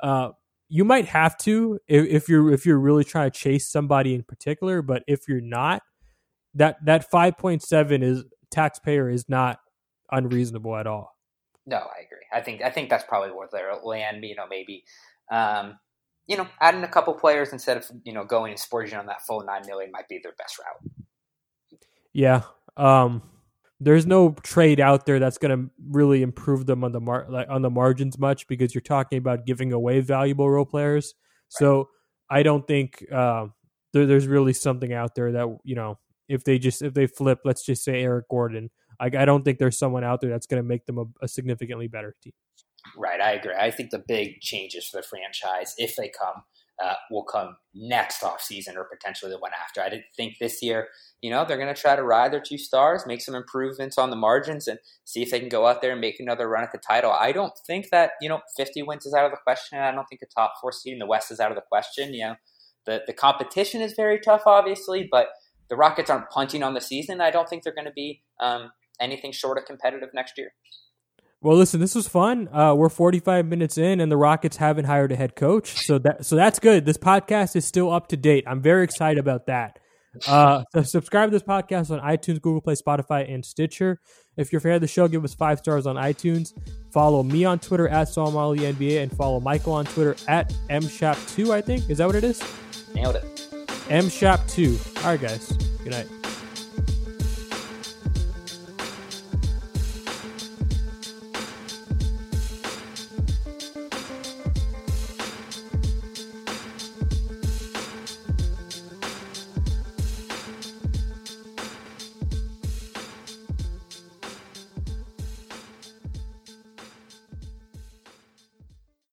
Uh, 0.00 0.30
you 0.68 0.84
might 0.84 1.06
have 1.06 1.36
to 1.38 1.78
if, 1.86 2.06
if 2.06 2.28
you're 2.28 2.52
if 2.52 2.64
you're 2.64 2.78
really 2.78 3.04
trying 3.04 3.30
to 3.30 3.38
chase 3.38 3.70
somebody 3.70 4.14
in 4.14 4.22
particular, 4.22 4.82
but 4.82 5.02
if 5.06 5.28
you're 5.28 5.40
not, 5.40 5.82
that 6.54 6.76
that 6.84 7.10
five 7.10 7.36
point 7.36 7.62
seven 7.62 8.02
is 8.02 8.24
taxpayer 8.50 9.10
is 9.10 9.28
not 9.28 9.58
unreasonable 10.10 10.76
at 10.76 10.86
all. 10.86 11.16
No, 11.66 11.76
I 11.76 12.04
agree. 12.04 12.26
I 12.32 12.40
think 12.40 12.62
I 12.62 12.70
think 12.70 12.88
that's 12.88 13.04
probably 13.04 13.32
worth 13.32 13.50
they 13.50 13.60
land. 13.84 14.24
You 14.24 14.34
know, 14.34 14.46
maybe 14.48 14.84
um, 15.30 15.78
you 16.26 16.36
know, 16.36 16.48
adding 16.60 16.82
a 16.84 16.88
couple 16.88 17.14
players 17.14 17.52
instead 17.52 17.76
of 17.76 17.90
you 18.04 18.12
know 18.12 18.24
going 18.24 18.52
and 18.52 18.58
splurging 18.58 18.98
on 18.98 19.06
that 19.06 19.22
full 19.22 19.44
nine 19.44 19.62
million 19.66 19.90
might 19.92 20.08
be 20.08 20.20
their 20.22 20.34
best 20.38 20.58
route. 20.58 20.92
Yeah. 22.12 22.42
Um, 22.76 23.22
there's 23.84 24.06
no 24.06 24.34
trade 24.42 24.80
out 24.80 25.06
there 25.06 25.18
that's 25.18 25.38
going 25.38 25.56
to 25.56 25.70
really 25.90 26.22
improve 26.22 26.66
them 26.66 26.84
on 26.84 26.92
the 26.92 27.00
mar- 27.00 27.26
like 27.28 27.48
on 27.48 27.62
the 27.62 27.70
margins 27.70 28.18
much 28.18 28.46
because 28.46 28.74
you're 28.74 28.82
talking 28.82 29.18
about 29.18 29.46
giving 29.46 29.72
away 29.72 30.00
valuable 30.00 30.48
role 30.48 30.64
players. 30.64 31.14
Right. 31.14 31.58
So 31.58 31.88
I 32.30 32.42
don't 32.42 32.66
think 32.66 33.04
uh, 33.12 33.46
there, 33.92 34.06
there's 34.06 34.26
really 34.26 34.52
something 34.52 34.92
out 34.92 35.14
there 35.14 35.32
that 35.32 35.58
you 35.64 35.74
know 35.74 35.98
if 36.28 36.44
they 36.44 36.58
just 36.58 36.82
if 36.82 36.94
they 36.94 37.06
flip, 37.06 37.40
let's 37.44 37.64
just 37.64 37.84
say 37.84 38.02
Eric 38.02 38.28
Gordon 38.30 38.70
I, 39.02 39.06
I 39.06 39.24
don't 39.24 39.44
think 39.44 39.58
there's 39.58 39.78
someone 39.78 40.04
out 40.04 40.20
there 40.20 40.30
that's 40.30 40.46
going 40.46 40.62
to 40.62 40.68
make 40.68 40.86
them 40.86 40.98
a, 40.98 41.04
a 41.24 41.28
significantly 41.28 41.88
better 41.88 42.14
team. 42.22 42.32
Right, 42.96 43.20
I 43.20 43.32
agree. 43.32 43.54
I 43.58 43.70
think 43.70 43.90
the 43.90 44.02
big 44.06 44.40
changes 44.40 44.86
for 44.86 44.98
the 44.98 45.02
franchise, 45.02 45.74
if 45.76 45.96
they 45.96 46.08
come, 46.08 46.42
uh, 46.82 46.94
will 47.10 47.24
come 47.24 47.56
next 47.74 48.22
off 48.22 48.40
season 48.40 48.76
or 48.76 48.84
potentially 48.84 49.30
the 49.30 49.38
one 49.38 49.52
after. 49.60 49.80
I 49.80 49.88
didn't 49.88 50.06
think 50.16 50.36
this 50.38 50.62
year, 50.62 50.88
you 51.20 51.30
know, 51.30 51.44
they're 51.44 51.56
going 51.56 51.72
to 51.72 51.80
try 51.80 51.96
to 51.96 52.02
ride 52.02 52.32
their 52.32 52.40
two 52.40 52.58
stars, 52.58 53.04
make 53.06 53.20
some 53.20 53.34
improvements 53.34 53.98
on 53.98 54.10
the 54.10 54.16
margins, 54.16 54.66
and 54.66 54.78
see 55.04 55.22
if 55.22 55.30
they 55.30 55.40
can 55.40 55.48
go 55.48 55.66
out 55.66 55.80
there 55.82 55.92
and 55.92 56.00
make 56.00 56.18
another 56.18 56.48
run 56.48 56.64
at 56.64 56.72
the 56.72 56.78
title. 56.78 57.12
I 57.12 57.32
don't 57.32 57.52
think 57.66 57.90
that 57.90 58.12
you 58.20 58.28
know 58.28 58.40
50 58.56 58.82
wins 58.82 59.06
is 59.06 59.14
out 59.14 59.24
of 59.24 59.30
the 59.30 59.38
question. 59.42 59.78
I 59.78 59.92
don't 59.92 60.06
think 60.06 60.22
a 60.22 60.26
top 60.26 60.54
four 60.60 60.72
seed 60.72 60.94
in 60.94 60.98
the 60.98 61.06
West 61.06 61.30
is 61.30 61.40
out 61.40 61.50
of 61.50 61.56
the 61.56 61.62
question. 61.70 62.14
You 62.14 62.24
know, 62.24 62.34
the 62.86 63.02
the 63.06 63.12
competition 63.12 63.80
is 63.80 63.94
very 63.94 64.18
tough, 64.18 64.42
obviously, 64.46 65.08
but 65.10 65.28
the 65.68 65.76
Rockets 65.76 66.10
aren't 66.10 66.30
punting 66.30 66.62
on 66.62 66.74
the 66.74 66.80
season. 66.80 67.20
I 67.20 67.30
don't 67.30 67.48
think 67.48 67.62
they're 67.62 67.74
going 67.74 67.86
to 67.86 67.92
be 67.92 68.22
um, 68.40 68.70
anything 69.00 69.32
short 69.32 69.58
of 69.58 69.64
competitive 69.64 70.10
next 70.12 70.36
year. 70.36 70.52
Well, 71.42 71.56
listen, 71.56 71.80
this 71.80 71.96
was 71.96 72.06
fun. 72.06 72.48
Uh, 72.52 72.74
we're 72.74 72.88
45 72.88 73.46
minutes 73.46 73.76
in, 73.76 74.00
and 74.00 74.12
the 74.12 74.16
Rockets 74.16 74.58
haven't 74.58 74.84
hired 74.84 75.10
a 75.10 75.16
head 75.16 75.34
coach, 75.34 75.84
so 75.84 75.98
that 75.98 76.24
so 76.24 76.36
that's 76.36 76.60
good. 76.60 76.84
This 76.86 76.96
podcast 76.96 77.56
is 77.56 77.64
still 77.64 77.92
up 77.92 78.06
to 78.08 78.16
date. 78.16 78.44
I'm 78.46 78.62
very 78.62 78.84
excited 78.84 79.18
about 79.18 79.46
that. 79.46 79.80
Uh, 80.26 80.62
so 80.72 80.82
subscribe 80.82 81.30
to 81.30 81.32
this 81.32 81.42
podcast 81.42 81.90
on 81.90 81.98
iTunes, 82.00 82.40
Google 82.40 82.60
Play, 82.60 82.74
Spotify, 82.74 83.32
and 83.32 83.44
Stitcher. 83.44 84.00
If 84.36 84.52
you're 84.52 84.58
a 84.58 84.62
fan 84.62 84.74
of 84.74 84.82
the 84.82 84.86
show, 84.86 85.08
give 85.08 85.24
us 85.24 85.34
five 85.34 85.58
stars 85.58 85.86
on 85.86 85.96
iTunes. 85.96 86.52
Follow 86.92 87.22
me 87.22 87.44
on 87.44 87.58
Twitter 87.58 87.88
at 87.88 88.08
NBA, 88.08 89.02
and 89.02 89.10
follow 89.16 89.40
Michael 89.40 89.72
on 89.72 89.84
Twitter 89.84 90.14
at 90.28 90.50
mshap2. 90.70 91.50
I 91.50 91.60
think 91.60 91.90
is 91.90 91.98
that 91.98 92.06
what 92.06 92.14
it 92.14 92.24
is? 92.24 92.40
Nailed 92.94 93.16
it. 93.16 93.24
mshap2. 93.88 94.98
All 94.98 95.10
right, 95.10 95.20
guys. 95.20 95.50
Good 95.82 95.90
night. 95.90 96.21